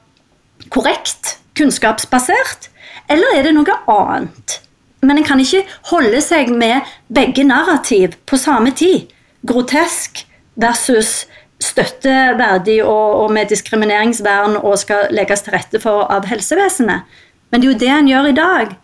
korrekt, 0.75 1.39
kunnskapsbasert, 1.55 2.71
eller 3.11 3.37
er 3.39 3.47
det 3.47 3.55
noe 3.55 3.79
annet? 3.91 4.59
Men 5.05 5.21
en 5.21 5.27
kan 5.27 5.41
ikke 5.41 5.63
holde 5.91 6.21
seg 6.25 6.51
med 6.51 6.89
begge 7.13 7.45
narrativ 7.47 8.17
på 8.27 8.39
samme 8.41 8.73
tid. 8.75 9.11
Grotesk 9.47 10.25
versus 10.57 11.27
støtteverdig 11.63 12.81
og, 12.85 13.25
og 13.25 13.33
med 13.35 13.51
diskrimineringsvern 13.53 14.57
og 14.61 14.79
skal 14.81 15.13
legges 15.15 15.45
til 15.45 15.55
rette 15.55 15.81
for 15.83 16.09
av 16.13 16.27
helsevesenet. 16.29 17.05
Men 17.51 17.63
det 17.63 17.69
er 17.69 17.73
jo 17.73 17.81
det 17.85 17.93
en 17.95 18.11
gjør 18.11 18.31
i 18.31 18.39
dag. 18.39 18.75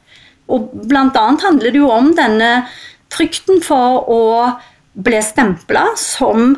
Og 0.51 0.71
blant 0.91 1.17
annet 1.19 1.47
handler 1.47 1.73
det 1.73 1.81
jo 1.81 1.91
om 1.93 2.13
denne 2.17 2.51
frykten 3.11 3.63
for 3.65 4.07
å 4.11 4.23
ble 4.95 5.21
stempla 5.23 5.91
som 5.99 6.55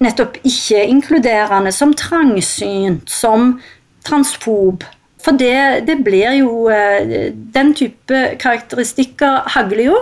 nettopp 0.00 0.38
ikke-inkluderende, 0.40 1.72
som 1.72 1.92
trangsynt, 1.96 3.10
som 3.10 3.58
transfob. 4.06 4.86
For 5.20 5.36
det, 5.36 5.84
det, 5.84 5.98
blir 6.00 6.38
jo 6.38 6.70
eh, 6.72 7.34
Den 7.52 7.74
type 7.76 8.20
karakteristikker 8.40 9.50
hagler 9.52 9.90
jo. 9.90 9.98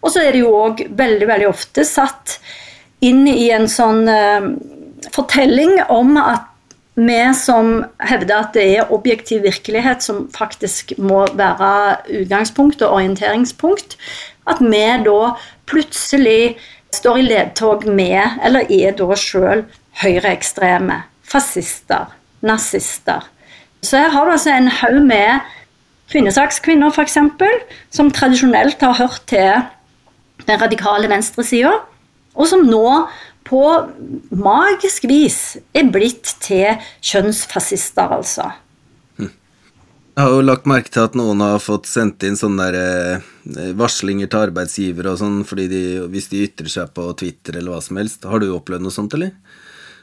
Og 0.00 0.12
så 0.14 0.22
er 0.22 0.36
det 0.36 0.44
jo 0.44 0.52
òg 0.54 0.84
veldig, 0.96 1.26
veldig 1.26 1.48
ofte 1.50 1.84
satt 1.86 2.38
inn 3.02 3.24
i 3.26 3.48
en 3.50 3.66
sånn 3.70 4.04
uh, 4.06 4.50
fortelling 5.10 5.78
om 5.88 6.18
at 6.20 6.46
vi 7.00 7.20
som 7.32 7.78
hevder 8.04 8.42
at 8.42 8.56
det 8.56 8.64
er 8.74 8.92
objektiv 8.92 9.46
virkelighet 9.46 10.04
som 10.04 10.26
faktisk 10.34 10.92
må 11.00 11.22
være 11.38 11.70
utgangspunkt 12.20 12.82
og 12.84 12.98
orienteringspunkt, 12.98 13.96
at 14.50 14.60
vi 14.60 14.82
da 15.06 15.32
plutselig 15.70 16.58
står 16.94 17.20
i 17.20 17.26
ledtog 17.28 17.86
med, 17.86 18.40
eller 18.44 18.70
er 18.72 18.94
da 18.98 19.16
sjøl 19.18 19.64
høyreekstreme, 20.00 21.02
fascister, 21.26 22.10
nazister. 22.46 23.26
Så 23.82 23.98
her 24.00 24.12
har 24.12 24.26
du 24.26 24.34
altså 24.34 24.52
en 24.54 24.70
haug 24.80 25.00
med 25.06 25.40
kvinnesakskvinner, 26.10 26.90
f.eks., 26.90 27.18
som 27.94 28.10
tradisjonelt 28.10 28.82
har 28.82 28.98
hørt 28.98 29.22
til 29.30 29.62
den 30.46 30.60
radikale 30.60 31.08
venstresida, 31.10 31.72
og 32.34 32.48
som 32.48 32.64
nå 32.66 32.86
på 33.46 33.62
magisk 34.30 35.06
vis 35.10 35.56
er 35.74 35.90
blitt 35.92 36.36
til 36.42 36.80
kjønnsfascister, 37.02 38.12
altså. 38.18 38.50
Jeg 40.20 40.26
har 40.28 40.34
jo 40.36 40.44
lagt 40.44 40.66
merke 40.68 40.90
til 40.92 41.00
at 41.00 41.14
noen 41.16 41.40
har 41.40 41.62
fått 41.64 41.86
sendt 41.88 42.20
inn 42.28 42.34
sånne 42.36 42.64
der, 42.74 43.22
eh, 43.56 43.70
varslinger 43.72 44.28
til 44.28 44.42
arbeidsgivere 44.50 45.14
og 45.14 45.16
sånn, 45.16 45.38
fordi 45.48 45.64
de, 45.70 45.80
hvis 46.12 46.28
de 46.28 46.42
ytrer 46.44 46.68
seg 46.68 46.90
på 46.92 47.06
Twitter 47.16 47.56
eller 47.56 47.72
hva 47.72 47.78
som 47.80 47.96
helst. 47.96 48.26
Har 48.28 48.42
du 48.42 48.50
opplevd 48.52 48.84
noe 48.84 48.92
sånt, 48.92 49.16
eller? 49.16 49.30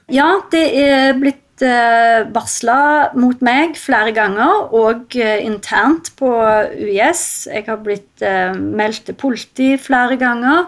Ja, 0.09 0.39
det 0.49 0.63
er 0.74 1.13
blitt 1.22 1.61
eh, 1.61 2.26
varsla 2.34 2.80
mot 3.13 3.45
meg 3.45 3.78
flere 3.78 4.15
ganger, 4.18 4.74
og 4.74 5.13
eh, 5.22 5.45
internt 5.45 6.09
på 6.18 6.34
UiS. 6.74 7.45
Jeg 7.53 7.68
har 7.70 7.78
blitt 7.86 8.26
eh, 8.26 8.57
meldt 8.57 9.05
til 9.11 9.20
politi 9.22 9.70
flere 9.78 10.18
ganger. 10.18 10.65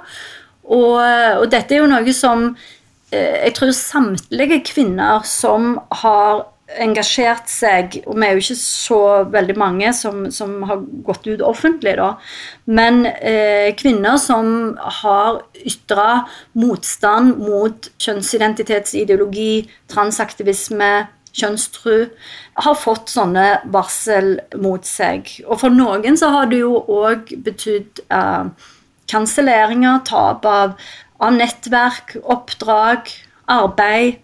Og, 0.70 0.94
og, 1.02 1.50
dette 1.50 1.74
er 1.74 1.82
jo 1.82 1.90
noe 1.90 2.14
som 2.14 2.52
eh, 2.54 3.50
jeg 3.50 3.58
tror 3.58 3.74
samtlige 3.74 4.62
kvinner 4.70 5.26
som 5.26 5.80
har 6.04 6.46
engasjert 6.78 7.50
seg, 7.50 8.00
og 8.06 8.18
vi 8.20 8.28
er 8.28 8.36
jo 8.36 8.44
ikke 8.44 8.58
så 8.60 9.02
veldig 9.34 9.56
mange 9.58 9.92
som, 9.96 10.28
som 10.34 10.60
har 10.70 10.84
gått 11.08 11.26
ut 11.30 11.42
offentlig, 11.46 11.96
da, 11.98 12.12
men 12.70 13.06
eh, 13.10 13.72
kvinner 13.80 14.20
som 14.22 14.76
har 15.02 15.42
ytra 15.66 16.26
motstand 16.60 17.40
mot 17.42 17.90
kjønnsidentitetsideologi, 18.02 19.66
transaktivisme, 19.90 20.92
kjønnstru, 21.40 22.10
har 22.60 22.78
fått 22.78 23.12
sånne 23.14 23.62
varsel 23.74 24.40
mot 24.62 24.86
seg. 24.86 25.30
Og 25.48 25.62
for 25.62 25.74
noen 25.74 26.18
så 26.20 26.32
har 26.34 26.50
det 26.52 26.64
jo 26.64 26.80
òg 26.90 27.34
betydd 27.46 28.04
eh, 28.14 28.72
kanselleringer, 29.10 30.04
tap 30.10 30.46
av, 30.46 30.78
av 31.22 31.38
nettverk, 31.38 32.18
oppdrag, 32.30 33.14
arbeid 33.50 34.20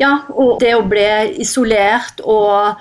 ja, 0.00 0.14
og 0.32 0.58
det 0.62 0.72
å 0.76 0.86
bli 0.88 1.10
isolert 1.44 2.22
og 2.24 2.80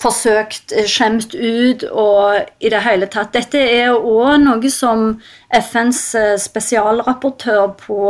forsøkt 0.00 0.72
eh, 0.72 0.86
skjemt 0.88 1.34
ut 1.34 1.84
og 1.90 2.62
i 2.62 2.70
det 2.72 2.82
hele 2.84 3.08
tatt. 3.10 3.34
Dette 3.36 3.60
er 3.60 3.92
òg 3.96 4.38
noe 4.44 4.70
som 4.72 5.18
FNs 5.52 6.02
eh, 6.18 6.36
spesialrapportør 6.40 7.74
på 7.82 8.00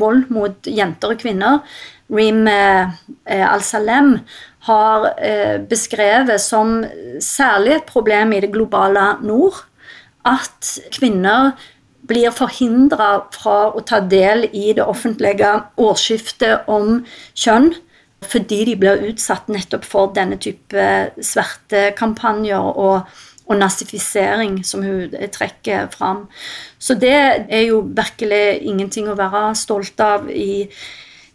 vold 0.00 0.30
mot 0.34 0.70
jenter 0.70 1.16
og 1.16 1.24
kvinner, 1.24 1.64
Reem 2.10 2.46
eh, 2.50 2.90
Al-Salem, 3.46 4.16
har 4.66 5.06
beskrevet 5.70 6.42
som 6.44 6.82
særlig 7.24 7.78
et 7.78 7.86
problem 7.88 8.34
i 8.36 8.42
det 8.44 8.50
globale 8.52 9.06
nord. 9.24 9.62
At 10.28 10.74
kvinner 10.92 11.54
blir 12.10 12.34
forhindra 12.36 13.22
fra 13.32 13.70
å 13.72 13.80
ta 13.88 14.02
del 14.04 14.44
i 14.50 14.74
det 14.76 14.84
offentlige 14.84 15.54
ordskiftet 15.80 16.68
om 16.68 16.98
kjønn 17.32 17.70
fordi 18.28 18.64
de 18.68 18.76
blir 18.76 19.02
utsatt 19.10 19.48
nettopp 19.48 19.86
for 19.88 20.12
denne 20.16 20.36
type 20.40 20.86
svertekampanjer 21.24 22.60
og, 22.60 23.08
og 23.50 23.58
nazifisering 23.58 24.60
som 24.66 24.84
hun 24.84 25.14
trekker 25.32 25.88
fram. 25.94 26.26
Så 26.78 26.94
det 27.00 27.14
er 27.48 27.64
jo 27.66 27.82
virkelig 27.96 28.60
ingenting 28.60 29.08
å 29.08 29.18
være 29.18 29.54
stolt 29.58 30.00
av 30.04 30.28
i, 30.30 30.66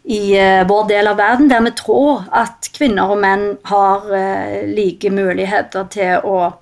i 0.06 0.20
uh, 0.38 0.62
vår 0.68 0.86
del 0.92 1.10
av 1.10 1.18
verden, 1.20 1.50
der 1.50 1.64
vi 1.66 1.74
tror 1.76 2.28
at 2.30 2.70
kvinner 2.76 3.12
og 3.12 3.20
menn 3.24 3.48
har 3.68 4.06
uh, 4.06 4.62
like 4.70 5.10
muligheter 5.10 5.90
til 5.92 6.22
å, 6.22 6.52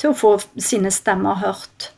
til 0.00 0.14
å 0.14 0.18
få 0.18 0.34
sine 0.56 0.92
stemmer 0.94 1.42
hørt. 1.44 1.92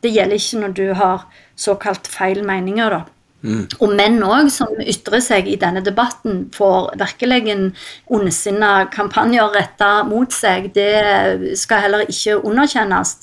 Det 0.00 0.12
gjelder 0.12 0.36
ikke 0.36 0.60
når 0.62 0.76
du 0.76 0.86
har 0.96 1.24
såkalt 1.60 2.08
feil 2.08 2.44
meninger, 2.46 2.92
da. 2.92 3.19
Mm. 3.40 3.62
Og 3.80 3.92
menn 3.96 4.18
òg, 4.20 4.50
som 4.52 4.74
ytrer 4.84 5.22
seg 5.24 5.46
i 5.48 5.56
denne 5.60 5.80
debatten, 5.84 6.42
får 6.52 6.90
virkelig 7.00 7.54
ondsinna 8.12 8.72
kampanjer 8.92 9.54
retta 9.56 9.90
mot 10.04 10.32
seg. 10.34 10.68
Det 10.76 11.56
skal 11.58 11.86
heller 11.86 12.04
ikke 12.10 12.36
underkjennes. 12.44 13.16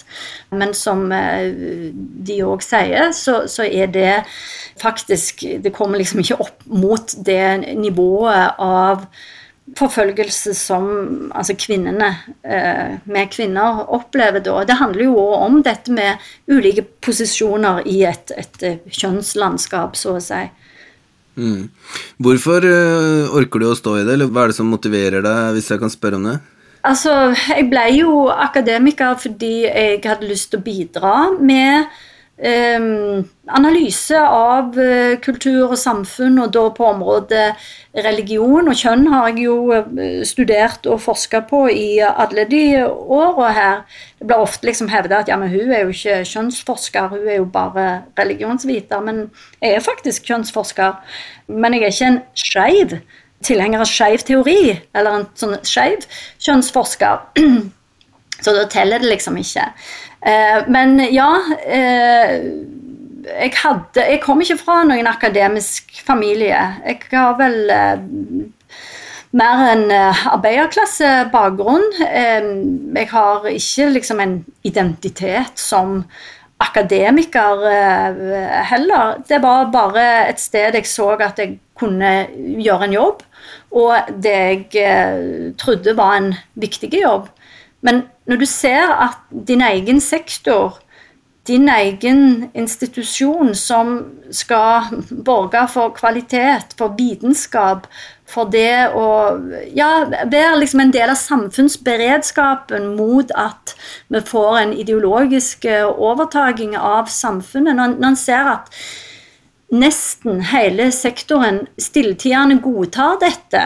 Men 0.58 0.74
som 0.78 1.06
eh, 1.14 1.54
de 2.28 2.40
òg 2.48 2.66
sier, 2.66 3.12
så, 3.14 3.44
så, 3.52 3.68
er 3.68 3.92
det 3.92 4.24
faktisk 4.78 5.42
Det 5.64 5.74
kommer 5.74 5.98
liksom 5.98 6.22
ikke 6.22 6.38
opp 6.40 6.64
mot 6.70 7.14
det 7.26 7.76
nivået 7.76 8.58
av 8.62 9.08
forfølgelse 9.76 10.54
som 10.56 10.86
altså 11.36 11.56
kvinnene 11.60 12.08
eh, 12.48 12.96
med 13.04 13.32
kvinner 13.34 13.84
opplever 13.94 14.44
da. 14.44 14.62
Det 14.68 14.78
handler 14.80 15.08
jo 15.10 15.18
òg 15.20 15.36
om 15.48 15.58
dette 15.66 15.92
med 15.94 16.24
ulike 16.48 16.86
posisjoner 17.04 17.84
i 17.90 18.00
et, 18.08 18.32
et 18.38 18.64
eh, 18.64 18.80
kjønnslandskap, 18.88 19.98
så 20.00 20.16
å 20.16 20.24
si. 20.24 20.44
Mm. 21.38 21.68
Hvorfor 22.24 22.66
eh, 22.66 23.36
orker 23.38 23.62
du 23.62 23.70
å 23.70 23.78
stå 23.78 24.00
i 24.00 24.06
det, 24.06 24.16
eller 24.16 24.32
hva 24.32 24.46
er 24.46 24.54
det 24.54 24.60
som 24.60 24.72
motiverer 24.72 25.26
deg, 25.26 25.58
hvis 25.58 25.72
jeg 25.74 25.84
kan 25.84 25.94
spørre 25.94 26.22
om 26.22 26.30
det? 26.32 26.38
Altså, 26.88 27.34
jeg 27.52 27.68
ble 27.72 27.84
jo 27.98 28.28
akademiker 28.32 29.18
fordi 29.20 29.66
jeg 29.66 30.00
hadde 30.06 30.30
lyst 30.30 30.54
til 30.54 30.62
å 30.62 30.68
bidra 30.68 31.16
med 31.36 31.90
analyse 32.38 34.20
av 34.22 34.76
uh, 34.78 35.18
kultur 35.24 35.72
og 35.72 35.78
samfunn, 35.82 36.38
og 36.44 36.52
da 36.54 36.68
på 36.70 36.86
området 36.86 37.48
religion 38.06 38.70
og 38.70 38.78
kjønn 38.78 39.08
har 39.10 39.32
jeg 39.32 39.48
jo 39.48 39.56
uh, 39.74 40.22
studert 40.28 40.86
og 40.86 41.02
forska 41.02 41.42
på 41.50 41.64
i 41.74 41.88
alle 42.06 42.46
de 42.50 42.62
åra 42.86 43.52
her. 43.58 43.78
Det 44.20 44.30
blir 44.30 44.46
ofte 44.46 44.70
liksom 44.70 44.92
hevda 44.94 45.24
at 45.24 45.32
ja, 45.32 45.38
men 45.42 45.50
hun 45.50 45.72
er 45.74 45.86
jo 45.86 45.96
ikke 45.96 46.20
kjønnsforsker, 46.30 47.08
hun 47.16 47.26
er 47.26 47.40
jo 47.40 47.48
bare 47.54 47.88
religionsviter. 48.20 49.02
Men 49.02 49.32
jeg 49.62 49.80
er 49.80 49.88
faktisk 49.88 50.30
kjønnsforsker. 50.30 51.00
Men 51.48 51.74
jeg 51.74 51.88
er 51.88 51.96
ikke 51.96 52.12
en 52.12 52.22
skeiv 52.38 53.00
tilhenger 53.46 53.82
av 53.82 53.90
skeiv 53.90 54.22
teori, 54.26 54.78
eller 54.98 55.20
en 55.20 55.26
sånn 55.38 55.58
skeiv 55.66 56.06
kjønnsforsker. 56.44 57.26
Så 58.46 58.54
da 58.54 58.68
teller 58.70 59.02
det 59.02 59.10
liksom 59.10 59.38
ikke. 59.42 59.64
Eh, 60.28 60.64
men 60.68 61.00
ja 61.14 61.30
eh, 61.64 62.34
jeg, 63.28 63.54
hadde, 63.62 64.04
jeg 64.04 64.22
kom 64.24 64.42
ikke 64.44 64.60
fra 64.60 64.82
noen 64.88 65.08
akademisk 65.08 66.02
familie. 66.08 66.60
Jeg 66.84 67.00
har 67.14 67.38
vel 67.40 67.72
eh, 67.72 68.02
mer 69.38 69.62
en 69.68 69.86
arbeiderklassebakgrunn. 69.92 71.86
Jeg 72.00 73.10
har 73.12 73.48
ikke 73.52 73.90
liksom 73.92 74.22
en 74.24 74.38
identitet 74.66 75.60
som 75.60 76.02
akademiker 76.64 77.62
heller. 78.72 79.20
Det 79.28 79.42
var 79.44 79.68
bare 79.76 80.06
et 80.32 80.40
sted 80.42 80.80
jeg 80.80 80.88
så 80.90 81.12
at 81.20 81.44
jeg 81.44 81.60
kunne 81.78 82.14
gjøre 82.64 82.88
en 82.88 82.96
jobb, 82.96 83.22
og 83.78 84.10
det 84.24 84.38
jeg 84.74 85.54
trodde 85.60 85.94
var 86.00 86.16
en 86.18 86.32
viktig 86.56 86.90
jobb. 86.96 87.28
Men 87.82 88.06
når 88.28 88.42
du 88.42 88.46
ser 88.50 88.92
at 88.92 89.18
din 89.48 89.62
egen 89.62 90.02
sektor, 90.02 90.80
din 91.48 91.70
egen 91.70 92.50
institusjon 92.58 93.54
som 93.56 93.94
skal 94.36 94.90
borge 95.24 95.62
for 95.72 95.94
kvalitet, 95.96 96.76
for 96.78 96.96
vitenskap, 96.98 97.88
for 98.28 98.50
det 98.52 98.90
å 98.92 99.08
ja, 99.76 100.04
være 100.28 100.60
liksom 100.60 100.84
en 100.84 100.92
del 100.92 101.14
av 101.14 101.20
samfunnsberedskapen 101.22 102.90
mot 102.98 103.32
at 103.40 103.78
vi 104.12 104.24
får 104.28 104.60
en 104.60 104.74
ideologisk 104.76 105.70
overtaking 105.96 106.76
av 106.76 107.08
samfunnet. 107.12 107.78
Når, 107.78 107.96
når 107.96 108.10
en 108.12 108.20
ser 108.20 108.52
at 108.58 108.74
nesten 109.72 110.44
hele 110.52 110.92
sektoren 110.96 111.64
stilltiende 111.80 112.60
godtar 112.64 113.22
dette, 113.24 113.64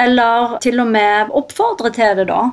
eller 0.00 0.58
til 0.62 0.80
og 0.80 0.94
med 0.94 1.34
oppfordrer 1.36 1.92
til 1.94 2.22
det, 2.22 2.30
da, 2.30 2.46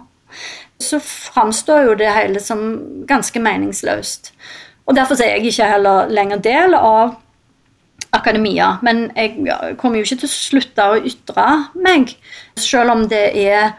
så 0.79 0.99
framstår 1.01 1.87
jo 1.87 1.93
det 1.97 2.09
hele 2.13 2.41
som 2.43 2.65
ganske 3.09 3.39
meningsløst. 3.41 4.31
Og 4.87 4.95
Derfor 4.95 5.19
er 5.21 5.35
jeg 5.35 5.49
ikke 5.51 5.71
heller 5.71 6.11
lenger 6.13 6.39
del 6.43 6.75
av 6.77 7.17
akademia. 8.15 8.77
Men 8.85 9.07
jeg 9.15 9.75
kommer 9.77 9.99
jo 9.99 10.07
ikke 10.07 10.21
til 10.23 10.29
å 10.29 10.33
slutte 10.33 10.87
å 10.87 10.99
ytre 11.09 11.47
meg, 11.83 12.13
selv 12.59 12.93
om 12.93 13.05
det 13.11 13.25
er 13.35 13.73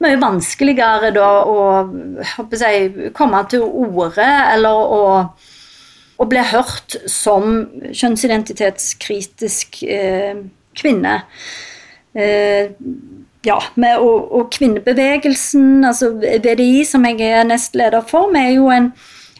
mye 0.00 0.20
vanskeligere 0.20 1.10
da 1.12 1.28
å 1.44 1.56
jeg, 2.56 3.10
komme 3.16 3.42
til 3.52 3.66
orde 3.66 4.24
eller 4.24 4.94
å, 4.96 5.02
å, 6.16 6.28
bli 6.28 6.44
hørt 6.52 6.96
som 7.10 7.66
kjønnsidentitetskritisk 7.92 9.82
eh, 9.84 10.40
kvinne. 10.80 11.18
Eh, 12.16 12.72
ja, 13.46 13.56
med, 13.74 13.98
og, 13.98 14.32
og, 14.32 14.50
kvinnebevegelsen, 14.52 15.84
altså 15.84 16.12
VDI, 16.20 16.84
som 16.88 17.06
jeg 17.08 17.24
er 17.24 17.48
nestleder 17.48 18.04
for, 18.06 18.28
vi 18.34 18.42
er 18.42 18.52
jo 18.58 18.68
en, 18.74 18.90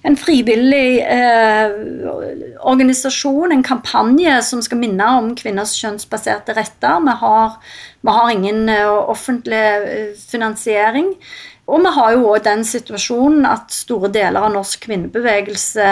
en 0.06 0.16
frivillig 0.16 1.02
eh, 1.04 1.74
organisasjon, 2.64 3.52
en 3.52 3.66
kampanje 3.66 4.38
som 4.46 4.64
skal 4.64 4.80
minne 4.80 5.12
om 5.20 5.34
kvinners 5.36 5.76
kjønnsbaserte 5.82 6.56
retter. 6.56 7.04
Vi 7.04 7.16
har, 7.22 7.56
vi 8.00 8.16
har 8.16 8.32
ingen 8.32 8.68
uh, 8.72 9.10
offentlig 9.12 9.64
uh, 9.84 10.18
finansiering. 10.32 11.12
Og 11.70 11.84
vi 11.84 11.92
har 11.94 12.14
jo 12.16 12.30
òg 12.32 12.42
den 12.48 12.64
situasjonen 12.66 13.44
at 13.46 13.70
store 13.70 14.08
deler 14.10 14.42
av 14.42 14.54
norsk 14.56 14.88
kvinnebevegelse 14.88 15.90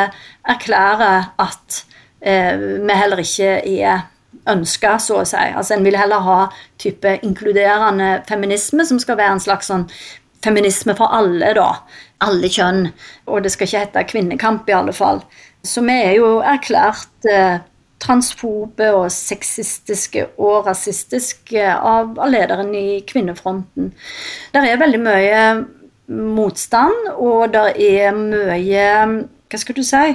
erklærer 0.49 1.29
at 1.39 1.83
uh, 2.25 2.55
vi 2.89 2.97
heller 2.97 3.21
ikke 3.23 3.59
er 3.77 4.09
ønska, 4.51 4.97
så 5.03 5.23
å 5.23 5.27
si. 5.29 5.39
Altså 5.39 5.77
En 5.77 5.87
vil 5.87 5.99
heller 5.99 6.25
ha 6.25 6.39
type 6.81 7.19
inkluderende 7.23 8.23
feminisme, 8.29 8.87
som 8.87 9.01
skal 9.03 9.19
være 9.21 9.37
en 9.37 9.45
slags 9.45 9.71
sånn 9.71 9.89
feminisme 10.45 10.95
for 10.99 11.13
alle, 11.15 11.53
da. 11.59 11.71
Alle 12.25 12.51
kjønn. 12.51 12.89
Og 13.27 13.43
det 13.45 13.53
skal 13.55 13.69
ikke 13.69 13.85
hete 13.85 14.07
kvinnekamp, 14.13 14.69
i 14.69 14.77
alle 14.77 14.95
fall. 14.97 15.23
Så 15.67 15.83
vi 15.87 15.97
er 15.97 16.15
jo 16.19 16.39
erklært 16.47 17.29
eh, 17.29 17.59
transfobe 18.03 18.91
og 18.95 19.09
sexistiske 19.13 20.29
og 20.39 20.69
rasistiske 20.69 21.65
av, 21.67 22.15
av 22.19 22.31
lederen 22.31 22.71
i 22.77 23.01
Kvinnefronten. 23.09 23.93
Der 24.55 24.69
er 24.69 24.81
veldig 24.81 25.01
mye 25.03 25.43
motstand, 26.09 27.11
og 27.17 27.53
der 27.53 27.75
er 27.75 28.15
mye 28.17 28.87
Hva 29.49 29.57
skal 29.61 29.77
du 29.79 29.85
si? 29.87 30.15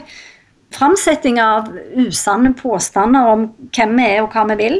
Framsetting 0.74 1.40
av 1.42 1.70
usanne 2.00 2.54
påstander 2.58 3.30
om 3.34 3.48
hvem 3.76 3.98
vi 4.00 4.08
er 4.10 4.24
og 4.24 4.34
hva 4.34 4.46
vi 4.52 4.60
vil. 4.60 4.80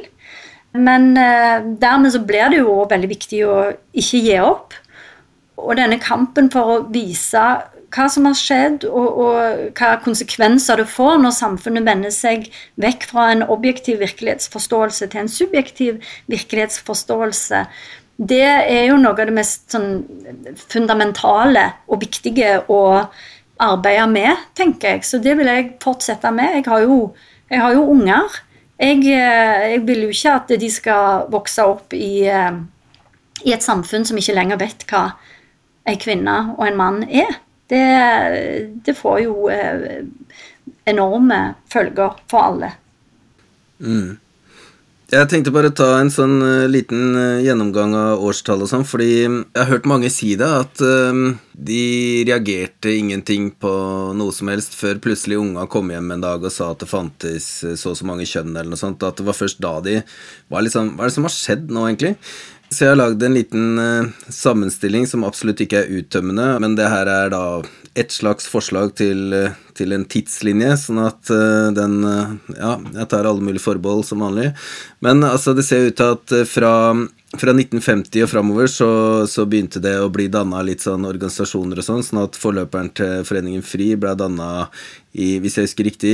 Men 0.74 1.12
eh, 1.18 1.62
dermed 1.82 2.14
så 2.14 2.24
blir 2.26 2.50
det 2.50 2.64
jo 2.64 2.80
veldig 2.90 3.12
viktig 3.12 3.44
å 3.46 3.58
ikke 3.94 4.24
gi 4.26 4.40
opp. 4.42 4.74
Og 5.62 5.78
denne 5.78 6.00
kampen 6.02 6.50
for 6.54 6.72
å 6.74 6.82
vise 6.92 7.44
hva 7.94 8.08
som 8.10 8.26
har 8.26 8.38
skjedd, 8.38 8.88
og, 8.90 9.20
og 9.22 9.74
hva 9.78 9.92
konsekvenser 10.02 10.82
det 10.82 10.88
får 10.90 11.20
når 11.22 11.36
samfunnet 11.38 11.86
vender 11.86 12.14
seg 12.14 12.48
vekk 12.82 13.06
fra 13.12 13.28
en 13.36 13.46
objektiv 13.54 14.02
virkelighetsforståelse 14.02 15.12
til 15.12 15.22
en 15.22 15.30
subjektiv 15.30 16.16
virkelighetsforståelse, 16.32 17.62
det 18.18 18.46
er 18.46 18.88
jo 18.90 18.98
noe 19.02 19.14
av 19.14 19.30
det 19.30 19.36
mest 19.36 19.74
sånn, 19.74 20.04
fundamentale 20.70 21.70
og 21.90 22.04
viktige 22.04 22.60
å 22.72 22.82
arbeide 23.62 24.08
med, 24.10 24.48
tenker 24.58 24.96
jeg. 24.96 25.06
Så 25.06 25.20
det 25.22 25.36
vil 25.38 25.50
jeg 25.50 25.76
fortsette 25.84 26.32
med. 26.34 26.58
Jeg 26.60 26.68
har 26.68 26.84
jo, 26.86 26.98
jeg 27.52 27.62
har 27.62 27.76
jo 27.76 27.86
unger. 27.94 28.40
Jeg, 28.80 29.04
eh, 29.06 29.72
jeg, 29.74 29.84
vil 29.88 30.08
jo 30.08 30.14
ikke 30.14 30.36
at 30.40 30.56
de 30.60 30.70
skal 30.72 31.28
vokse 31.32 31.64
opp 31.64 31.94
i, 31.94 32.26
eh, 32.28 32.58
i, 33.44 33.54
et 33.54 33.64
samfunn 33.64 34.06
som 34.06 34.18
ikke 34.18 34.36
lenger 34.36 34.60
vet 34.60 34.86
hva 34.90 35.06
en 35.88 36.00
kvinne 36.02 36.38
og 36.58 36.66
en 36.68 36.80
mann 36.80 37.04
er. 37.08 37.38
Det, 37.70 37.86
det 38.86 38.98
får 38.98 39.22
jo 39.24 39.48
eh, 39.54 40.04
enorme 40.90 41.40
følger 41.72 42.20
for 42.32 42.50
alle. 42.50 42.74
Mm. 43.80 44.20
Jeg 45.14 45.30
tenkte 45.30 45.54
bare 45.54 45.70
ta 45.76 46.00
en 46.00 46.10
sånn 46.10 46.40
liten 46.74 47.14
gjennomgang 47.46 47.94
av 47.94 48.24
årstall 48.26 48.64
og 48.66 48.70
sånn, 48.72 48.86
fordi 48.88 49.12
jeg 49.22 49.60
har 49.60 49.70
hørt 49.70 49.86
mange 49.86 50.10
si 50.10 50.32
det, 50.40 50.48
at 50.48 50.82
de 51.54 52.24
reagerte 52.28 52.92
ingenting 52.98 53.52
på 53.62 53.72
noe 54.18 54.34
som 54.34 54.50
helst 54.50 54.74
før 54.78 55.02
plutselig 55.04 55.38
unga 55.38 55.68
kom 55.70 55.92
hjem 55.94 56.16
en 56.16 56.24
dag 56.24 56.42
og 56.42 56.54
sa 56.54 56.72
at 56.74 56.82
det 56.82 56.90
fantes 56.90 57.50
så 57.62 57.94
og 57.94 58.00
så 58.00 58.08
mange 58.10 58.26
kjønn 58.30 58.56
eller 58.56 58.74
noe 58.74 58.82
sånt. 58.82 59.06
At 59.06 59.22
det 59.22 59.28
var 59.28 59.38
først 59.38 59.62
da 59.64 59.78
de 59.86 60.00
var 60.50 60.66
liksom 60.66 60.96
Hva 60.96 61.06
er 61.06 61.12
det 61.12 61.18
som 61.18 61.30
har 61.30 61.36
skjedd 61.36 61.70
nå, 61.70 61.86
egentlig? 61.90 62.16
Så 62.74 62.88
jeg 62.88 62.94
har 62.96 62.98
lagd 62.98 63.22
en 63.22 63.36
liten 63.38 64.12
sammenstilling 64.34 65.06
som 65.06 65.26
absolutt 65.28 65.62
ikke 65.62 65.84
er 65.84 65.92
uttømmende, 66.00 66.48
men 66.64 66.78
det 66.80 66.90
her 66.90 67.10
er 67.12 67.30
da 67.30 67.44
et 67.94 68.10
slags 68.10 68.48
forslag 68.50 68.96
til, 68.98 69.36
til, 69.78 69.94
en 69.94 70.08
tidslinje, 70.10 70.72
sånn 70.82 71.04
at 71.04 71.30
den 71.78 72.00
Ja, 72.02 72.80
jeg 72.82 73.10
tar 73.12 73.30
alle 73.30 73.46
mulige 73.46 73.62
forbehold 73.62 74.08
som 74.08 74.26
vanlig. 74.26 74.50
Men 75.06 75.22
altså, 75.28 75.54
det 75.54 75.68
ser 75.68 75.92
ut 75.92 76.00
til 76.00 76.16
at 76.16 76.34
fra, 76.50 76.74
fra 77.34 77.50
1950 77.50 78.26
og 78.26 78.30
framover 78.30 78.68
så, 78.70 78.88
så, 79.30 79.48
begynte 79.50 79.82
det 79.82 79.96
å 79.98 80.10
bli 80.14 80.28
danna 80.30 80.62
litt 80.66 80.84
sånn 80.86 81.08
organisasjoner 81.10 81.80
og 81.82 81.86
sånn, 81.86 82.04
sånn 82.06 82.22
at 82.22 82.38
forløperen 82.38 82.92
til 82.94 83.24
Foreningen 83.26 83.66
FRI 83.66 83.94
ble 83.98 84.14
danna 84.20 84.68
i, 85.14 85.38
hvis 85.42 85.58
jeg 85.58 85.68
husker 85.68 85.86
riktig, 85.86 86.14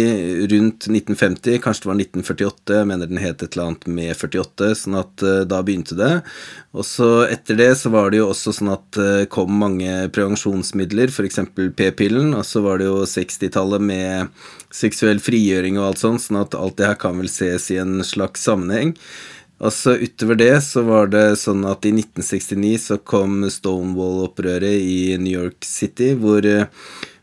rundt 0.52 0.88
1950, 0.88 1.60
kanskje 1.64 1.86
det 1.86 1.90
var 1.90 2.00
1948, 2.04 2.78
jeg 2.82 2.90
mener 2.90 3.08
den 3.08 3.22
het 3.22 3.44
et 3.44 3.56
eller 3.56 3.70
annet 3.70 3.88
med 4.00 4.12
48, 4.12 4.72
sånn 4.82 4.98
at 5.00 5.24
uh, 5.24 5.42
da 5.48 5.62
begynte 5.64 5.96
det. 6.00 6.12
Og 6.76 6.88
så 6.88 7.08
etter 7.32 7.60
det 7.60 7.70
så 7.80 7.92
var 7.94 8.12
det 8.12 8.20
jo 8.20 8.28
også 8.34 8.56
sånn 8.58 8.74
at 8.76 8.86
det 9.00 9.10
uh, 9.24 9.30
kom 9.32 9.56
mange 9.62 10.10
prevensjonsmidler, 10.16 11.12
f.eks. 11.16 11.40
p-pillen, 11.80 12.36
og 12.36 12.44
så 12.48 12.64
var 12.66 12.80
det 12.80 12.90
jo 12.90 13.08
60-tallet 13.08 13.88
med 13.88 14.48
seksuell 14.76 15.24
frigjøring 15.24 15.80
og 15.80 15.94
alt 15.94 16.04
sånt, 16.04 16.24
sånn 16.26 16.44
at 16.44 16.60
alt 16.60 16.80
det 16.80 16.92
her 16.92 17.00
kan 17.00 17.20
vel 17.24 17.32
ses 17.32 17.72
i 17.72 17.80
en 17.80 18.02
slags 18.08 18.44
sammenheng. 18.48 18.98
Og 19.60 19.74
så 19.76 19.98
utover 20.00 20.40
det 20.40 20.56
så 20.64 20.86
var 20.88 21.12
det 21.12 21.26
sånn 21.42 21.66
at 21.68 21.84
i 21.88 21.92
1969 21.92 22.74
så 22.86 22.98
kom 23.04 23.44
Stonewall-opprøret 23.52 24.80
i 24.80 25.18
New 25.20 25.36
York 25.36 25.68
City, 25.68 26.14
hvor 26.20 26.46
uh, 26.48 26.68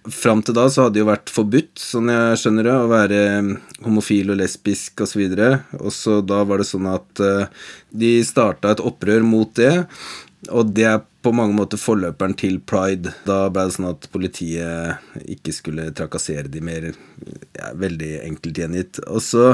Fram 0.06 0.38
til 0.44 0.54
da 0.54 0.68
så 0.70 0.84
hadde 0.84 0.94
det 0.94 1.00
jo 1.00 1.08
vært 1.08 1.30
forbudt, 1.34 1.80
sånn 1.82 2.12
jeg 2.12 2.38
skjønner 2.38 2.68
det, 2.68 2.74
å 2.78 2.90
være 2.92 3.16
mm, 3.42 3.48
homofil 3.88 4.30
og 4.30 4.38
lesbisk 4.38 5.02
osv. 5.02 5.24
Og, 5.24 5.34
så 5.34 5.80
og 5.80 5.94
så 5.96 6.18
da 6.22 6.44
var 6.46 6.62
det 6.62 6.68
sånn 6.68 6.86
at 6.92 7.22
uh, 7.26 7.66
de 7.90 8.12
starta 8.22 8.76
et 8.76 8.84
opprør 8.86 9.26
mot 9.26 9.50
det, 9.58 9.72
og 10.54 10.70
det 10.76 10.86
er 10.86 11.02
på 11.26 11.32
mange 11.34 11.56
måter 11.58 11.80
forløperen 11.80 12.36
til 12.38 12.60
pride. 12.62 13.16
Da 13.26 13.48
ble 13.50 13.66
det 13.66 13.74
sånn 13.74 13.88
at 13.90 14.06
politiet 14.12 15.24
ikke 15.26 15.54
skulle 15.56 15.88
trakassere 15.96 16.46
de 16.52 16.62
mer. 16.62 16.92
Ja, 17.56 17.72
veldig 17.74 18.12
enkelt 18.28 18.60
gjengitt. 18.62 19.00
Og 19.10 19.24
så 19.26 19.48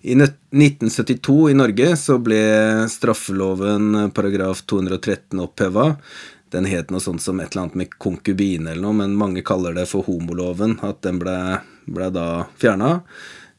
i 0.00 0.14
1972 0.16 1.50
i 1.50 1.54
Norge 1.54 1.92
så 2.00 2.16
ble 2.24 2.40
straffeloven 2.88 4.10
paragraf 4.16 4.62
213 4.70 5.42
oppheva. 5.44 5.90
Den 6.50 6.66
het 6.66 6.88
noe 6.90 7.02
sånt 7.04 7.22
som 7.22 7.40
et 7.40 7.52
eller 7.52 7.66
annet 7.66 7.76
med 7.78 7.98
konkubine 8.00 8.72
eller 8.72 8.82
noe, 8.86 8.96
men 9.02 9.18
mange 9.18 9.44
kaller 9.46 9.76
det 9.76 9.84
for 9.90 10.06
homoloven. 10.08 10.78
At 10.86 11.02
den 11.04 11.20
ble, 11.20 11.36
ble 11.84 12.08
da 12.16 12.26
fjerna. 12.60 13.02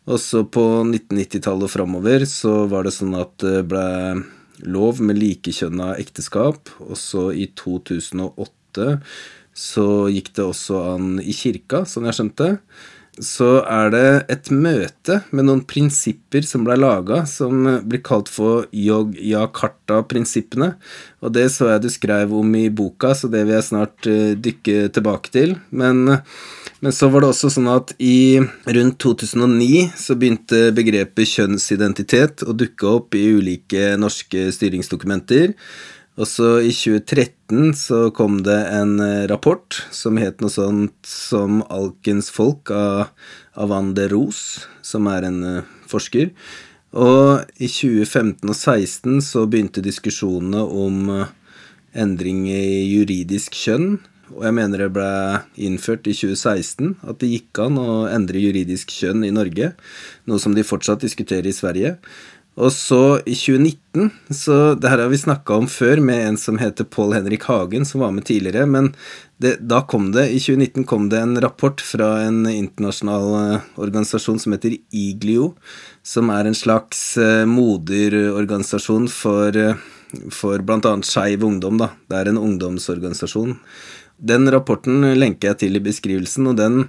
Og 0.09 0.17
så 0.19 0.41
på 0.49 0.63
1990-tallet 0.81 1.67
og 1.69 1.71
framover 1.71 2.25
så 2.27 2.63
var 2.71 2.87
det 2.87 2.95
sånn 2.95 3.13
at 3.19 3.35
det 3.45 3.61
ble 3.69 3.85
lov 4.65 4.97
med 5.01 5.21
likekjønna 5.21 5.93
ekteskap. 6.01 6.73
Og 6.81 6.97
så 6.99 7.29
i 7.37 7.51
2008 7.53 8.97
så 9.61 9.87
gikk 10.09 10.33
det 10.39 10.47
også 10.47 10.81
an 10.95 11.13
i 11.21 11.35
kirka, 11.37 11.83
som 11.85 12.09
jeg 12.09 12.17
skjønte 12.17 12.49
så 13.19 13.57
er 13.67 13.89
det 13.91 14.05
et 14.31 14.49
møte 14.55 15.17
med 15.35 15.49
noen 15.49 15.65
prinsipper 15.67 16.45
som 16.47 16.63
ble 16.63 16.77
laga, 16.79 17.25
som 17.27 17.65
blir 17.83 17.99
kalt 18.07 18.31
for 18.31 18.69
Yog-Yakarta-prinsippene. 18.71 20.69
Og 21.19 21.33
det 21.35 21.49
så 21.51 21.67
jeg 21.73 21.83
du 21.83 21.89
skrev 21.91 22.31
om 22.39 22.55
i 22.55 22.69
boka, 22.71 23.11
så 23.17 23.27
det 23.31 23.43
vil 23.43 23.57
jeg 23.57 23.67
snart 23.67 24.07
uh, 24.07 24.31
dykke 24.39 24.87
tilbake 24.95 25.33
til. 25.35 25.57
Men, 25.75 26.05
men, 26.79 26.95
så 26.95 27.11
var 27.11 27.25
det 27.25 27.33
også 27.33 27.51
sånn 27.51 27.67
at 27.73 27.91
i 27.99 28.39
rundt 28.39 29.01
2009 29.03 29.91
så 29.99 30.15
begynte 30.15 30.69
begrepet 30.77 31.35
kjønnsidentitet 31.35 32.47
å 32.47 32.55
dukke 32.55 32.95
opp 32.95 33.19
i 33.19 33.27
ulike 33.35 33.97
norske 33.99 34.47
styringsdokumenter. 34.55 35.51
Og 36.21 36.27
så 36.29 36.59
i 36.61 36.69
2013 36.69 37.71
så 37.73 37.99
kom 38.13 38.43
det 38.45 38.59
en 38.69 38.99
eh, 39.01 39.25
rapport 39.31 39.79
som 39.89 40.19
het 40.21 40.43
noe 40.43 40.53
sånt 40.53 41.07
som 41.07 41.63
Alkens 41.73 42.29
folk 42.29 42.69
av 42.75 43.09
Avander 43.57 44.11
Ros, 44.13 44.67
som 44.85 45.09
er 45.09 45.25
en 45.25 45.39
uh, 45.41 45.71
forsker. 45.89 46.29
Og 46.93 47.41
i 47.57 47.67
2015 47.67 48.45
og 48.45 48.53
2016 48.53 49.17
så 49.25 49.47
begynte 49.49 49.83
diskusjonene 49.83 50.61
om 50.61 51.09
uh, 51.09 51.25
endring 51.97 52.45
i 52.51 52.85
juridisk 52.91 53.57
kjønn. 53.57 53.97
Og 54.35 54.45
jeg 54.45 54.55
mener 54.55 54.85
det 54.85 54.91
ble 54.95 55.09
innført 55.59 56.05
i 56.07 56.13
2016 56.15 56.99
at 57.01 57.19
det 57.23 57.31
gikk 57.31 57.63
an 57.65 57.81
å 57.81 57.89
endre 58.11 58.43
juridisk 58.43 58.93
kjønn 58.93 59.25
i 59.27 59.33
Norge, 59.33 59.73
noe 60.29 60.43
som 60.43 60.53
de 60.55 60.67
fortsatt 60.67 61.03
diskuterer 61.03 61.49
i 61.49 61.55
Sverige. 61.55 61.97
Og 62.59 62.71
så 62.75 63.21
i 63.23 63.35
2019 63.37 64.09
Så 64.35 64.55
det 64.75 64.89
her 64.91 64.99
har 64.99 65.11
vi 65.11 65.19
snakka 65.19 65.55
om 65.55 65.67
før 65.71 66.01
med 66.03 66.19
en 66.25 66.37
som 66.39 66.57
heter 66.59 66.87
Paul 66.87 67.13
Henrik 67.15 67.45
Hagen, 67.47 67.85
som 67.87 68.03
var 68.03 68.11
med 68.11 68.25
tidligere. 68.27 68.65
Men 68.67 68.91
det, 69.41 69.57
da 69.67 69.81
kom 69.87 70.11
det, 70.11 70.27
i 70.31 70.39
2019 70.39 70.85
kom 70.87 71.09
det 71.11 71.19
en 71.19 71.39
rapport 71.43 71.81
fra 71.83 72.21
en 72.25 72.45
internasjonal 72.47 73.27
uh, 73.35 73.69
organisasjon 73.81 74.39
som 74.39 74.55
heter 74.55 74.77
IGLIO, 74.91 75.53
som 76.03 76.31
er 76.31 76.47
en 76.47 76.55
slags 76.55 77.01
uh, 77.19 77.43
moderorganisasjon 77.49 79.09
for, 79.11 79.55
uh, 79.55 80.29
for 80.31 80.63
bl.a. 80.63 80.93
skeiv 81.07 81.43
ungdom. 81.47 81.81
da. 81.81 81.91
Det 82.07 82.19
er 82.19 82.31
en 82.31 82.39
ungdomsorganisasjon. 82.41 83.57
Den 84.21 84.47
rapporten 84.53 85.01
lenker 85.17 85.51
jeg 85.51 85.63
til 85.65 85.79
i 85.79 85.83
beskrivelsen, 85.83 86.51
og 86.51 86.59
den 86.59 86.83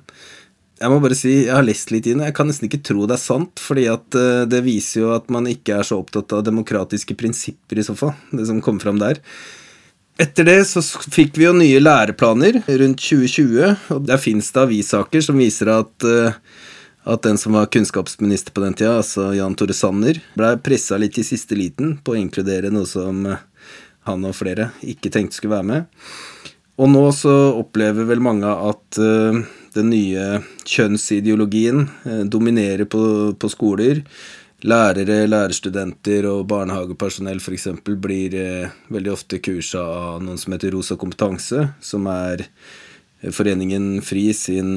jeg 0.83 0.91
må 0.91 0.99
bare 1.03 1.17
si, 1.17 1.33
jeg 1.45 1.55
har 1.55 1.65
lest 1.65 1.93
litt 1.95 2.09
inn, 2.11 2.23
og 2.23 2.27
jeg 2.27 2.35
kan 2.35 2.49
nesten 2.51 2.67
ikke 2.67 2.83
tro 2.83 3.07
det 3.07 3.15
er 3.15 3.23
sant, 3.23 3.63
fordi 3.63 3.87
at 3.93 4.19
uh, 4.19 4.43
det 4.51 4.63
viser 4.67 5.05
jo 5.05 5.13
at 5.15 5.29
man 5.33 5.47
ikke 5.51 5.77
er 5.79 5.87
så 5.87 6.01
opptatt 6.03 6.35
av 6.35 6.43
demokratiske 6.47 7.15
prinsipper, 7.19 7.79
i 7.79 7.87
så 7.87 7.95
fall, 7.99 8.17
det 8.35 8.49
som 8.49 8.63
kom 8.65 8.81
fram 8.83 8.99
der. 9.03 9.21
Etter 10.21 10.47
det 10.49 10.59
så 10.69 10.83
fikk 10.83 11.39
vi 11.39 11.47
jo 11.47 11.55
nye 11.57 11.79
læreplaner 11.81 12.61
rundt 12.67 13.01
2020, 13.05 13.87
og 13.95 14.11
der 14.11 14.21
fins 14.21 14.51
det 14.53 14.65
avissaker 14.67 15.25
som 15.25 15.39
viser 15.39 15.71
at, 15.77 15.95
uh, 16.09 16.35
at 17.15 17.25
den 17.29 17.39
som 17.39 17.55
var 17.59 17.71
kunnskapsminister 17.71 18.55
på 18.55 18.67
den 18.67 18.75
tida, 18.75 18.99
altså 18.99 19.31
Jan 19.39 19.55
Tore 19.59 19.79
Sanner, 19.79 20.19
blei 20.35 20.57
pressa 20.67 20.99
litt 20.99 21.23
i 21.23 21.27
siste 21.27 21.59
liten 21.59 21.97
på 22.03 22.17
å 22.17 22.21
inkludere 22.21 22.75
noe 22.75 22.91
som 22.91 23.23
uh, 23.31 23.41
han 24.11 24.27
og 24.27 24.35
flere 24.35 24.73
ikke 24.83 25.15
tenkte 25.15 25.39
skulle 25.39 25.61
være 25.61 25.71
med. 25.71 26.07
Og 26.83 26.89
nå 26.91 27.07
så 27.15 27.33
opplever 27.55 28.09
vel 28.09 28.23
mange 28.25 28.51
at 28.51 28.99
den 29.75 29.91
nye 29.93 30.43
kjønnsideologien 30.69 31.87
eh, 32.07 32.23
dominerer 32.29 32.89
på, 32.91 33.03
på 33.39 33.51
skoler. 33.53 34.03
Lærere, 34.63 35.25
lærerstudenter 35.27 36.29
og 36.31 36.45
barnehagepersonell 36.53 37.41
f.eks. 37.43 37.69
blir 37.87 38.37
eh, 38.39 38.77
veldig 38.95 39.15
ofte 39.15 39.41
kursa 39.43 39.83
av 39.83 40.23
noen 40.23 40.39
som 40.41 40.55
heter 40.55 40.75
Rosa 40.77 40.99
kompetanse, 41.01 41.67
som 41.83 42.07
er 42.11 42.47
eh, 42.47 43.33
Foreningen 43.35 43.97
FRI 44.05 44.29
sin 44.37 44.77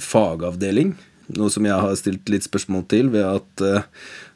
fagavdeling. 0.00 0.94
Noe 1.36 1.52
som 1.52 1.66
jeg 1.66 1.76
har 1.76 1.94
stilt 1.98 2.30
litt 2.32 2.46
spørsmål 2.46 2.86
til, 2.88 3.10
ved 3.12 3.26
at 3.26 3.62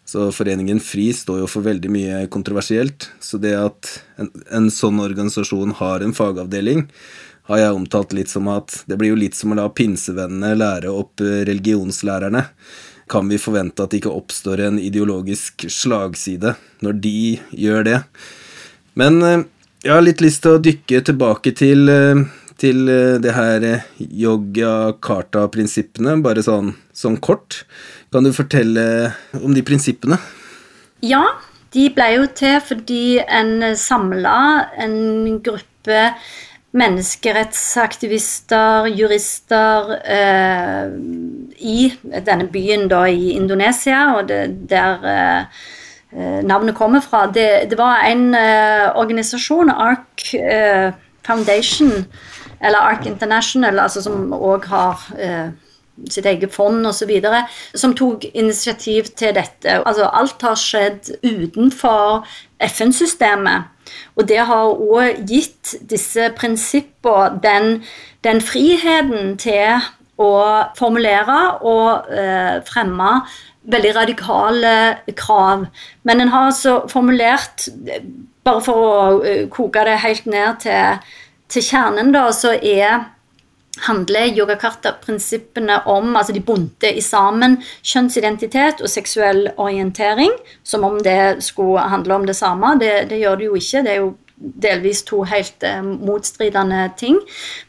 så 0.04 0.26
Foreningen 0.34 0.80
FRI 0.82 1.06
står 1.14 1.44
jo 1.44 1.48
for 1.48 1.64
veldig 1.64 1.90
mye 1.94 2.16
kontroversielt. 2.32 3.06
Så 3.22 3.38
det 3.40 3.54
at 3.56 3.92
en, 4.20 4.28
en 4.52 4.66
sånn 4.74 4.98
organisasjon 5.00 5.76
har 5.78 6.02
en 6.04 6.12
fagavdeling, 6.16 6.88
har 7.50 7.58
jeg 7.58 7.74
omtalt 7.74 8.12
litt 8.14 8.30
som 8.30 8.46
at 8.52 8.84
det 8.86 8.96
blir 9.00 9.10
jo 9.12 9.18
litt 9.18 9.34
som 9.38 9.52
å 9.52 9.56
la 9.58 9.68
pinsevennene 9.74 10.54
lære 10.58 10.90
opp 10.92 11.20
eh, 11.24 11.42
religionslærerne. 11.48 12.42
Kan 13.10 13.28
vi 13.28 13.38
forvente 13.42 13.82
at 13.82 13.90
det 13.92 13.98
ikke 14.02 14.14
oppstår 14.14 14.58
en 14.68 14.78
ideologisk 14.80 15.66
slagside 15.70 16.54
når 16.84 16.92
de 17.02 17.40
gjør 17.64 17.82
det? 17.88 17.98
Men 18.98 19.22
eh, 19.26 19.42
jeg 19.82 19.94
har 19.96 20.04
litt 20.06 20.22
lyst 20.22 20.40
til 20.44 20.52
å 20.54 20.62
dykke 20.62 20.98
tilbake 21.08 21.50
til, 21.58 21.80
eh, 21.90 22.18
til 22.62 22.78
det 23.24 23.32
her 23.34 23.60
yoga-karta-prinsippene, 23.98 26.12
bare 26.22 26.42
sånn, 26.46 26.68
sånn 26.94 27.18
kort. 27.18 27.64
Kan 28.14 28.22
du 28.28 28.32
fortelle 28.36 28.84
om 29.42 29.50
de 29.56 29.62
prinsippene? 29.66 30.18
Ja, 31.02 31.24
de 31.74 31.88
ble 31.90 32.06
jo 32.14 32.26
til 32.38 32.60
fordi 32.62 33.18
en 33.24 33.74
samla 33.80 34.36
en 34.78 35.40
gruppe 35.42 36.12
menneskerettsaktivister, 36.72 38.86
jurister 38.96 39.90
eh, 40.08 40.88
i 41.60 41.92
denne 42.24 42.48
byen 42.52 42.88
da 42.90 43.06
i 43.12 43.30
Indonesia, 43.36 44.16
og 44.16 44.28
det, 44.30 44.68
der 44.70 45.04
eh, 45.12 45.44
navnet 46.48 46.74
kommer 46.76 47.00
fra. 47.04 47.26
Det, 47.26 47.70
det 47.70 47.78
var 47.78 47.96
en 48.08 48.34
eh, 48.34 48.96
organisasjon, 48.96 49.70
ARC 49.70 50.34
eh, 50.34 50.92
Foundation, 51.26 52.06
eller 52.62 52.78
ARC 52.78 53.06
International, 53.06 53.78
altså 53.78 54.02
som 54.02 54.32
òg 54.32 54.64
har 54.72 54.98
eh, 55.18 55.50
sitt 56.10 56.26
eget 56.26 56.54
fond 56.54 56.86
osv., 56.86 57.10
som 57.74 57.94
tok 57.94 58.24
initiativ 58.32 59.12
til 59.16 59.34
dette. 59.36 59.78
Altså, 59.84 60.08
alt 60.08 60.42
har 60.42 60.58
skjedd 60.58 61.12
utenfor 61.22 62.26
FN-systemet. 62.72 63.71
Og 64.16 64.28
det 64.28 64.40
har 64.48 64.72
òg 64.72 65.22
gitt 65.28 65.74
disse 65.90 66.30
prinsippene 66.36 67.40
den, 67.42 67.82
den, 68.24 68.42
friheten 68.44 69.36
til 69.40 69.80
å 70.22 70.32
formulere 70.78 71.38
og 71.66 72.10
eh, 72.12 72.60
fremme 72.68 73.14
veldig 73.72 73.94
radikale 73.96 74.74
krav. 75.18 75.66
Men 76.02 76.20
en 76.20 76.32
har 76.34 76.50
altså 76.50 76.82
formulert, 76.90 77.68
bare 78.44 78.62
for 78.64 78.86
å 78.86 78.94
eh, 79.26 79.48
koke 79.50 79.84
det 79.86 80.00
helt 80.02 80.26
ned 80.30 80.62
til, 80.64 81.02
til 81.52 81.66
kjernen, 81.66 82.12
da, 82.14 82.28
så 82.34 82.54
er 82.56 83.08
handler 83.80 84.34
yogakarta-prinsippene 84.36 85.78
om 85.86 86.16
altså 86.16 86.32
De 86.32 86.40
bunte 86.44 86.90
i 86.92 87.00
sammen 87.00 87.56
kjønnsidentitet 87.82 88.82
og 88.82 88.90
seksuell 88.92 89.46
orientering, 89.56 90.32
som 90.64 90.84
om 90.84 90.98
det 91.02 91.42
skulle 91.44 91.80
handle 91.80 92.14
om 92.14 92.26
det 92.26 92.36
samme. 92.36 92.76
Det, 92.80 93.08
det 93.10 93.22
gjør 93.22 93.36
det 93.40 93.48
jo 93.48 93.54
ikke. 93.54 93.82
Det 93.82 93.94
er 93.94 94.02
jo 94.02 94.12
delvis 94.62 95.02
to 95.08 95.22
helt 95.28 95.64
eh, 95.64 95.82
motstridende 95.82 96.90
ting. 96.98 97.18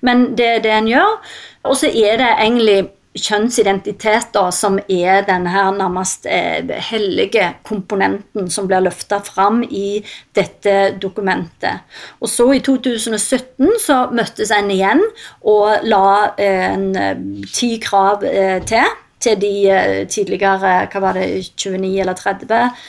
Men 0.01 0.34
det 0.38 0.47
er 0.47 0.60
det 0.64 0.76
en 0.76 0.91
gjør. 0.91 1.16
Og 1.64 1.78
så 1.80 1.88
er 1.88 2.20
det 2.20 2.32
egentlig 2.34 2.78
kjønnsidentitet 3.14 4.32
da, 4.34 4.47
som 4.53 4.80
er 4.89 5.26
denne 5.28 5.51
her 5.53 5.70
nærmest 5.76 6.26
eh, 6.26 6.66
hellige 6.89 7.51
komponenten 7.68 8.49
som 8.51 8.68
blir 8.70 8.84
løfta 8.84 9.20
fram 9.26 9.61
i 9.64 10.01
dette 10.36 10.95
dokumentet. 11.01 11.86
Og 12.22 12.32
så 12.32 12.49
i 12.55 12.61
2017 12.66 13.78
så 13.84 13.99
møttes 14.14 14.53
en 14.55 14.72
igjen 14.74 15.03
og 15.49 15.86
la 15.86 16.34
eh, 16.38 16.66
en, 16.72 16.89
eh, 16.97 17.24
ti 17.53 17.76
krav 17.84 18.26
til 18.68 18.99
til 19.24 19.38
de 19.39 20.05
tidligere 20.11 20.57
hva 20.91 20.99
var 20.99 21.16
det, 21.16 21.45
29 21.55 21.93
eller 22.03 22.18
30, 22.20 22.82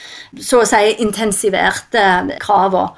så 0.43 0.57
å 0.59 0.65
si 0.67 0.89
intensiverte 0.99 2.01
kravene. 2.43 2.89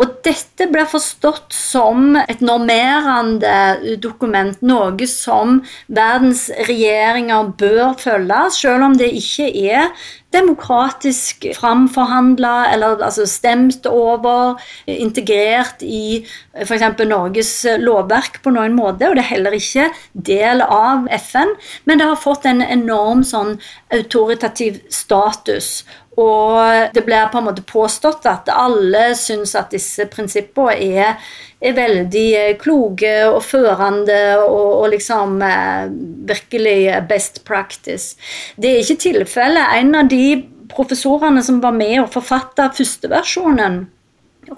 Og 0.00 0.14
dette 0.24 0.66
blir 0.72 0.86
forstått 0.88 1.52
som 1.52 2.16
et 2.16 2.40
normerende 2.40 3.96
dokument, 4.00 4.56
noe 4.64 5.08
som 5.10 5.58
verdens 5.92 6.46
regjeringer 6.68 7.52
bør 7.60 7.92
følge, 8.00 8.40
selv 8.56 8.88
om 8.88 8.96
det 8.96 9.10
ikke 9.20 9.50
er 9.52 9.90
demokratisk 10.32 11.46
framforhandla 11.56 12.54
eller 12.72 13.02
altså 13.04 13.26
stemt 13.28 13.86
over, 13.86 14.58
integrert 14.86 15.82
i 15.84 16.22
f.eks. 16.64 16.86
Norges 17.06 17.52
lovverk 17.82 18.40
på 18.44 18.52
noen 18.54 18.76
måte, 18.76 19.08
og 19.08 19.18
det 19.18 19.24
er 19.24 19.32
heller 19.34 19.56
ikke 19.56 19.88
del 20.12 20.64
av 20.64 21.08
FN, 21.28 21.54
men 21.84 22.00
det 22.00 22.08
har 22.08 22.20
fått 22.20 22.46
en 22.48 22.62
enorm 22.64 23.24
sånn 23.26 23.58
autoritativ 23.92 24.80
status. 24.92 25.82
Og 26.20 26.92
det 26.92 27.04
blir 27.06 27.30
på 27.32 27.40
en 27.40 27.46
måte 27.48 27.64
påstått 27.64 28.26
at 28.28 28.50
alle 28.52 29.12
syns 29.16 29.54
at 29.56 29.72
disse 29.72 30.04
prinsippene 30.12 30.74
er, 30.76 31.16
er 31.62 31.76
veldig 31.76 32.26
eh, 32.38 32.52
kloke 32.60 33.12
og 33.30 33.40
førende 33.46 34.20
og, 34.42 34.82
og, 34.82 34.86
liksom 34.92 35.40
eh, 35.46 35.88
virkelig 36.28 36.78
best 37.10 37.42
practice. 37.48 38.16
Det 38.56 38.70
er 38.70 38.82
ikke 38.82 39.02
tilfellet. 39.08 39.78
En 39.78 39.94
av 39.98 40.10
de 40.10 40.42
professorene 40.72 41.42
som 41.44 41.60
var 41.62 41.74
med 41.76 42.00
og 42.02 42.12
forfatta 42.14 42.70
førsteversjonen, 42.76 43.84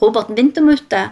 Robert 0.01 0.31
Wintermutte. 0.33 1.03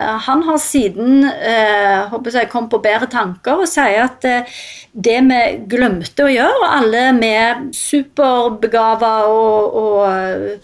Eh, 0.00 0.18
han 0.26 0.42
har 0.48 0.58
siden 0.62 1.24
eh, 1.30 2.16
jeg, 2.32 2.50
kom 2.52 2.68
på 2.72 2.82
bedre 2.82 3.08
tanker 3.12 3.62
og 3.62 3.70
sier 3.70 4.02
at 4.08 4.26
eh, 4.26 4.58
det 4.92 5.20
vi 5.28 5.40
glemte 5.70 6.26
å 6.26 6.32
gjøre, 6.32 6.74
alle 6.80 7.06
med 7.16 7.70
superbegava 7.76 9.14
og, 9.30 9.80
og 9.80 10.04
Eh, 10.06 10.58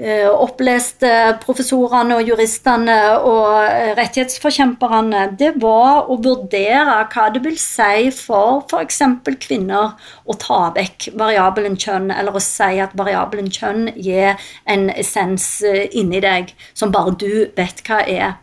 oppleste 0.00 1.08
professorene 1.42 2.16
og 2.16 2.28
juristene 2.30 2.96
og 3.20 3.58
eh, 3.60 3.90
rettighetsforkjemperne, 3.98 5.26
det 5.38 5.52
var 5.60 6.08
å 6.08 6.16
vurdere 6.24 6.96
hva 7.12 7.26
det 7.34 7.42
vil 7.44 7.58
si 7.60 8.08
for 8.16 8.64
f.eks. 8.64 9.02
kvinner 9.44 9.92
å 10.24 10.38
ta 10.40 10.62
vekk 10.74 11.10
variabelen 11.20 11.76
kjønn, 11.76 12.10
eller 12.10 12.34
å 12.34 12.42
si 12.42 12.80
at 12.80 12.96
variabelen 12.98 13.52
kjønn 13.52 13.90
gir 13.94 14.40
en 14.64 14.88
essens 14.96 15.60
eh, 15.60 15.84
inni 15.92 16.22
deg 16.24 16.54
som 16.72 16.94
bare 16.94 17.12
du 17.20 17.52
vet 17.56 17.84
hva 17.86 18.00
er. 18.08 18.40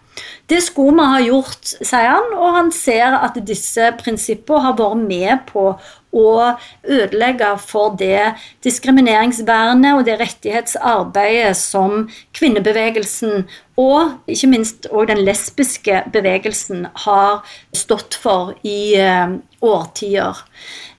Det 0.50 0.60
skulle 0.64 0.98
vi 0.98 1.06
ha 1.12 1.20
gjort, 1.24 1.74
sier 1.80 2.10
han, 2.10 2.32
og 2.36 2.56
han 2.56 2.72
ser 2.76 3.16
at 3.20 3.38
disse 3.48 3.92
prinsippene 4.00 4.64
har 4.66 4.78
vært 4.80 5.04
med 5.06 5.46
på 5.50 5.72
å 6.16 6.56
ødelegge 6.90 7.52
for 7.62 7.96
det 8.00 8.34
diskrimineringsvernet 8.66 9.98
og 9.98 10.06
det 10.08 10.18
rettighetsarbeidet 10.22 11.54
som 11.58 12.08
kvinnebevegelsen 12.38 13.46
og 13.80 14.18
ikke 14.28 14.50
minst 14.52 14.90
òg 14.92 15.08
den 15.12 15.22
lesbiske 15.24 16.02
bevegelsen 16.12 16.88
har 17.06 17.46
stått 17.76 18.18
for 18.20 18.56
i 18.68 18.98
uh, 19.00 19.38
årtier. 19.64 20.42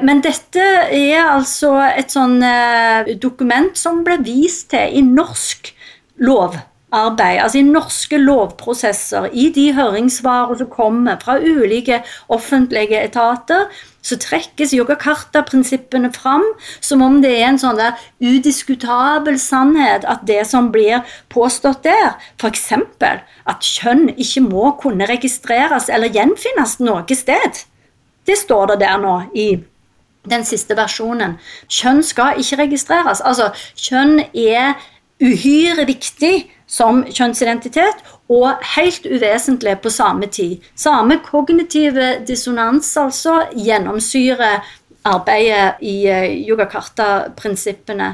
Men 0.00 0.22
dette 0.24 0.64
er 0.88 1.20
altså 1.26 1.74
et 1.90 2.14
sånn 2.14 2.38
uh, 2.40 3.10
dokument 3.20 3.76
som 3.76 4.04
ble 4.06 4.20
vist 4.24 4.70
til 4.72 4.96
i 4.96 5.04
norsk 5.04 5.74
lov 6.24 6.56
arbeid, 6.90 7.38
altså 7.42 7.60
i 7.60 7.66
norske 7.66 8.18
lovprosesser, 8.18 9.28
i 9.32 9.48
de 9.54 9.70
høringssvarene 9.76 10.58
som 10.60 10.70
kommer 10.72 11.20
fra 11.22 11.38
ulike 11.38 12.02
offentlige 12.28 13.02
etater, 13.04 13.68
så 14.02 14.16
trekkes 14.16 14.72
yogakarta-prinsippene 14.72 16.08
fram 16.14 16.44
som 16.80 17.02
om 17.04 17.18
det 17.22 17.34
er 17.36 17.50
en 17.50 17.60
sånn 17.60 17.78
der 17.78 17.98
udiskutabel 18.24 19.36
sannhet 19.40 20.06
at 20.08 20.24
det 20.28 20.40
som 20.48 20.70
blir 20.72 21.04
påstått 21.32 21.84
der, 21.84 22.14
f.eks. 22.40 22.70
at 22.72 23.66
kjønn 23.66 24.08
ikke 24.16 24.46
må 24.46 24.72
kunne 24.80 25.08
registreres 25.10 25.90
eller 25.92 26.12
gjenfinnes 26.14 26.78
noe 26.80 27.18
sted, 27.18 27.66
det 28.26 28.38
står 28.38 28.72
det 28.72 28.80
der 28.86 28.96
nå 29.02 29.16
i 29.34 29.50
den 30.28 30.44
siste 30.44 30.76
versjonen. 30.76 31.38
Kjønn 31.68 32.02
skal 32.04 32.40
ikke 32.40 32.60
registreres. 32.64 33.22
Altså, 33.24 33.50
kjønn 33.76 34.20
er 34.36 34.76
uhyre 35.20 35.86
viktig 35.88 36.34
som 36.70 37.02
kjønnsidentitet, 37.08 38.04
og 38.30 38.62
helt 38.76 39.06
uvesentlig 39.10 39.74
på 39.82 39.90
samme 39.90 40.28
tid. 40.30 40.60
Samme 40.78 41.18
kognitive 41.24 42.20
dissonans 42.28 42.92
altså 43.00 43.40
gjennomsyrer 43.58 44.62
arbeidet 45.08 45.80
i 45.82 46.06
eh, 46.06 46.28
yogakarta-prinsippene. 46.46 48.12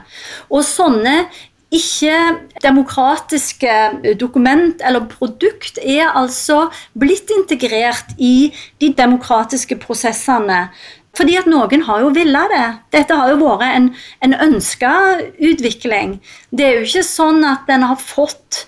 Og 0.49 0.65
sånne 0.65 1.27
ikke-demokratiske 1.75 4.15
dokument 4.21 4.83
eller 4.87 5.09
produkt 5.11 5.79
er 5.83 6.13
altså 6.15 6.69
blitt 6.95 7.31
integrert 7.35 8.15
i 8.23 8.55
de 8.81 8.93
demokratiske 8.97 9.77
prosessene 9.83 10.69
fordi 11.17 11.37
at 11.41 11.49
noen 11.49 11.83
har 11.87 12.03
jo 12.05 12.13
villa 12.15 12.45
det. 12.53 12.67
Dette 12.95 13.17
har 13.17 13.33
jo 13.33 13.41
vært 13.41 13.67
en, 13.71 13.87
en 14.25 14.35
ønska 14.49 14.93
utvikling. 15.41 16.19
Det 16.51 16.65
er 16.67 16.75
jo 16.79 16.89
ikke 16.91 17.07
sånn 17.09 17.45
at 17.49 17.71
en 17.73 17.87
har 17.89 18.01
fått 18.01 18.67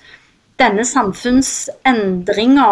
denne 0.59 0.85
samfunnsendringa 0.89 2.71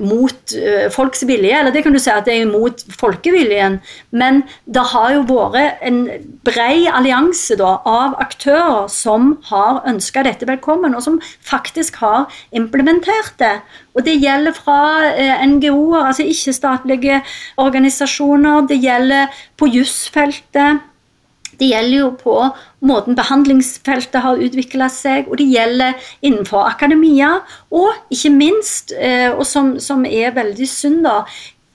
mot 0.00 0.54
uh, 0.58 0.86
folks 0.90 1.22
vilje, 1.26 1.54
eller 1.54 1.74
det 1.74 1.84
kan 1.84 1.94
du 1.94 2.00
si 2.02 2.10
at 2.10 2.26
det 2.26 2.36
er 2.40 2.50
mot 2.50 2.80
folkeviljen. 3.00 3.78
Men 4.10 4.42
det 4.66 4.86
har 4.92 5.12
jo 5.14 5.24
vært 5.28 5.82
en 5.86 6.00
brei 6.46 6.86
allianse 6.90 7.58
av 7.62 8.16
aktører 8.22 8.88
som 8.92 9.34
har 9.50 9.82
ønska 9.88 10.24
dette 10.26 10.48
velkommen, 10.48 10.96
og 10.96 11.04
som 11.06 11.20
faktisk 11.44 12.00
har 12.02 12.26
implementert 12.56 13.36
det. 13.42 13.58
Og 13.94 14.06
det 14.06 14.18
gjelder 14.22 14.56
fra 14.56 14.80
uh, 15.14 15.44
NGO-er, 15.46 16.10
altså 16.10 16.26
ikke-statlige 16.26 17.22
organisasjoner, 17.60 18.66
det 18.70 18.82
gjelder 18.82 19.44
på 19.58 19.70
jusfeltet. 19.70 20.82
Det 21.58 21.70
gjelder 21.70 21.96
jo 21.98 22.10
på 22.20 22.36
måten 22.84 23.16
behandlingsfeltet 23.18 24.22
har 24.24 24.42
utvikla 24.42 24.88
seg, 24.92 25.30
og 25.30 25.38
det 25.40 25.48
gjelder 25.52 26.10
innenfor 26.24 26.66
akademia, 26.68 27.36
og 27.74 28.14
ikke 28.14 28.32
minst, 28.34 28.94
eh, 28.98 29.30
og 29.32 29.46
som, 29.48 29.76
som 29.80 30.04
er 30.08 30.34
veldig 30.36 30.68
synd, 30.68 31.04
da, 31.06 31.22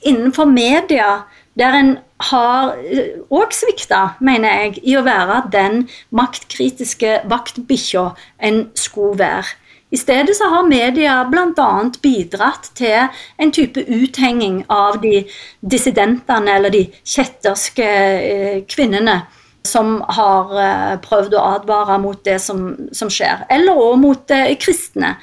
innenfor 0.08 0.48
media, 0.50 1.24
der 1.60 1.76
en 1.76 1.96
har 2.30 2.76
òg 2.76 3.48
eh, 3.48 3.56
svikta, 3.56 4.02
mener 4.24 4.64
jeg, 4.64 4.84
i 4.84 4.98
å 5.00 5.06
være 5.08 5.42
den 5.54 5.82
maktkritiske 6.16 7.22
vaktbikkja 7.32 8.12
en 8.50 8.68
skulle 8.78 9.20
være. 9.24 9.58
I 9.90 9.98
stedet 9.98 10.36
så 10.38 10.46
har 10.52 10.68
media 10.70 11.16
bl.a. 11.26 11.70
bidratt 12.04 12.70
til 12.78 13.08
en 13.42 13.52
type 13.52 13.82
uthenging 13.90 14.62
av 14.70 15.00
de 15.02 15.24
dissidentene 15.66 16.60
eller 16.60 16.74
de 16.74 16.84
kjetterske 17.02 17.88
eh, 17.88 18.60
kvinnene 18.70 19.24
som 19.68 20.00
har 20.16 20.54
eh, 20.56 20.96
prøvd 21.04 21.36
å 21.36 21.46
advare 21.56 22.00
mot 22.02 22.20
det 22.26 22.38
som, 22.44 22.72
som 22.96 23.12
skjer, 23.12 23.46
eller 23.52 23.80
òg 23.80 24.00
mot 24.02 24.34
eh, 24.36 24.56
kristne. 24.62 25.16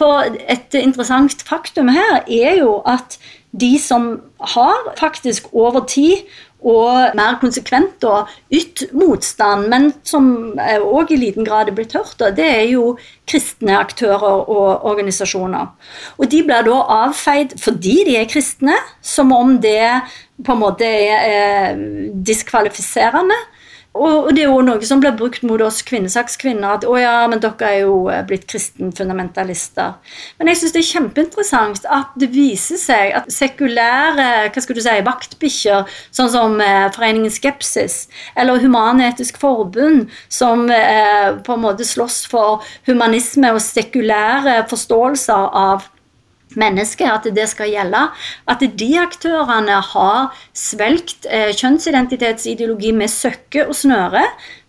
For 0.00 0.26
et 0.50 0.74
interessant 0.80 1.44
faktum 1.46 1.92
her 1.94 2.22
er 2.26 2.58
jo 2.58 2.80
at 2.90 3.18
de 3.54 3.76
som 3.78 4.16
har 4.54 4.90
faktisk 4.98 5.52
over 5.54 5.84
tid 5.86 6.24
og 6.64 7.12
mer 7.14 7.36
konsekvent 7.42 8.02
og 8.08 8.30
ytt 8.54 8.86
motstand, 8.96 9.68
men 9.68 9.90
som 10.08 10.56
òg 10.56 11.12
i 11.12 11.18
liten 11.20 11.44
grad 11.46 11.68
er 11.68 11.76
blitt 11.76 11.92
hørt, 11.94 12.16
det 12.34 12.46
er 12.48 12.64
jo 12.72 12.94
kristne 13.28 13.76
aktører 13.76 14.48
og 14.48 14.86
organisasjoner. 14.88 15.68
Og 16.16 16.30
de 16.32 16.40
blir 16.46 16.64
da 16.66 16.78
avfeid 17.04 17.52
fordi 17.60 17.98
de 18.08 18.16
er 18.16 18.30
kristne, 18.32 18.78
som 19.04 19.32
om 19.36 19.58
det 19.60 20.00
på 20.40 20.56
en 20.56 20.62
måte 20.64 20.88
er 20.88 21.76
diskvalifiserende. 22.26 23.36
Og, 23.94 24.32
det 24.34 24.42
er 24.42 24.48
jo 24.50 24.62
noe 24.66 24.82
som 24.82 24.98
blir 25.02 25.14
brukt 25.14 25.44
mot 25.46 25.62
oss 25.62 25.78
kvinnesakskvinner. 25.86 26.80
At 26.80 26.86
å 26.88 26.96
ja, 26.98 27.14
men 27.30 27.38
dere 27.42 27.68
er 27.68 27.76
jo 27.84 28.08
eh, 28.10 28.24
blitt 28.26 28.48
kristenfundamentalister. 28.50 29.94
Men 30.40 30.50
jeg 30.50 30.60
syns 30.60 30.74
det 30.74 30.82
er 30.82 30.88
kjempeinteressant 30.88 31.86
at 31.86 32.16
det 32.18 32.32
viser 32.34 32.80
seg 32.80 33.14
at 33.20 33.30
sekulære 33.30 34.26
hva 34.50 34.64
skal 34.64 34.78
du 34.78 34.82
si, 34.82 34.96
vaktbikkjer, 35.06 35.94
sånn 36.18 36.32
som 36.34 36.58
eh, 36.64 36.88
Foreningen 36.96 37.30
Skepsis, 37.34 38.08
eller 38.34 38.58
Human-Etisk 38.64 39.38
Forbund, 39.42 40.10
som 40.26 40.66
eh, 40.74 41.30
på 41.46 41.54
en 41.54 41.62
måte 41.62 41.86
slåss 41.86 42.24
for 42.32 42.66
humanisme 42.90 43.54
og 43.54 43.62
sekulære 43.62 44.64
forståelser 44.74 45.54
av 45.54 45.86
mennesket, 46.60 47.08
at 47.10 47.28
det 47.36 47.46
skal 47.50 47.70
gjelde. 47.72 48.02
At 48.50 48.64
de 48.78 48.90
aktørene 49.00 49.78
har 49.92 50.44
svelgt 50.56 51.28
eh, 51.30 51.52
kjønnsidentitetsideologi 51.54 52.92
med 52.96 53.12
søkke 53.12 53.66
og 53.68 53.74
snøre, 53.78 54.24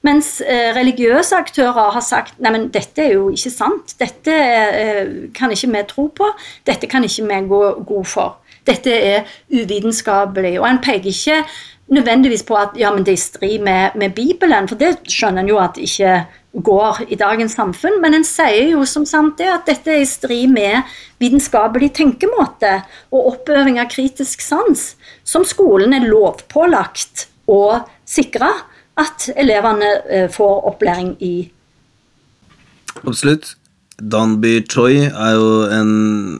mens 0.05 0.37
eh, 0.45 0.71
religiøse 0.75 1.37
aktører 1.37 1.93
har 1.95 2.05
sagt 2.05 2.39
nei, 2.43 2.53
men 2.53 2.67
dette 2.73 3.07
er 3.07 3.15
jo 3.15 3.29
ikke 3.33 3.53
sant. 3.53 3.95
Dette 4.01 4.33
eh, 4.33 5.13
kan 5.35 5.53
ikke 5.53 5.71
vi 5.73 5.85
tro 5.89 6.09
på. 6.13 6.31
Dette 6.67 6.89
kan 6.91 7.05
ikke 7.05 7.29
vi 7.29 7.39
gå 7.49 7.61
god 7.87 8.09
for. 8.09 8.35
Dette 8.65 8.93
er 8.93 9.25
uvitenskapelig. 9.53 10.57
Og 10.59 10.67
en 10.69 10.81
peker 10.81 11.11
ikke 11.11 11.41
nødvendigvis 11.91 12.43
på 12.47 12.57
at 12.57 12.77
ja, 12.79 12.91
men 12.93 13.05
det 13.05 13.13
er 13.13 13.19
i 13.19 13.21
strid 13.21 13.61
med, 13.63 13.95
med 13.95 14.15
Bibelen, 14.17 14.67
for 14.67 14.79
det 14.79 14.97
skjønner 15.11 15.43
en 15.43 15.51
jo 15.51 15.59
at 15.61 15.77
ikke 15.77 16.23
går 16.65 17.01
i 17.11 17.17
dagens 17.19 17.55
samfunn. 17.57 17.99
Men 18.01 18.17
en 18.17 18.27
sier 18.27 18.71
jo 18.71 18.85
som 18.89 19.05
sant 19.07 19.37
det 19.41 19.49
at 19.51 19.67
dette 19.69 19.91
er 19.91 20.03
i 20.03 20.09
strid 20.09 20.53
med 20.53 20.95
vitenskapelig 21.21 21.91
tenkemåte 21.97 22.77
og 23.11 23.33
oppøving 23.33 23.79
av 23.81 23.91
kritisk 23.91 24.43
sans, 24.45 24.93
som 25.23 25.45
skolen 25.47 25.93
er 25.95 26.07
lovpålagt 26.07 27.27
å 27.51 27.61
sikre 28.07 28.49
at 28.95 29.27
elevene 29.35 29.91
eh, 30.07 30.27
får 30.31 30.65
opplæring 30.71 31.15
i. 31.19 31.35
Absolutt. 33.03 33.55
Danby 33.95 34.59
Choi 34.67 35.05
er 35.07 35.37
jo 35.37 35.51
en, 35.71 35.91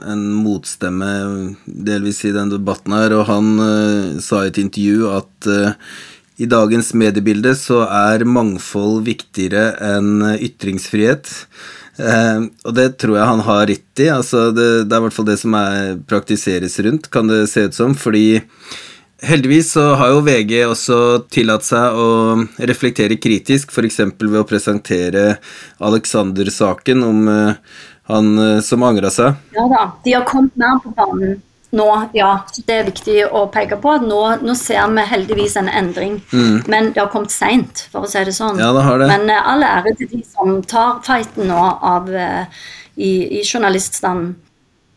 en, 0.03 0.23
motstemme 0.43 1.07
delvis 1.65 2.25
i 2.27 2.33
den 2.35 2.51
debatten 2.51 2.95
her, 2.95 3.15
og 3.15 3.29
han 3.29 3.53
uh, 3.61 4.17
sa 4.23 4.43
i 4.43 4.51
et 4.51 4.59
intervju 4.59 5.07
at 5.15 5.47
uh, 5.47 5.95
i 6.35 6.49
dagens 6.51 6.91
mediebilde 6.99 7.53
så 7.55 7.85
er 7.87 8.27
mangfold 8.27 9.05
viktigere 9.07 9.69
enn 9.93 10.35
ytringsfrihet. 10.35 11.31
Uh, 11.95 12.51
og 12.67 12.75
det 12.75 12.89
tror 12.99 13.21
jeg 13.21 13.31
han 13.31 13.45
har 13.47 13.63
rett 13.71 14.03
i. 14.03 14.09
Altså 14.11 14.49
det, 14.51 14.67
det, 14.89 14.91
er 14.91 14.99
i 14.99 15.07
hvert 15.07 15.15
fall 15.15 15.29
det 15.31 15.39
som 15.39 15.55
er, 15.55 15.95
praktiseres 16.11 16.75
rundt, 16.83 17.07
kan 17.13 17.31
det 17.31 17.45
se 17.53 17.69
ut 17.69 17.77
som. 17.77 17.95
Fordi 17.95 18.41
heldigvis 19.23 19.71
så 19.71 19.93
har 19.99 20.13
jo 20.13 20.21
VG 20.25 20.53
også 20.67 20.99
tillatt 21.31 21.65
seg 21.67 21.97
å 21.97 22.07
reflektere 22.67 23.17
kritisk, 23.21 23.71
f.eks. 23.71 23.99
ved 24.19 24.39
å 24.41 24.47
presentere 24.47 25.25
Alexander-saken 25.79 27.03
om 27.05 27.27
eh, 27.31 27.81
han 28.11 28.31
eh, 28.39 28.61
som 28.65 28.83
angra 28.83 29.11
seg. 29.13 29.35
Ja 29.55 29.67
da, 29.71 29.83
de 30.05 30.15
har 30.17 30.25
kommet 30.29 30.55
mer 30.59 30.79
på 30.83 30.93
banen 30.97 31.41
nå, 31.75 31.87
ja, 32.15 32.29
det 32.69 32.71
er 32.71 32.85
viktig 32.87 33.15
å 33.35 33.41
peke 33.51 33.75
på. 33.83 33.97
Nå, 33.99 34.19
nå 34.45 34.53
ser 34.55 34.85
vi 34.95 35.03
heldigvis 35.09 35.57
en 35.59 35.67
endring. 35.67 36.21
Mm. 36.31 36.61
Men 36.71 36.93
det 36.95 37.01
har 37.01 37.09
kommet 37.11 37.33
seint, 37.35 37.81
for 37.91 38.05
å 38.05 38.07
si 38.07 38.21
det 38.23 38.31
sånn. 38.37 38.61
Ja, 38.61 38.69
det 38.77 38.85
har 38.85 39.01
det. 39.01 39.09
Men 39.11 39.27
uh, 39.27 39.49
all 39.51 39.65
ære 39.67 39.91
til 39.99 40.07
de 40.13 40.21
som 40.23 40.61
tar 40.63 41.01
fighten 41.03 41.49
nå 41.51 41.65
av, 41.83 42.07
i, 42.95 43.11
i 43.27 43.43
journaliststanden. 43.43 44.37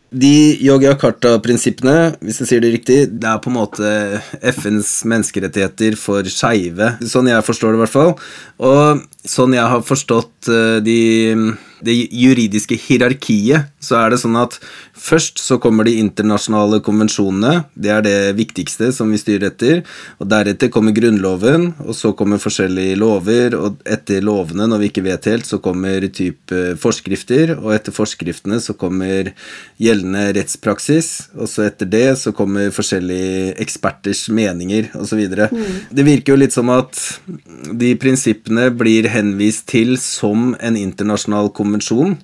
De 0.08 0.56
Yogyakarta-prinsippene, 0.64 2.14
hvis 2.24 2.40
jeg 2.40 2.48
sier 2.48 2.62
det 2.64 2.70
riktig, 2.72 2.98
det 3.20 3.28
er 3.28 3.40
på 3.44 3.50
en 3.50 3.58
måte 3.58 3.90
FNs 4.40 4.92
menneskerettigheter 5.08 5.98
for 6.00 6.24
skeive. 6.32 6.94
Sånn 7.04 7.28
jeg 7.28 7.44
forstår 7.44 7.74
det, 7.74 7.80
i 7.80 7.82
hvert 7.82 7.92
fall. 7.92 8.14
Og 8.64 9.02
sånn 9.28 9.56
jeg 9.58 9.68
har 9.68 9.84
forstått 9.84 10.48
uh, 10.48 10.78
de 10.84 11.00
det 11.84 11.94
juridiske 11.94 12.76
hierarkiet, 12.78 13.70
så 13.80 14.00
er 14.00 14.12
det 14.12 14.20
sånn 14.22 14.38
at 14.40 14.56
først 14.98 15.38
så 15.38 15.58
kommer 15.62 15.86
de 15.86 15.98
internasjonale 16.00 16.80
konvensjonene. 16.84 17.64
Det 17.78 17.92
er 17.94 18.02
det 18.04 18.16
viktigste 18.38 18.90
som 18.94 19.12
vi 19.12 19.20
styrer 19.20 19.52
etter. 19.52 19.84
Og 20.18 20.28
deretter 20.30 20.72
kommer 20.74 20.96
Grunnloven, 20.96 21.70
og 21.84 21.94
så 21.96 22.12
kommer 22.18 22.42
forskjellige 22.42 22.98
lover. 22.98 23.54
Og 23.58 23.78
etter 23.86 24.24
lovene, 24.26 24.66
når 24.70 24.82
vi 24.82 24.90
ikke 24.90 25.06
vet 25.06 25.30
helt, 25.30 25.46
så 25.46 25.60
kommer 25.62 26.08
type 26.10 26.62
forskrifter. 26.82 27.54
Og 27.60 27.70
etter 27.76 27.94
forskriftene 27.94 28.58
så 28.64 28.74
kommer 28.78 29.32
gjeldende 29.78 30.26
rettspraksis. 30.40 31.12
Og 31.38 31.50
så 31.50 31.68
etter 31.68 31.90
det 31.90 32.06
så 32.18 32.34
kommer 32.36 32.74
forskjellige 32.74 33.54
eksperters 33.62 34.26
meninger 34.34 34.90
osv. 34.98 35.22
Mm. 35.38 35.64
Det 35.94 36.06
virker 36.06 36.34
jo 36.34 36.42
litt 36.42 36.56
som 36.56 36.74
at 36.74 36.98
de 37.78 37.94
prinsippene 38.00 38.68
blir 38.74 39.06
henvist 39.12 39.68
til 39.70 39.94
som 40.02 40.52
en 40.58 40.78
internasjonal 40.78 41.52
konvensjon 41.54 41.67
konvensjon, 41.68 42.16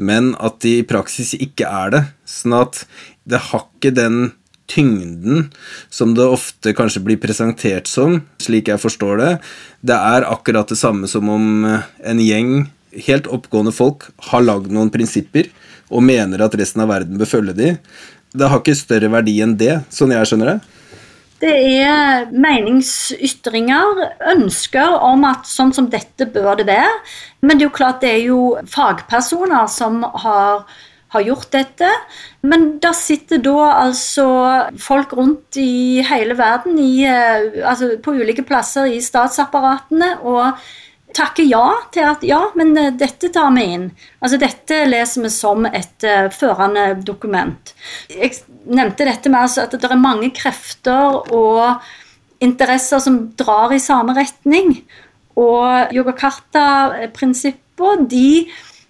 men 0.00 0.32
at 0.40 0.60
de 0.64 0.78
i 0.80 0.86
praksis 0.88 1.34
ikke 1.36 1.68
er 1.68 1.94
det. 1.94 2.02
Sånn 2.28 2.56
at 2.56 2.84
det 3.28 3.44
har 3.50 3.66
ikke 3.68 3.94
den 3.94 4.30
tyngden 4.68 5.48
som 5.92 6.12
det 6.16 6.26
ofte 6.28 6.74
kanskje 6.76 7.02
blir 7.04 7.20
presentert 7.20 7.88
som, 7.88 8.20
slik 8.42 8.68
jeg 8.68 8.82
forstår 8.82 9.20
det. 9.20 9.30
Det 9.80 9.96
er 9.96 10.28
akkurat 10.28 10.68
det 10.68 10.80
samme 10.80 11.08
som 11.08 11.28
om 11.32 11.64
en 11.68 12.20
gjeng 12.22 12.68
helt 13.08 13.28
oppgående 13.32 13.72
folk 13.74 14.08
har 14.30 14.44
lagd 14.44 14.72
noen 14.72 14.92
prinsipper 14.92 15.50
og 15.88 16.04
mener 16.04 16.42
at 16.44 16.56
resten 16.58 16.84
av 16.84 16.92
verden 16.92 17.20
bør 17.20 17.30
følge 17.30 17.56
de. 17.56 17.74
Det 18.36 18.48
har 18.48 18.60
ikke 18.60 18.76
større 18.76 19.10
verdi 19.12 19.38
enn 19.44 19.56
det, 19.60 19.80
sånn 19.92 20.12
jeg 20.12 20.28
skjønner 20.28 20.54
det. 20.54 20.77
Det 21.38 21.54
er 21.84 22.26
meningsytringer, 22.34 24.00
ønsker 24.32 24.96
om 25.06 25.22
at 25.28 25.46
sånn 25.46 25.70
som 25.76 25.86
dette 25.90 26.26
bør 26.34 26.56
det 26.58 26.66
være. 26.66 26.96
Men 27.46 27.58
det 27.58 27.66
er 27.66 27.68
jo 27.68 27.76
klart 27.76 28.00
det 28.02 28.10
er 28.10 28.24
jo 28.26 28.40
fagpersoner 28.66 29.68
som 29.70 30.00
har, 30.24 30.64
har 31.14 31.26
gjort 31.28 31.52
dette. 31.54 31.92
Men 32.42 32.66
der 32.82 32.96
sitter 32.98 33.38
da 33.44 33.68
altså 33.84 34.26
folk 34.82 35.14
rundt 35.14 35.60
i 35.62 36.02
hele 36.08 36.34
verden, 36.38 36.80
i, 36.82 37.06
eh, 37.06 37.62
altså 37.62 37.94
på 38.02 38.18
ulike 38.18 38.42
plasser 38.48 38.90
i 38.90 38.98
statsapparatene, 39.04 40.16
og 40.26 40.58
takker 41.18 41.44
ja 41.48 41.66
til 41.94 42.04
at 42.08 42.24
ja, 42.26 42.40
men 42.58 42.76
eh, 42.78 42.94
dette 42.96 43.28
tar 43.34 43.50
vi 43.56 43.64
inn. 43.74 43.86
Altså 44.22 44.36
Dette 44.40 44.76
leser 44.88 45.22
vi 45.26 45.30
som 45.34 45.66
et 45.68 46.06
uh, 46.06 46.28
førende 46.34 46.84
dokument. 47.04 47.74
Jeg 48.12 48.30
nevnte 48.68 49.06
dette 49.08 49.28
med 49.32 49.40
altså 49.44 49.60
at 49.66 49.72
det 49.74 49.90
er 49.90 50.00
mange 50.00 50.30
krefter 50.36 51.04
og 51.34 51.80
interesser 52.44 52.98
som 53.02 53.32
drar 53.38 53.72
i 53.74 53.80
samme 53.82 54.12
retning. 54.16 54.68
Og 55.38 55.94
Yogakarta-prinsippene 55.94 58.08
de 58.10 58.48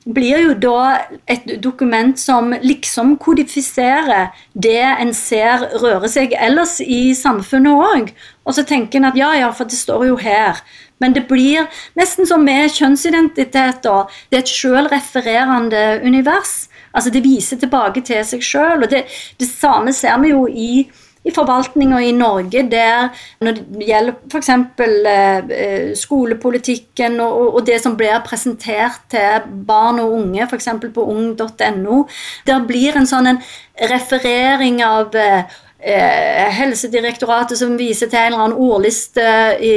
blir 0.09 0.41
jo 0.41 0.55
da 0.57 1.05
et 1.29 1.45
dokument 1.62 2.18
som 2.18 2.55
liksom 2.62 3.16
kodifiserer 3.20 4.31
det 4.55 4.81
en 4.81 5.12
ser 5.16 5.66
røre 5.83 6.09
seg 6.09 6.33
ellers 6.39 6.81
i 6.81 7.14
samfunnet 7.16 7.72
òg. 7.72 8.12
Og 8.49 8.57
så 8.57 8.64
tenker 8.64 9.01
en 9.01 9.11
at 9.11 9.18
ja, 9.18 9.35
ja, 9.37 9.51
for 9.53 9.68
det 9.68 9.79
står 9.79 10.07
jo 10.09 10.16
her. 10.20 10.62
Men 10.99 11.14
det 11.14 11.26
blir 11.30 11.66
nesten 11.99 12.26
som 12.26 12.44
med 12.44 12.70
kjønnsidentitet. 12.74 13.82
Da. 13.84 14.05
Det 14.30 14.40
er 14.40 14.46
et 14.46 14.55
sjølrefererende 14.55 15.84
univers. 16.05 16.68
Altså 16.92 17.11
Det 17.14 17.24
viser 17.24 17.61
tilbake 17.61 18.03
til 18.07 18.24
seg 18.26 18.42
sjøl. 18.42 18.88
Det, 18.90 19.05
det 19.38 19.51
samme 19.51 19.94
ser 19.94 20.18
vi 20.22 20.34
jo 20.34 20.46
i 20.49 20.88
i 21.28 21.32
forvaltninga 21.34 22.01
i 22.03 22.12
Norge 22.16 22.62
der 22.70 23.11
når 23.44 23.59
det 23.59 23.86
gjelder 23.88 24.16
f.eks. 24.30 24.51
Eh, 24.88 25.92
skolepolitikken 25.99 27.18
og, 27.24 27.55
og, 27.55 27.61
det 27.66 27.80
som 27.82 27.96
blir 27.99 28.20
presentert 28.26 29.03
til 29.12 29.49
barn 29.68 30.01
og 30.03 30.14
unge, 30.20 30.46
f.eks. 30.46 30.70
på 30.94 31.07
ung.no, 31.12 32.03
der 32.46 32.68
blir 32.68 32.99
en 32.99 33.09
sånn 33.09 33.34
en 33.34 33.42
referering 33.90 34.80
av 34.86 35.16
eh, 35.18 35.59
Helsedirektoratet 35.79 37.61
som 37.61 37.76
viser 37.79 38.11
til 38.11 38.18
en 38.18 38.33
eller 38.33 38.45
annen 38.49 38.59
ordliste 38.59 39.26
i, 39.62 39.74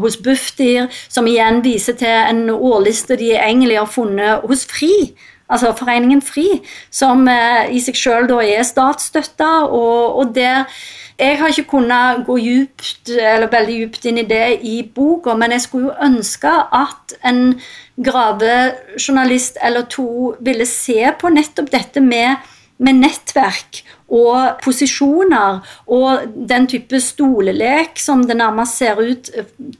hos 0.00 0.16
Bufdir, 0.24 0.86
som 1.12 1.28
igjen 1.28 1.60
viser 1.64 1.98
til 2.00 2.14
en 2.14 2.46
ordliste 2.54 3.18
de 3.20 3.34
egentlig 3.36 3.76
har 3.76 3.90
funnet 3.92 4.46
hos 4.48 4.64
FRI 4.70 5.12
altså 5.48 5.72
Foreningen 5.78 6.22
FRI, 6.22 6.46
som 6.90 7.26
eh, 7.30 7.68
i 7.72 7.80
seg 7.82 7.98
sjøl 7.98 8.30
er 8.42 8.64
statsstøtta, 8.66 9.50
og, 9.66 10.18
og, 10.20 10.34
der 10.34 10.64
Jeg 11.18 11.38
har 11.40 11.50
ikke 11.50 11.70
kunnet 11.72 12.20
gå 12.26 12.36
djupt, 12.38 13.08
eller 13.10 13.50
veldig 13.50 13.78
djupt 13.80 14.04
inn 14.06 14.20
i 14.20 14.26
det 14.28 14.60
i 14.62 14.76
boka, 14.94 15.34
men 15.34 15.50
jeg 15.50 15.64
skulle 15.64 15.88
jo 15.88 15.96
ønske 16.06 16.52
at 16.78 17.14
en 17.26 17.58
gravejournalist 17.98 19.58
eller 19.66 19.88
to 19.90 20.36
ville 20.38 20.66
se 20.66 21.10
på 21.18 21.32
nettopp 21.34 21.72
dette 21.74 22.00
med 22.00 22.36
med 22.78 23.00
nettverk 23.02 23.82
og 24.08 24.60
posisjoner 24.62 25.58
og 25.92 26.28
den 26.48 26.68
type 26.70 27.00
stolelek 27.02 27.98
som 28.00 28.22
det 28.28 28.38
nærmest 28.38 28.78
ser 28.80 29.00
ut 29.02 29.30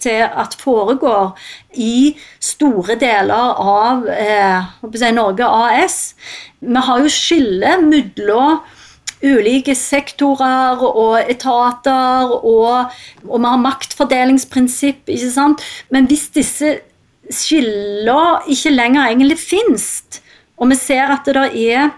til 0.02 0.24
at 0.26 0.56
foregår 0.58 1.32
i 1.78 2.16
store 2.42 2.98
deler 3.00 3.62
av 3.62 4.08
eh, 4.12 5.12
Norge 5.14 5.46
AS. 5.46 6.00
Vi 6.60 6.82
har 6.88 7.04
jo 7.04 7.12
skille 7.12 7.78
mellom 7.86 8.58
ulike 9.22 9.74
sektorer 9.74 10.82
og 10.86 11.16
etater, 11.24 12.34
og, 12.38 12.92
og 13.26 13.40
vi 13.40 13.48
har 13.48 13.62
maktfordelingsprinsipp, 13.64 15.08
ikke 15.10 15.30
sant. 15.34 15.64
Men 15.90 16.06
hvis 16.10 16.28
disse 16.34 16.76
skillene 17.34 18.44
ikke 18.46 18.74
lenger 18.74 19.08
egentlig 19.08 19.40
finnes, 19.40 19.88
og 20.58 20.70
vi 20.70 20.78
ser 20.78 21.10
at 21.14 21.26
det 21.26 21.48
er 21.72 21.90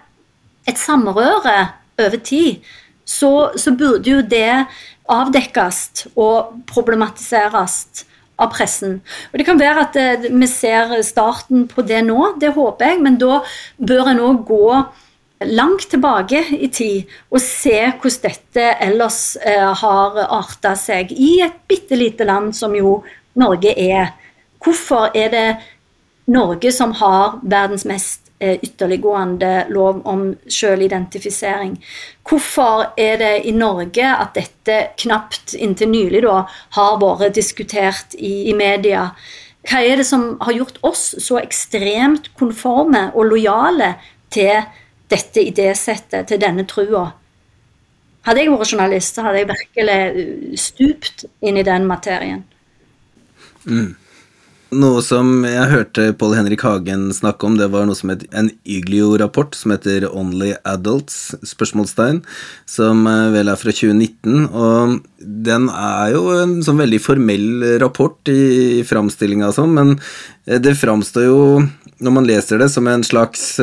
et 0.69 0.79
samrøre 0.79 1.57
over 2.01 2.21
tid, 2.25 2.61
så, 3.05 3.51
så 3.57 3.73
burde 3.75 4.11
jo 4.11 4.21
det 4.23 4.67
avdekkes 5.11 6.07
og 6.15 6.63
problematiseres 6.71 8.05
av 8.41 8.51
pressen. 8.55 8.99
Og 9.33 9.39
Det 9.41 9.47
kan 9.49 9.61
være 9.61 9.85
at 9.85 9.99
eh, 10.01 10.29
vi 10.31 10.49
ser 10.49 10.95
starten 11.07 11.67
på 11.69 11.85
det 11.87 12.03
nå, 12.07 12.37
det 12.41 12.55
håper 12.57 12.93
jeg, 12.93 13.03
men 13.05 13.19
da 13.21 13.43
bør 13.77 14.13
en 14.13 14.25
òg 14.31 14.45
gå 14.49 14.67
langt 15.51 15.87
tilbake 15.89 16.43
i 16.53 16.69
tid 16.69 17.09
og 17.33 17.41
se 17.41 17.77
hvordan 17.89 18.25
dette 18.27 18.65
ellers 18.85 19.21
eh, 19.41 19.69
har 19.83 20.19
arta 20.27 20.75
seg 20.77 21.13
i 21.17 21.39
et 21.45 21.61
bitte 21.69 21.97
lite 21.97 22.27
land 22.29 22.53
som 22.57 22.75
jo 22.77 23.01
Norge 23.41 23.73
er. 23.73 24.13
Hvorfor 24.61 25.15
er 25.17 25.31
det 25.33 25.47
Norge 26.31 26.73
som 26.75 26.93
har 27.01 27.39
verdens 27.43 27.87
mest 27.89 28.30
ytterliggående 28.41 29.67
lov 29.69 30.01
om 30.09 30.25
selvidentifisering? 30.49 31.77
Hvorfor 32.27 32.91
er 32.97 33.21
det 33.21 33.35
i 33.51 33.55
Norge 33.57 34.09
at 34.15 34.35
dette 34.39 34.81
knapt 35.03 35.55
inntil 35.55 35.93
nylig 35.93 36.25
da, 36.25 36.43
har 36.77 36.99
vært 37.03 37.37
diskutert 37.37 38.17
i, 38.17 38.51
i 38.51 38.57
media? 38.57 39.11
Hva 39.69 39.83
er 39.85 40.01
det 40.01 40.09
som 40.09 40.35
har 40.41 40.57
gjort 40.57 40.81
oss 40.89 41.11
så 41.21 41.41
ekstremt 41.43 42.31
konforme 42.41 43.11
og 43.13 43.35
lojale 43.35 43.95
til 44.33 44.63
dette 45.11 45.43
idésettet, 45.43 46.29
til 46.29 46.41
denne 46.41 46.67
trua. 46.69 47.11
Hadde 48.27 48.45
jeg 48.45 48.53
vært 48.53 48.73
journalist, 48.75 49.17
så 49.17 49.25
hadde 49.27 49.43
jeg 49.43 49.51
virkelig 49.51 50.61
stupt 50.61 51.25
inn 51.41 51.59
i 51.59 51.67
den 51.67 51.89
materien. 51.89 52.45
Mm. 53.65 53.95
Noe 54.71 55.01
som 55.03 55.43
jeg 55.43 55.67
hørte 55.67 56.03
Paul 56.15 56.37
Henrik 56.39 56.63
Hagen 56.63 57.09
snakke 57.11 57.49
om, 57.49 57.57
det 57.59 57.67
var 57.73 57.89
noe 57.89 57.99
som 57.99 58.13
het 58.13 58.23
en 58.31 58.53
Yglio-rapport 58.63 59.57
som 59.59 59.73
heter 59.75 60.07
Only 60.07 60.53
Adults? 60.63 61.33
spørsmålstegn, 61.43 62.21
som 62.71 63.03
uh, 63.09 63.33
vel 63.35 63.51
er 63.51 63.59
fra 63.59 63.75
2019. 63.75 64.47
Og 64.47 65.01
den 65.51 65.67
er 65.75 66.15
jo 66.15 66.23
en 66.37 66.61
sånn 66.63 66.79
veldig 66.79 67.03
formell 67.03 67.49
rapport 67.83 68.31
i 68.31 68.85
framstillinga 68.87 69.51
og 69.51 69.59
sånn, 69.59 69.75
men 69.75 69.93
uh, 69.99 70.61
det 70.63 70.77
framstår 70.79 71.27
jo, 71.27 71.41
når 71.99 72.17
man 72.21 72.31
leser 72.31 72.63
det, 72.63 72.71
som 72.71 72.87
en 72.87 73.03
slags 73.07 73.59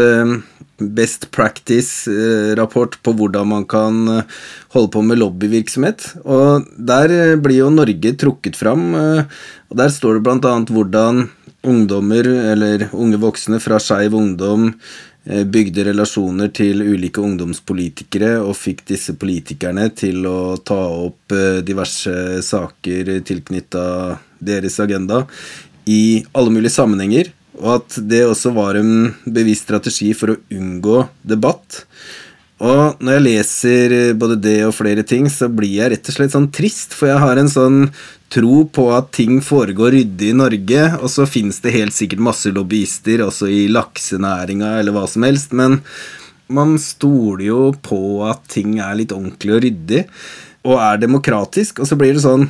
best 0.78 1.30
practice-rapport 1.34 2.98
på 3.04 3.14
hvordan 3.18 3.50
man 3.50 3.66
kan 3.70 4.08
eh, 4.12 4.38
holde 4.76 4.92
på 4.94 5.04
med 5.06 5.20
lobbyvirksomhet. 5.22 6.06
Og 6.26 6.68
der 6.78 7.14
eh, 7.14 7.36
blir 7.42 7.64
jo 7.64 7.74
Norge 7.74 8.14
trukket 8.20 8.60
fram, 8.60 8.90
eh, 8.96 9.42
og 9.72 9.82
der 9.82 9.92
står 9.94 10.18
det 10.18 10.26
bl.a. 10.28 10.56
hvordan 10.70 11.28
ungdommer, 11.68 12.30
eller 12.54 12.88
unge 12.94 13.20
voksne 13.20 13.60
fra 13.60 13.80
Skeiv 13.82 14.16
Ungdom, 14.16 14.72
bygde 15.28 15.84
relasjoner 15.84 16.48
til 16.56 16.80
ulike 16.86 17.20
ungdomspolitikere 17.20 18.38
og 18.40 18.54
fikk 18.56 18.86
disse 18.94 19.12
politikerne 19.20 19.90
til 19.92 20.24
å 20.24 20.56
ta 20.64 20.78
opp 20.88 21.36
diverse 21.68 22.40
saker 22.48 23.12
tilknytta 23.28 23.84
deres 24.40 24.80
agenda 24.80 25.26
i 25.84 26.24
alle 26.32 26.54
mulige 26.56 26.78
sammenhenger 26.78 27.34
og 27.58 27.74
at 27.80 27.98
det 28.10 28.24
også 28.28 28.54
var 28.56 28.80
en 28.80 29.12
bevisst 29.26 29.68
strategi 29.68 30.14
for 30.18 30.34
å 30.34 30.40
unngå 30.54 31.02
debatt. 31.28 31.84
Og 32.58 33.02
når 33.06 33.18
jeg 33.18 33.26
leser 33.26 33.96
både 34.18 34.38
det 34.42 34.60
og 34.66 34.74
flere 34.74 35.04
ting, 35.06 35.28
så 35.30 35.46
blir 35.50 35.76
jeg 35.76 35.92
rett 35.94 36.10
og 36.10 36.16
slett 36.16 36.34
sånn 36.34 36.50
trist, 36.54 36.96
for 36.98 37.12
jeg 37.12 37.22
har 37.22 37.38
en 37.38 37.52
sånn 37.52 37.82
tro 38.34 38.64
på 38.74 38.88
at 38.96 39.12
ting 39.16 39.38
foregår 39.46 39.94
ryddig 39.94 40.32
i 40.34 40.38
Norge, 40.38 40.88
og 40.98 41.12
så 41.14 41.28
finnes 41.30 41.62
det 41.64 41.76
helt 41.76 41.96
sikkert 41.96 42.26
masse 42.28 42.52
lobbyister 42.54 43.22
også 43.28 43.50
i 43.54 43.68
laksenæringa 43.72 44.74
eller 44.80 44.96
hva 44.96 45.06
som 45.10 45.28
helst, 45.28 45.54
men 45.56 45.80
man 46.50 46.76
stoler 46.82 47.46
jo 47.50 47.62
på 47.84 48.00
at 48.28 48.46
ting 48.52 48.80
er 48.82 48.98
litt 49.00 49.14
ordentlig 49.16 49.54
og 49.54 49.64
ryddig, 49.68 50.04
og 50.68 50.82
er 50.82 51.00
demokratisk, 51.00 51.80
og 51.80 51.88
så 51.88 51.96
blir 52.00 52.18
det 52.18 52.26
sånn 52.26 52.50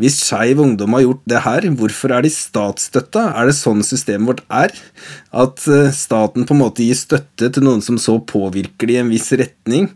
hvis 0.00 0.16
Skeiv 0.24 0.62
Ungdom 0.64 0.94
har 0.96 1.04
gjort 1.04 1.24
det 1.28 1.42
her, 1.44 1.66
hvorfor 1.76 2.14
er 2.16 2.24
de 2.24 2.30
statsstøtta? 2.32 3.26
Er 3.36 3.50
det 3.50 3.56
sånn 3.58 3.82
systemet 3.84 4.30
vårt 4.30 4.40
er? 4.48 4.72
At 5.28 5.60
eh, 5.68 5.90
staten 5.92 6.46
på 6.48 6.56
en 6.56 6.62
måte 6.62 6.86
gir 6.86 6.96
støtte 6.96 7.50
til 7.52 7.66
noen 7.66 7.84
som 7.84 7.98
så 8.00 8.16
påvirker 8.24 8.88
de 8.88 8.96
i 8.96 9.00
en 9.02 9.12
viss 9.12 9.28
retning? 9.36 9.90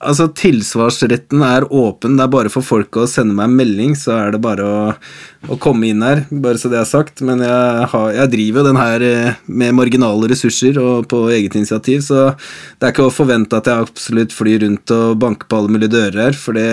Altså, 0.00 0.30
Tilsvarsretten 0.32 1.44
er 1.44 1.68
åpen, 1.68 2.16
det 2.16 2.24
er 2.24 2.32
bare 2.32 2.52
for 2.52 2.64
folk 2.64 2.96
å 2.96 3.06
sende 3.10 3.36
meg 3.36 3.50
en 3.50 3.58
melding, 3.60 3.92
så 4.00 4.16
er 4.16 4.32
det 4.32 4.42
bare 4.48 4.64
å, 4.64 4.80
å 5.52 5.60
komme 5.60 5.92
inn 5.92 6.00
her, 6.08 6.24
bare 6.32 6.56
så 6.56 6.72
det 6.72 6.80
er 6.80 6.88
sagt. 6.88 7.20
Men 7.20 7.44
jeg, 7.44 7.86
har, 7.92 8.10
jeg 8.16 8.32
driver 8.32 8.62
jo 8.62 8.68
den 8.70 8.80
her 8.80 9.08
eh, 9.12 9.40
med 9.44 9.76
marginale 9.76 10.32
ressurser 10.32 10.80
og 10.80 11.04
på 11.12 11.26
eget 11.36 11.60
initiativ, 11.60 12.00
så 12.08 12.30
det 12.32 12.88
er 12.88 12.96
ikke 12.96 13.10
å 13.10 13.12
forvente 13.12 13.60
at 13.60 13.68
jeg 13.68 13.90
absolutt 13.90 14.32
flyr 14.32 14.64
rundt 14.64 14.96
og 14.96 15.18
banker 15.20 15.50
på 15.50 15.60
alle 15.60 15.76
mulige 15.76 15.98
dører 15.98 16.30
her, 16.30 16.44
for 16.48 16.56
det 16.56 16.70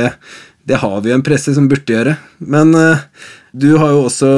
det 0.68 0.82
har 0.82 1.00
vi 1.02 1.12
jo 1.12 1.18
en 1.18 1.26
presse 1.26 1.54
som 1.56 1.70
burde 1.72 1.94
gjøre. 1.94 2.18
Men 2.44 2.76
uh, 2.76 3.06
du 3.52 3.72
har 3.80 3.96
jo 3.96 4.06
også 4.10 4.30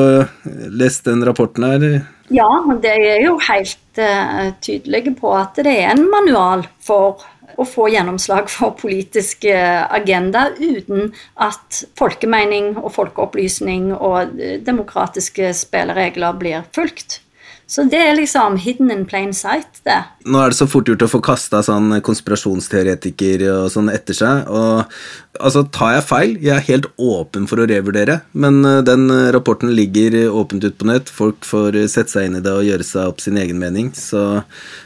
lest 0.69 1.09
den 1.09 1.25
rapporten 1.25 1.65
her. 1.65 1.85
Ja, 2.29 2.49
det 2.81 2.93
er 2.93 3.23
jo 3.25 3.35
helt 3.47 4.01
uh, 4.01 4.49
tydelige 4.61 5.15
på 5.17 5.33
at 5.37 5.57
det 5.57 5.73
er 5.81 5.95
en 5.95 6.05
manual 6.11 6.67
for 6.85 7.25
å 7.59 7.65
få 7.67 7.89
gjennomslag 7.91 8.47
for 8.47 8.71
politisk 8.79 9.43
agenda 9.51 10.45
uten 10.61 11.09
at 11.43 11.81
folkemening 11.99 12.69
og 12.77 12.93
folkeopplysning 12.95 13.89
og 13.97 14.37
demokratiske 14.63 15.49
spilleregler 15.57 16.37
blir 16.39 16.69
fulgt. 16.77 17.17
Så 17.69 17.83
det 17.85 17.99
er 18.01 18.15
liksom 18.17 18.55
hidden 18.57 18.89
in 18.89 19.03
plain 19.05 19.29
sight, 19.35 19.83
det. 19.85 19.99
Nå 20.25 20.39
er 20.41 20.49
det 20.49 20.57
så 20.57 20.65
fort 20.69 20.89
gjort 20.89 21.03
å 21.05 21.09
få 21.11 21.19
kasta 21.21 21.61
sånn 21.65 21.99
konspirasjonsteoretiker 22.05 23.43
og 23.51 23.67
sånn 23.69 23.91
etter 23.93 24.17
seg. 24.17 24.49
Og 24.49 24.89
altså, 25.37 25.61
tar 25.69 25.93
jeg 25.99 26.07
feil? 26.09 26.33
Jeg 26.41 26.55
er 26.55 26.65
helt 26.65 26.89
åpen 26.97 27.45
for 27.49 27.61
å 27.61 27.67
revurdere, 27.69 28.23
men 28.33 28.63
eh, 28.65 28.81
den 28.87 29.05
rapporten 29.35 29.69
ligger 29.77 30.17
åpent 30.33 30.65
ut 30.65 30.79
på 30.81 30.89
nett. 30.89 31.13
Folk 31.13 31.45
får 31.45 31.77
sette 31.93 32.15
seg 32.15 32.31
inn 32.31 32.39
i 32.39 32.43
det 32.45 32.55
og 32.57 32.65
gjøre 32.65 32.89
seg 32.89 33.13
opp 33.13 33.21
sin 33.21 33.37
egen 33.37 33.61
mening. 33.61 33.93
Så, 33.93 34.23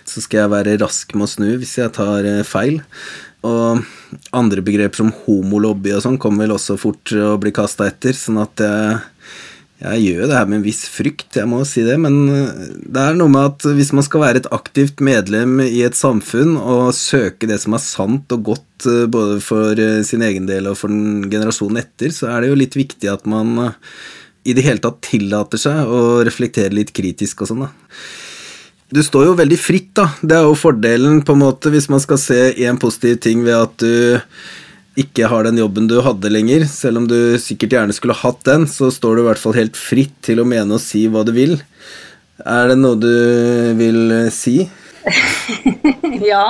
så 0.04 0.26
skal 0.26 0.44
jeg 0.44 0.56
være 0.58 0.80
rask 0.84 1.16
med 1.16 1.30
å 1.30 1.34
snu 1.38 1.50
hvis 1.54 1.78
jeg 1.80 1.96
tar 1.96 2.28
eh, 2.28 2.44
feil. 2.44 2.82
Og 3.48 3.80
andre 4.36 4.64
begreper 4.64 5.00
som 5.00 5.16
homolobby 5.24 5.96
og 5.96 6.04
sånn 6.04 6.20
kommer 6.22 6.46
vel 6.46 6.56
også 6.56 6.76
fort 6.80 7.16
å 7.16 7.34
bli 7.40 7.52
kasta 7.56 7.88
etter, 7.90 8.16
sånn 8.16 8.44
at 8.44 8.60
jeg 8.64 9.00
jeg 9.84 10.04
gjør 10.06 10.30
det 10.30 10.38
her 10.38 10.48
med 10.48 10.62
en 10.62 10.66
viss 10.66 10.86
frykt, 10.88 11.36
jeg 11.36 11.50
må 11.50 11.60
si 11.68 11.84
det, 11.84 11.98
men 12.00 12.16
eh, 12.32 12.68
det 12.88 13.02
er 13.04 13.18
noe 13.20 13.32
med 13.32 13.50
at 13.52 13.68
hvis 13.76 13.92
man 13.96 14.06
skal 14.06 14.24
være 14.24 14.44
et 14.44 14.50
aktivt 14.56 15.04
medlem 15.04 15.60
i 15.66 15.84
et 15.84 15.98
samfunn 15.98 16.56
og 16.58 16.94
søke 16.96 17.50
det 17.50 17.60
som 17.64 17.76
er 17.76 17.84
sant 17.84 18.32
og 18.36 18.46
godt 18.54 18.88
eh, 18.88 19.06
både 19.12 19.42
for 19.44 19.76
eh, 19.76 20.00
sin 20.08 20.24
egen 20.24 20.48
del 20.48 20.72
og 20.72 20.80
for 20.80 20.94
den 20.94 21.28
generasjonen 21.32 21.82
etter, 21.84 22.16
så 22.16 22.32
er 22.32 22.44
det 22.44 22.54
jo 22.54 22.60
litt 22.64 22.80
viktig 22.80 23.12
at 23.12 23.28
man 23.28 23.58
i 24.44 24.56
det 24.56 24.64
hele 24.64 24.84
tatt 24.84 25.04
tillater 25.04 25.60
seg 25.60 25.84
å 25.88 26.22
reflektere 26.24 26.76
litt 26.76 26.96
kritisk 26.96 27.44
og 27.44 27.52
sånn, 27.52 27.68
da. 27.68 27.72
Du 28.94 29.00
står 29.02 29.26
jo 29.26 29.38
veldig 29.40 29.58
fritt, 29.58 29.94
da. 29.98 30.12
Det 30.22 30.36
er 30.38 30.44
jo 30.46 30.58
fordelen, 30.60 31.24
på 31.26 31.34
en 31.34 31.42
måte, 31.42 31.72
hvis 31.74 31.88
man 31.90 32.04
skal 32.04 32.20
se 32.22 32.42
én 32.62 32.78
positiv 32.80 33.18
ting 33.24 33.42
ved 33.42 33.56
at 33.58 33.80
du 33.82 34.20
ikke 35.00 35.28
har 35.30 35.48
den 35.48 35.58
jobben 35.58 35.88
du 35.90 35.96
hadde 36.06 36.30
lenger, 36.30 36.68
selv 36.70 37.02
om 37.02 37.08
du 37.10 37.36
sikkert 37.42 37.74
gjerne 37.74 37.96
skulle 37.96 38.18
hatt 38.18 38.44
den, 38.46 38.68
så 38.70 38.92
står 38.94 39.16
du 39.16 39.24
i 39.24 39.28
hvert 39.30 39.42
fall 39.42 39.58
helt 39.58 39.80
fritt 39.80 40.14
til 40.26 40.42
å 40.44 40.48
mene 40.48 40.78
og 40.78 40.84
si 40.84 41.08
hva 41.10 41.24
du 41.26 41.34
vil. 41.34 41.58
Er 42.46 42.70
det 42.70 42.78
noe 42.82 43.00
du 43.00 43.14
vil 43.80 44.14
eh, 44.14 44.30
si? 44.34 44.60
ja. 46.32 46.46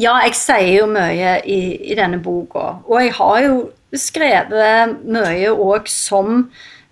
ja. 0.00 0.14
jeg 0.24 0.38
sier 0.38 0.72
jo 0.80 0.88
mye 0.90 1.38
i, 1.44 1.60
i 1.92 1.98
denne 1.98 2.20
boka. 2.24 2.78
Og 2.88 3.02
jeg 3.04 3.14
har 3.20 3.44
jo 3.44 3.60
skrevet 3.96 4.98
mye 5.08 5.52
òg 5.52 5.88
som 5.92 6.48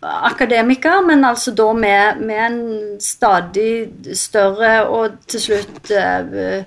akademiker, 0.06 1.00
men 1.08 1.24
altså 1.26 1.54
da 1.56 1.70
med, 1.74 2.20
med, 2.20 2.42
en 2.46 3.00
stadig 3.02 4.14
større 4.16 4.74
og 4.92 5.16
til 5.26 5.42
slutt 5.42 5.90
uh, 5.90 6.60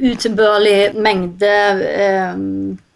utilbørlig 0.00 0.94
mengde 0.98 1.52
uh, 1.84 2.40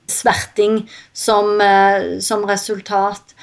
sverting 0.08 0.84
som, 1.12 1.60
eh, 1.60 2.18
som, 2.20 2.44
resultat. 2.44 3.34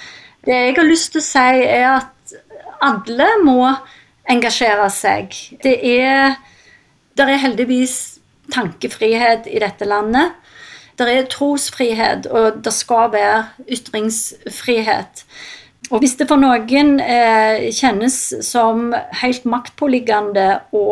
Det 0.45 0.53
jeg 0.53 0.76
har 0.78 0.88
lyst 0.88 1.14
til 1.14 1.22
å 1.22 1.26
si, 1.26 1.64
er 1.64 1.88
at 1.97 2.36
alle 2.84 3.30
må 3.43 3.59
engasjere 4.30 4.89
seg. 4.91 5.36
Det 5.64 5.76
er, 5.88 6.36
er 7.20 7.43
heldigvis 7.43 8.20
tankefrihet 8.51 9.47
i 9.47 9.59
dette 9.64 9.88
landet. 9.88 10.36
Det 10.99 11.09
er 11.09 11.30
trosfrihet, 11.32 12.28
og 12.30 12.61
det 12.64 12.74
skal 12.74 13.09
være 13.14 13.45
ytringsfrihet. 13.72 15.24
Og 15.91 15.99
hvis 15.99 16.16
det 16.20 16.30
for 16.30 16.39
noen 16.39 16.99
eh, 17.01 17.70
kjennes 17.76 18.18
som 18.45 18.91
helt 19.20 19.47
maktpåliggende 19.49 20.47
å 20.72 20.86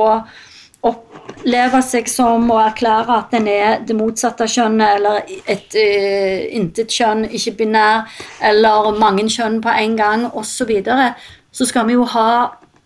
oppleve 0.82 1.82
seg 1.86 2.09
som 2.09 2.47
å 2.51 2.57
erklære 2.63 3.17
at 3.17 3.36
en 3.38 3.47
er 3.49 3.84
det 3.86 3.95
motsatte 3.97 4.47
kjønnet, 4.49 4.97
eller 4.97 5.21
et 5.49 5.77
uh, 5.77 6.39
intet 6.57 6.93
kjønn, 6.93 7.27
ikke 7.29 7.57
binær, 7.61 8.07
eller 8.41 8.91
mange 9.01 9.27
kjønn 9.29 9.59
på 9.63 9.73
en 9.84 9.97
gang, 9.99 10.25
osv., 10.32 10.55
så, 10.61 10.69
videre, 10.69 11.11
så 11.51 11.67
skal 11.69 11.88
vi 11.89 11.97
jo 11.99 12.07
ha 12.15 12.32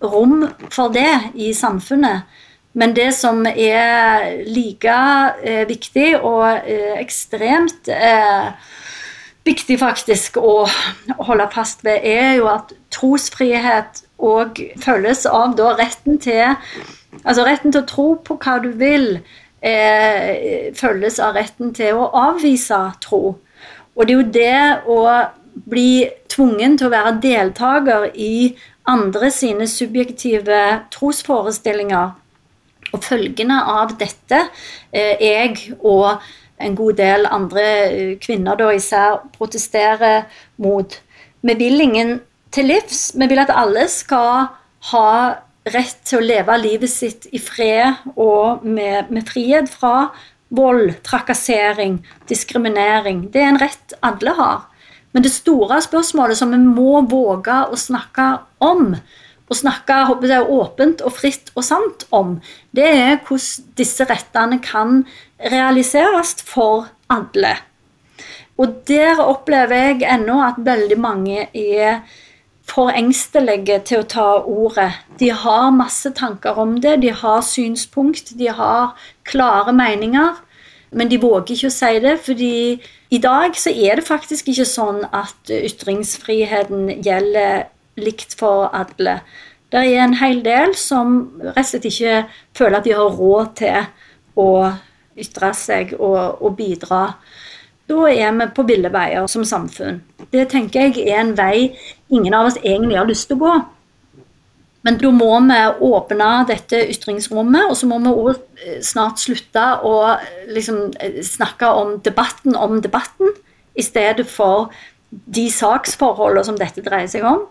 rom 0.03 0.43
for 0.73 0.91
det 0.93 1.31
i 1.39 1.53
samfunnet. 1.55 2.27
Men 2.75 2.91
det 2.91 3.13
som 3.15 3.45
er 3.47 4.43
like 4.51 4.95
uh, 4.95 5.63
viktig 5.69 6.09
og 6.19 6.67
uh, 6.67 6.95
ekstremt 6.99 7.91
viktig 9.45 9.77
faktisk 9.77 10.39
å 10.41 10.65
holde 11.27 11.45
fast 11.53 11.83
ved, 11.85 12.01
er 12.01 12.39
jo 12.39 12.49
at 12.49 12.73
trosfrihet 12.93 14.01
òg 14.25 14.61
følges 14.81 15.25
av 15.29 15.53
da 15.59 15.75
retten 15.77 16.17
til 16.23 16.55
Altså 17.23 17.45
retten 17.45 17.73
til 17.73 17.83
å 17.83 17.89
tro 17.89 18.07
på 18.25 18.37
hva 18.41 18.57
du 18.63 18.69
vil, 18.79 19.19
eh, 19.61 20.71
følges 20.75 21.19
av 21.19 21.35
retten 21.35 21.73
til 21.73 21.95
å 21.95 22.11
avvise 22.11 22.79
tro. 23.01 23.37
Og 23.95 24.07
det 24.07 24.13
er 24.13 24.17
jo 24.17 24.31
det 24.31 24.83
å 24.87 25.29
bli 25.69 26.09
tvungen 26.27 26.77
til 26.77 26.87
å 26.87 26.95
være 26.95 27.19
deltaker 27.23 28.11
i 28.15 28.55
andre 28.85 29.31
sine 29.31 29.67
subjektive 29.67 30.61
trosforestillinger. 30.91 32.13
Og 32.93 33.03
følgene 33.03 33.61
av 33.65 33.95
dette 33.99 34.47
eh, 34.93 35.15
jeg 35.19 35.73
og 35.79 36.21
en 36.61 36.75
god 36.75 36.99
del 36.99 37.25
andre 37.27 37.63
eh, 37.63 38.13
kvinner 38.21 38.59
da 38.59 38.69
især 38.75 39.23
protesterer 39.35 40.25
mot. 40.61 41.01
Vi 41.41 41.55
vil 41.59 41.81
ingen 41.81 42.19
til 42.51 42.69
livs. 42.71 43.11
Vi 43.15 43.27
vil 43.27 43.41
at 43.41 43.51
alle 43.53 43.87
skal 43.91 44.47
ha 44.91 45.09
rett 45.73 45.97
til 46.05 46.19
å 46.21 46.25
leve 46.25 46.55
livet 46.61 46.91
sitt 46.91 47.27
i 47.33 47.41
fred 47.41 48.05
og 48.15 48.65
med, 48.65 49.09
med 49.09 49.25
frihet 49.27 49.69
fra 49.71 50.11
vold, 50.55 50.93
trakassering, 51.05 51.99
diskriminering. 52.29 53.25
Det 53.33 53.41
er 53.41 53.53
en 53.53 53.61
rett 53.61 53.95
alle 54.05 54.35
har. 54.37 54.65
Men 55.15 55.23
det 55.25 55.31
store 55.33 55.79
spørsmålet 55.81 56.37
som 56.37 56.51
vi 56.51 56.59
må 56.59 56.99
våge 57.09 57.61
å 57.71 57.77
snakke 57.79 58.27
om, 58.63 58.95
og 59.45 59.57
snakke 59.57 59.99
jeg, 60.25 60.41
åpent 60.49 61.03
og 61.05 61.13
fritt 61.13 61.51
og 61.53 61.63
sant 61.63 62.07
om, 62.15 62.39
det 62.75 62.87
er 62.89 63.19
hvordan 63.23 63.75
disse 63.77 64.07
rettene 64.09 64.59
kan 64.63 65.03
realiseres 65.39 66.35
for 66.45 66.89
alle. 67.13 67.53
Og 68.57 68.81
der 68.87 69.19
opplever 69.21 69.91
jeg 69.91 70.05
ennå 70.07 70.39
at 70.45 70.59
veldig 70.65 70.97
mange 70.99 71.47
er 71.51 72.01
for 72.65 72.89
engstelige 72.89 73.79
til 73.85 74.01
å 74.01 74.07
ta 74.09 74.29
ordet. 74.41 74.89
De 75.19 75.29
har 75.29 75.69
masse 75.75 76.09
tanker 76.17 76.57
om 76.59 76.79
det, 76.81 76.97
de 77.03 77.13
har 77.13 77.45
synspunkt, 77.45 78.33
de 78.39 78.49
har 78.49 78.95
klare 79.27 79.73
meninger. 79.75 80.41
Men 80.95 81.09
de 81.11 81.19
våger 81.19 81.55
ikke 81.55 81.69
å 81.69 81.75
si 81.75 81.91
det, 82.03 82.15
fordi 82.23 82.55
i 83.11 83.19
dag 83.21 83.57
så 83.59 83.73
er 83.73 83.99
det 83.99 84.07
faktisk 84.07 84.49
ikke 84.51 84.67
sånn 84.69 85.03
at 85.11 85.51
ytringsfriheten 85.51 87.01
gjelder 87.03 87.67
likt 87.99 88.37
for 88.39 88.69
alle. 88.73 89.19
Det 89.71 89.81
er 89.81 90.03
en 90.05 90.17
hel 90.21 90.41
del 90.45 90.75
som 90.79 91.17
rett 91.41 91.65
og 91.65 91.69
slett 91.69 91.87
ikke 91.89 92.17
føler 92.55 92.79
at 92.79 92.87
de 92.87 92.95
har 92.95 93.17
råd 93.19 93.55
til 93.59 93.89
å 94.39 94.49
ytre 95.19 95.51
seg 95.57 95.95
og, 95.97 96.41
og 96.43 96.55
bidra. 96.55 97.01
Da 97.85 98.07
er 98.09 98.31
vi 98.39 98.47
på 98.55 98.65
ville 98.65 98.89
veier 98.93 99.27
som 99.29 99.45
samfunn. 99.45 99.99
Det 100.31 100.47
tenker 100.51 100.87
jeg 100.87 101.05
er 101.05 101.21
en 101.21 101.35
vei 101.37 101.75
ingen 102.13 102.33
av 102.33 102.49
oss 102.49 102.59
egentlig 102.61 102.99
har 102.99 103.09
lyst 103.09 103.29
til 103.29 103.39
å 103.39 103.45
gå. 103.45 103.55
Men 104.85 104.99
da 105.01 105.09
må 105.09 105.31
vi 105.47 105.59
åpne 105.87 106.29
dette 106.45 106.83
ytringsrommet, 106.93 107.71
og 107.71 107.77
så 107.79 107.87
må 107.89 107.97
vi 108.03 108.11
òg 108.13 108.35
eh, 108.61 108.81
snart 108.85 109.23
slutte 109.23 109.63
å 109.81 109.95
liksom, 110.53 110.91
eh, 111.01 111.23
snakke 111.25 111.71
om 111.73 111.95
debatten 112.05 112.57
om 112.57 112.77
debatten, 112.83 113.33
i 113.75 113.83
stedet 113.83 114.27
for 114.31 114.69
de 115.09 115.49
saksforholdene 115.51 116.45
som 116.47 116.59
dette 116.59 116.83
dreier 116.85 117.09
seg 117.11 117.25
om. 117.27 117.41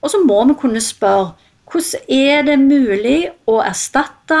Og 0.00 0.12
så 0.12 0.22
må 0.22 0.38
vi 0.48 0.56
kunne 0.62 0.80
spørre 0.80 1.34
hvordan 1.70 2.06
er 2.10 2.46
det 2.46 2.56
mulig 2.58 3.18
å 3.50 3.60
erstatte 3.62 4.38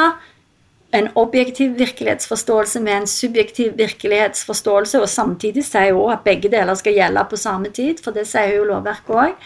en 0.92 1.08
objektiv 1.14 1.78
virkelighetsforståelse 1.78 2.80
med 2.82 2.96
en 2.96 3.06
subjektiv 3.06 3.76
virkelighetsforståelse, 3.78 5.00
og 5.00 5.08
samtidig 5.08 5.64
sier 5.64 5.94
hun 5.94 6.12
at 6.12 6.24
begge 6.26 6.50
deler 6.50 6.74
skal 6.74 6.96
gjelde 6.96 7.26
på 7.30 7.38
samme 7.38 7.70
tid, 7.74 8.02
for 8.02 8.16
det 8.16 8.26
sier 8.26 8.56
jo 8.56 8.66
lovverket 8.72 9.14
òg. 9.14 9.36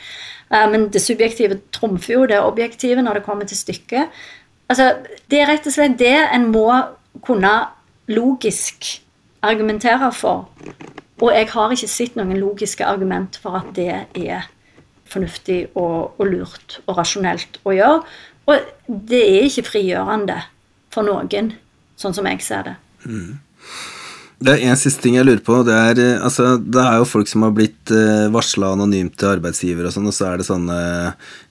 Eh, 0.50 0.66
men 0.72 0.88
det 0.92 1.02
subjektive 1.04 1.60
trumfer 1.72 2.14
jo 2.14 2.26
det 2.30 2.40
objektive 2.40 3.02
når 3.02 3.20
det 3.20 3.26
kommer 3.26 3.48
til 3.48 3.60
stykket. 3.60 4.24
Altså, 4.68 4.94
det 5.30 5.40
er 5.40 5.50
rett 5.52 5.68
og 5.68 5.76
slett 5.76 5.98
det 6.00 6.16
en 6.32 6.48
må 6.52 6.68
kunne 7.24 7.52
logisk 8.08 8.88
argumentere 9.44 10.10
for. 10.12 10.48
Og 11.20 11.30
jeg 11.34 11.50
har 11.52 11.72
ikke 11.72 11.88
sett 11.88 12.16
noen 12.16 12.38
logiske 12.40 12.84
argument 12.84 13.36
for 13.40 13.60
at 13.60 13.68
det 13.76 13.90
er 14.16 14.48
fornuftig 15.12 15.66
og, 15.76 16.16
og 16.18 16.26
lurt 16.26 16.80
og 16.86 16.96
rasjonelt 16.98 17.60
å 17.64 17.76
gjøre. 17.76 18.00
Og 18.48 18.72
det 18.88 19.20
er 19.20 19.46
ikke 19.46 19.68
frigjørende 19.68 20.40
for 20.94 21.06
noen, 21.06 21.52
sånn 22.00 22.14
som 22.16 22.30
jeg 22.30 22.42
ser 22.44 22.70
det. 22.70 22.78
Mm. 23.04 23.34
Det 24.44 24.52
er 24.52 24.64
en 24.68 24.78
siste 24.78 25.04
ting 25.04 25.14
jeg 25.16 25.24
lurer 25.24 25.42
på. 25.44 25.60
Det 25.64 25.74
er, 25.74 26.00
eh, 26.02 26.24
altså, 26.24 26.56
det 26.58 26.82
er 26.82 26.98
jo 26.98 27.06
folk 27.08 27.30
som 27.30 27.46
har 27.46 27.54
blitt 27.56 27.92
eh, 27.94 28.26
varsla 28.34 28.74
anonymt 28.74 29.16
til 29.20 29.30
arbeidsgiver, 29.30 29.86
og 29.88 29.94
sånn, 29.94 30.10
og 30.10 30.16
så 30.16 30.28
er 30.32 30.40
det 30.40 30.48
sånne 30.48 30.80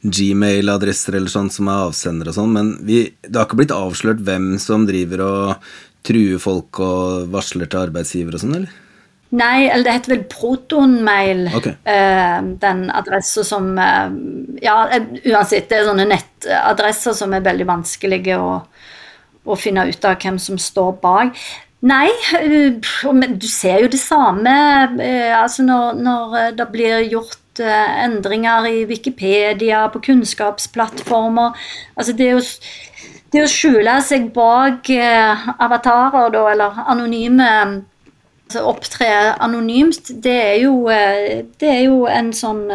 Gmail-adresser 0.03 1.17
eller 1.17 1.31
sånn 1.31 1.49
som 1.53 1.71
er 1.71 1.87
avsendere 1.87 2.33
og 2.33 2.37
sånn, 2.37 2.53
men 2.53 2.75
vi, 2.85 3.05
det 3.23 3.39
har 3.39 3.47
ikke 3.47 3.63
blitt 3.63 3.73
avslørt 3.75 4.21
hvem 4.27 4.53
som 4.61 4.85
driver 4.89 5.25
og 5.25 5.73
truer 6.03 6.41
folk 6.43 6.81
og 6.83 7.31
varsler 7.33 7.71
til 7.71 7.85
arbeidsgiver 7.87 8.35
og 8.35 8.43
sånn, 8.43 8.57
eller? 8.59 8.79
Nei, 9.33 9.63
eller 9.63 9.87
det 9.87 9.93
heter 9.95 10.13
vel 10.13 10.25
protonmail, 10.29 11.47
okay. 11.57 11.73
den 12.61 12.83
adressa 12.93 13.41
som 13.47 13.71
Ja, 14.61 14.75
uansett, 15.25 15.71
det 15.71 15.79
er 15.79 15.87
sånne 15.87 16.05
nettadresser 16.11 17.15
som 17.17 17.33
er 17.33 17.41
veldig 17.47 17.65
vanskelige 17.65 18.37
å 18.37 18.59
å 19.45 19.57
finne 19.59 19.85
ut 19.89 20.05
av 20.07 20.17
hvem 20.21 20.39
som 20.39 20.57
står 20.59 20.97
bak. 21.03 21.37
Nei, 21.83 22.07
du 22.79 23.47
ser 23.49 23.81
jo 23.83 23.89
det 23.91 23.99
samme 23.99 24.51
eh, 25.03 25.33
altså 25.35 25.65
når, 25.67 25.97
når 25.99 26.35
eh, 26.39 26.51
det 26.55 26.67
blir 26.71 27.01
gjort 27.11 27.59
eh, 27.59 28.03
endringer 28.05 28.69
i 28.69 28.85
Wikipedia, 28.87 29.89
på 29.91 29.99
kunnskapsplattformer. 30.05 31.57
Altså 31.97 32.15
det 32.15 32.29
å, 32.37 32.43
det 33.35 33.43
å 33.43 33.49
skjule 33.51 33.97
seg 34.05 34.29
bak 34.35 34.87
avatarer, 34.93 36.31
da, 36.31 36.45
eller 36.53 36.79
anonyme 36.87 37.49
altså 38.47 38.63
Opptre 38.69 39.09
anonymt, 39.41 40.11
det 40.23 40.39
er 40.39 40.57
jo, 40.61 40.87
det 40.87 41.67
er 41.67 41.85
jo 41.87 42.03
en 42.11 42.29
sånn 42.37 42.67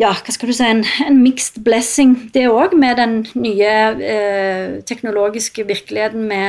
ja, 0.00 0.08
hva 0.16 0.32
skal 0.32 0.48
du 0.48 0.54
si, 0.56 0.64
en, 0.64 0.80
en 1.04 1.18
mixed 1.20 1.60
blessing, 1.66 2.14
det 2.32 2.46
òg, 2.48 2.72
med 2.78 2.96
den 2.96 3.18
nye 3.36 3.74
eh, 4.00 4.80
teknologiske 4.88 5.66
virkeligheten 5.68 6.24
vi, 6.30 6.40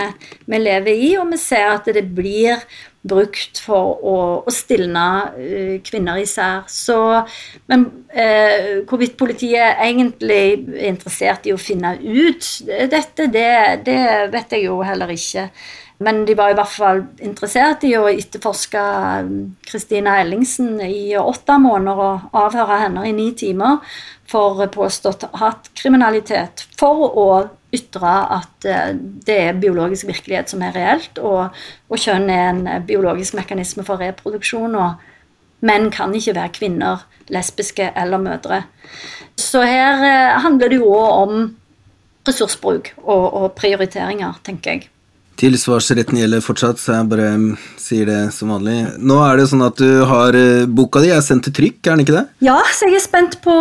vi, 0.48 0.62
lever 0.62 0.96
i. 0.96 1.12
Og 1.20 1.28
vi 1.34 1.40
ser 1.42 1.74
at 1.74 1.90
det 1.92 2.06
blir 2.16 2.64
brukt 3.04 3.60
for 3.60 4.00
å, 4.00 4.16
å 4.48 4.54
stilne 4.54 5.06
eh, 5.36 5.76
kvinner 5.84 6.22
især. 6.24 6.64
Så, 6.72 6.98
men 7.68 7.86
eh, 8.16 8.86
hvorvidt 8.88 9.20
politiet 9.20 9.76
egentlig 9.84 10.44
er 10.80 10.94
interessert 10.94 11.44
i 11.50 11.56
å 11.56 11.60
finne 11.60 11.98
ut 12.00 12.48
dette, 12.68 13.28
det, 13.28 13.54
det 13.84 14.02
vet 14.32 14.56
jeg 14.56 14.70
jo 14.70 14.80
heller 14.88 15.12
ikke. 15.12 15.50
Men 16.04 16.24
de 16.28 16.36
var 16.36 16.52
i 16.52 16.58
hvert 16.58 16.74
fall 16.74 17.02
interessert 17.24 17.84
i 17.88 17.94
å 17.96 18.08
etterforske 18.12 18.82
Kristina 19.68 20.18
um, 20.18 20.20
Ellingsen 20.24 20.82
i 20.84 21.14
åtte 21.20 21.56
måneder 21.62 22.02
og 22.04 22.38
avhøre 22.44 22.80
henne 22.86 23.06
i 23.08 23.14
ni 23.16 23.30
timer 23.40 23.80
for 24.30 24.60
påstått 24.74 25.28
hattkriminalitet. 25.40 26.66
For 26.80 27.08
å 27.08 27.28
ytre 27.74 28.14
at 28.38 28.68
uh, 28.68 28.92
det 29.28 29.40
er 29.48 29.62
biologisk 29.64 30.10
virkelighet 30.12 30.52
som 30.52 30.66
er 30.66 30.76
reelt, 30.76 31.22
og, 31.24 31.56
og 31.88 32.04
kjønn 32.04 32.30
er 32.34 32.46
en 32.52 32.88
biologisk 32.88 33.38
mekanisme 33.40 33.86
for 33.88 34.04
reproduksjon. 34.04 34.76
og 34.76 35.64
Menn 35.64 35.88
kan 35.96 36.12
ikke 36.16 36.36
være 36.36 36.56
kvinner, 36.58 37.04
lesbiske 37.32 37.94
eller 37.96 38.20
mødre. 38.20 38.64
Så 39.40 39.64
her 39.64 40.04
uh, 40.04 40.40
handler 40.44 40.74
det 40.74 40.82
jo 40.82 40.92
òg 40.98 41.20
om 41.28 41.44
ressursbruk 42.28 42.94
og, 43.04 43.26
og 43.34 43.54
prioriteringer, 43.60 44.40
tenker 44.44 44.76
jeg. 44.76 44.90
Tilsvarsretten 45.40 46.20
gjelder 46.20 46.44
fortsatt, 46.46 46.80
så 46.80 46.94
jeg 46.98 47.10
bare 47.10 47.32
mm, 47.40 47.48
sier 47.82 48.10
det 48.10 48.20
som 48.36 48.52
vanlig. 48.54 48.76
Nå 49.02 49.18
er 49.26 49.40
det 49.40 49.48
sånn 49.50 49.66
at 49.66 49.80
du 49.82 50.04
har 50.10 50.38
eh, 50.38 50.66
Boka 50.70 51.02
di 51.04 51.10
er 51.14 51.24
sendt 51.26 51.48
til 51.48 51.56
trykk, 51.58 51.80
er 51.82 51.96
den 51.96 52.04
ikke 52.06 52.16
det? 52.16 52.24
Ja, 52.46 52.60
så 52.70 52.90
jeg 52.90 53.00
er 53.00 53.06
spent 53.06 53.40
på, 53.44 53.56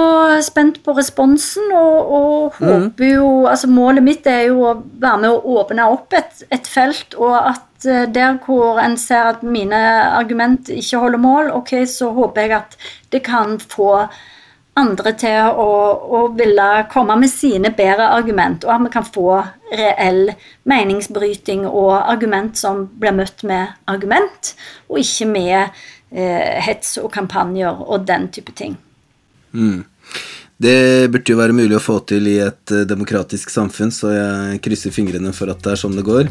spent 0.45 0.83
på 0.85 0.95
responsen, 0.99 1.73
og, 1.73 2.13
og 2.19 2.59
håper 2.61 3.15
jo 3.15 3.31
Altså, 3.53 3.69
målet 3.69 4.05
mitt 4.05 4.27
er 4.31 4.47
jo 4.51 4.63
å 4.69 4.75
være 5.01 5.23
med 5.25 5.33
å 5.33 5.57
åpne 5.61 5.87
opp 5.93 6.15
et, 6.17 6.45
et 6.55 6.69
felt, 6.69 7.17
og 7.19 7.35
at 7.39 7.89
eh, 7.89 8.05
der 8.13 8.37
hvor 8.45 8.81
en 8.83 8.99
ser 9.01 9.33
at 9.33 9.43
mine 9.47 9.81
argument 10.13 10.71
ikke 10.73 11.01
holder 11.03 11.25
mål, 11.25 11.51
ok, 11.57 11.75
så 11.89 12.13
håper 12.17 12.47
jeg 12.47 12.57
at 12.61 12.79
det 13.13 13.25
kan 13.27 13.59
få 13.61 14.07
andre 14.81 15.13
til 15.21 15.59
å, 15.61 15.71
å 16.17 16.21
ville 16.37 16.69
komme 16.93 17.17
med 17.21 17.31
sine 17.31 17.73
bedre 17.77 18.09
argument, 18.17 18.65
og 18.65 18.75
at 18.75 18.85
vi 18.87 18.93
kan 18.95 19.09
få 19.09 19.29
reell 19.73 20.33
meningsbryting 20.69 21.67
og 21.69 21.93
argument 22.01 22.57
som 22.61 22.87
blir 23.01 23.17
møtt 23.17 23.45
med 23.49 23.75
argument, 23.93 24.55
og 24.89 25.03
ikke 25.03 25.29
med 25.29 25.59
eh, 25.61 26.61
hets 26.65 26.97
og 27.03 27.13
kampanjer 27.13 27.85
og 27.85 28.07
den 28.09 28.31
type 28.33 28.57
ting. 28.57 28.79
Mm. 29.53 29.83
Det 30.63 31.11
burde 31.11 31.33
jo 31.33 31.39
være 31.41 31.57
mulig 31.57 31.75
å 31.75 31.83
få 31.83 31.97
til 32.07 32.29
i 32.31 32.37
et 32.45 32.73
eh, 32.73 32.87
demokratisk 32.89 33.51
samfunn, 33.53 33.93
så 33.93 34.13
jeg 34.15 34.63
krysser 34.65 34.95
fingrene 34.95 35.35
for 35.37 35.53
at 35.53 35.61
det 35.65 35.75
er 35.75 35.81
sånn 35.81 35.99
det 35.99 36.07
går. 36.07 36.31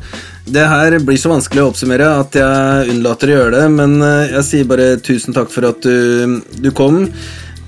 Det 0.50 0.66
her 0.72 0.98
blir 1.06 1.20
så 1.20 1.34
vanskelig 1.34 1.62
å 1.62 1.70
oppsummere 1.74 2.10
at 2.24 2.38
jeg 2.40 2.96
unnlater 2.96 3.30
å 3.30 3.38
gjøre 3.38 3.56
det, 3.60 3.70
men 3.78 3.98
eh, 4.02 4.36
jeg 4.38 4.48
sier 4.48 4.70
bare 4.72 4.96
tusen 5.04 5.38
takk 5.38 5.52
for 5.54 5.70
at 5.70 5.86
du, 5.86 6.40
du 6.58 6.72
kom. 6.74 7.04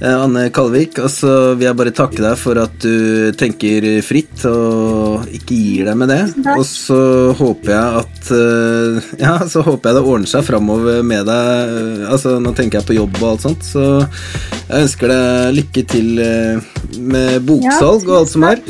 Eh, 0.04 0.12
Anne 0.20 0.50
Kalvik, 0.52 0.98
og 1.00 1.08
så 1.12 1.54
vil 1.56 1.70
jeg 1.70 1.78
bare 1.80 1.94
takke 1.96 2.20
deg 2.20 2.36
for 2.40 2.60
at 2.60 2.74
du 2.84 3.32
tenker 3.40 3.86
fritt 4.04 4.44
og 4.50 5.30
ikke 5.32 5.56
gir 5.56 5.88
deg 5.88 6.00
med 6.02 6.12
det. 6.12 6.22
Og 6.58 6.66
så 6.68 6.98
håper 7.40 7.72
jeg 7.72 8.02
at 8.02 8.34
eh, 8.36 9.08
Ja, 9.24 9.38
så 9.48 9.64
håper 9.64 9.90
jeg 9.92 10.00
det 10.00 10.04
ordner 10.04 10.34
seg 10.34 10.44
framover 10.50 11.00
med 11.08 11.24
deg. 11.30 11.78
Altså, 12.10 12.36
nå 12.44 12.52
tenker 12.58 12.82
jeg 12.82 12.90
på 12.90 13.00
jobb 13.00 13.22
og 13.22 13.30
alt 13.32 13.48
sånt, 13.48 13.64
så 13.64 13.86
jeg 14.04 14.84
ønsker 14.90 15.14
deg 15.14 15.58
lykke 15.62 15.86
til 15.96 16.20
eh, 16.26 16.76
med 17.00 17.40
boksalg 17.48 18.04
og 18.10 18.20
alt 18.24 18.36
som 18.36 18.48
er. 18.50 18.64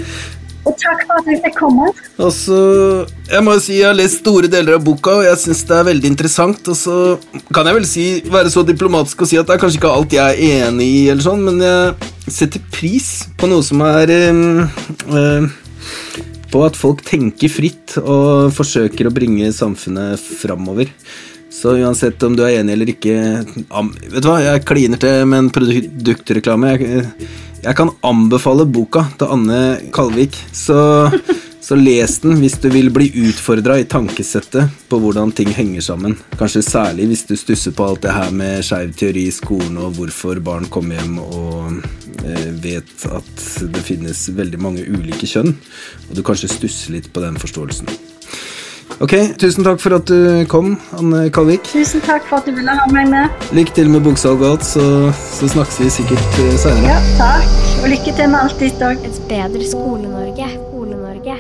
Og 0.64 0.76
takk 0.80 1.02
for 1.08 1.20
at 1.20 1.28
jeg 1.28 1.42
fikk 1.44 1.58
komme. 1.60 1.90
Altså, 2.22 2.58
Jeg 3.28 3.44
må 3.44 3.56
jo 3.58 3.64
si 3.64 3.80
jeg 3.80 3.90
har 3.90 3.98
lest 3.98 4.22
store 4.22 4.50
deler 4.52 4.78
av 4.78 4.86
boka, 4.86 5.18
og 5.20 5.26
jeg 5.28 5.42
syns 5.42 5.64
det 5.68 5.76
er 5.76 5.90
veldig 5.90 6.12
interessant. 6.14 6.70
Og 6.72 6.78
så 6.80 6.98
kan 7.56 7.68
jeg 7.68 7.80
vel 7.80 7.88
si, 7.90 8.06
være 8.32 8.54
så 8.54 8.64
diplomatisk 8.68 9.26
og 9.26 9.32
si 9.32 9.40
at 9.40 9.50
det 9.50 9.58
er 9.58 9.64
kanskje 9.64 9.82
ikke 9.82 9.92
alt 9.92 10.16
jeg 10.16 10.38
er 10.38 10.70
enig 10.70 10.88
i, 10.88 11.04
eller 11.12 11.26
sånn, 11.26 11.44
men 11.48 11.60
jeg 11.64 12.32
setter 12.32 12.64
pris 12.72 13.10
på 13.40 13.50
noe 13.52 13.66
som 13.66 13.84
er 13.84 14.14
øh, 14.14 14.64
øh, 15.12 15.52
På 16.54 16.62
at 16.64 16.78
folk 16.80 17.02
tenker 17.04 17.52
fritt 17.52 17.98
og 18.00 18.54
forsøker 18.56 19.10
å 19.10 19.14
bringe 19.16 19.52
samfunnet 19.52 20.22
framover. 20.22 20.92
Så 21.54 21.76
uansett 21.78 22.22
om 22.26 22.36
du 22.38 22.44
er 22.46 22.60
enig 22.62 22.74
eller 22.74 22.90
ikke 22.94 23.16
Vet 23.46 24.24
du 24.24 24.30
hva, 24.30 24.40
jeg 24.42 24.64
kliner 24.66 25.02
til 25.02 25.28
med 25.30 25.44
en 25.44 25.52
produktreklame. 25.54 26.72
Jeg, 26.78 27.10
jeg 27.64 27.78
kan 27.80 27.92
anbefale 28.04 28.66
boka 28.68 29.06
til 29.20 29.32
Anne 29.32 29.60
Kalvik, 29.96 30.36
så, 30.52 31.08
så 31.64 31.78
les 31.80 32.18
den 32.24 32.38
hvis 32.42 32.58
du 32.60 32.68
vil 32.74 32.92
bli 32.94 33.08
utfordra 33.30 33.78
i 33.80 33.88
tankesettet 33.90 34.72
på 34.92 35.00
hvordan 35.00 35.32
ting 35.36 35.54
henger 35.56 35.86
sammen. 35.86 36.18
Kanskje 36.40 36.66
særlig 36.68 37.08
hvis 37.12 37.26
du 37.30 37.36
stusser 37.40 37.76
på 37.76 37.88
alt 37.88 38.04
det 38.04 38.16
her 38.16 38.34
med 38.36 38.66
skeiv 38.68 38.92
teori 39.00 39.28
i 39.30 39.36
skolen 39.36 39.80
og 39.80 39.96
hvorfor 40.00 40.44
barn 40.44 40.68
kommer 40.74 41.00
hjem 41.00 41.20
og 41.24 41.78
eh, 42.26 42.50
vet 42.64 43.08
at 43.08 43.46
det 43.64 43.86
finnes 43.88 44.26
veldig 44.36 44.60
mange 44.60 44.88
ulike 44.88 45.30
kjønn, 45.30 45.56
og 46.10 46.18
du 46.18 46.26
kanskje 46.26 46.52
stusser 46.52 46.98
litt 46.98 47.14
på 47.16 47.24
den 47.24 47.40
forståelsen. 47.40 48.13
Ok, 49.02 49.14
tusen 49.42 49.66
takk 49.66 49.82
for 49.82 49.96
at 49.98 50.06
du 50.08 50.46
kom, 50.52 50.76
Anne 51.00 51.26
Kalvik. 51.34 51.66
Tusen 51.72 52.04
takk 52.06 52.28
for 52.30 52.42
at 52.42 52.46
du 52.48 52.54
ville 52.56 52.76
ha 52.78 52.86
meg 52.94 53.10
med. 53.10 53.46
Lykke 53.56 53.74
til 53.80 53.90
med 53.90 54.06
boksalget 54.06 54.46
og 54.46 54.52
alt, 54.54 54.66
så, 54.68 54.86
så, 55.34 55.50
snakkes 55.56 55.82
vi 55.82 55.90
sikkert 55.98 56.40
eh, 56.46 56.56
senere. 56.62 56.94
Ja, 56.94 57.00
takk. 57.20 57.60
Og 57.82 57.90
lykke 57.96 58.14
til 58.14 58.30
med 58.30 58.40
alt 58.46 58.58
ditt 58.62 58.86
òg. 58.86 58.98
Et 59.10 59.22
bedre 59.32 59.70
Skole-Norge. 59.74 60.50
Skole-Norge. 60.56 61.38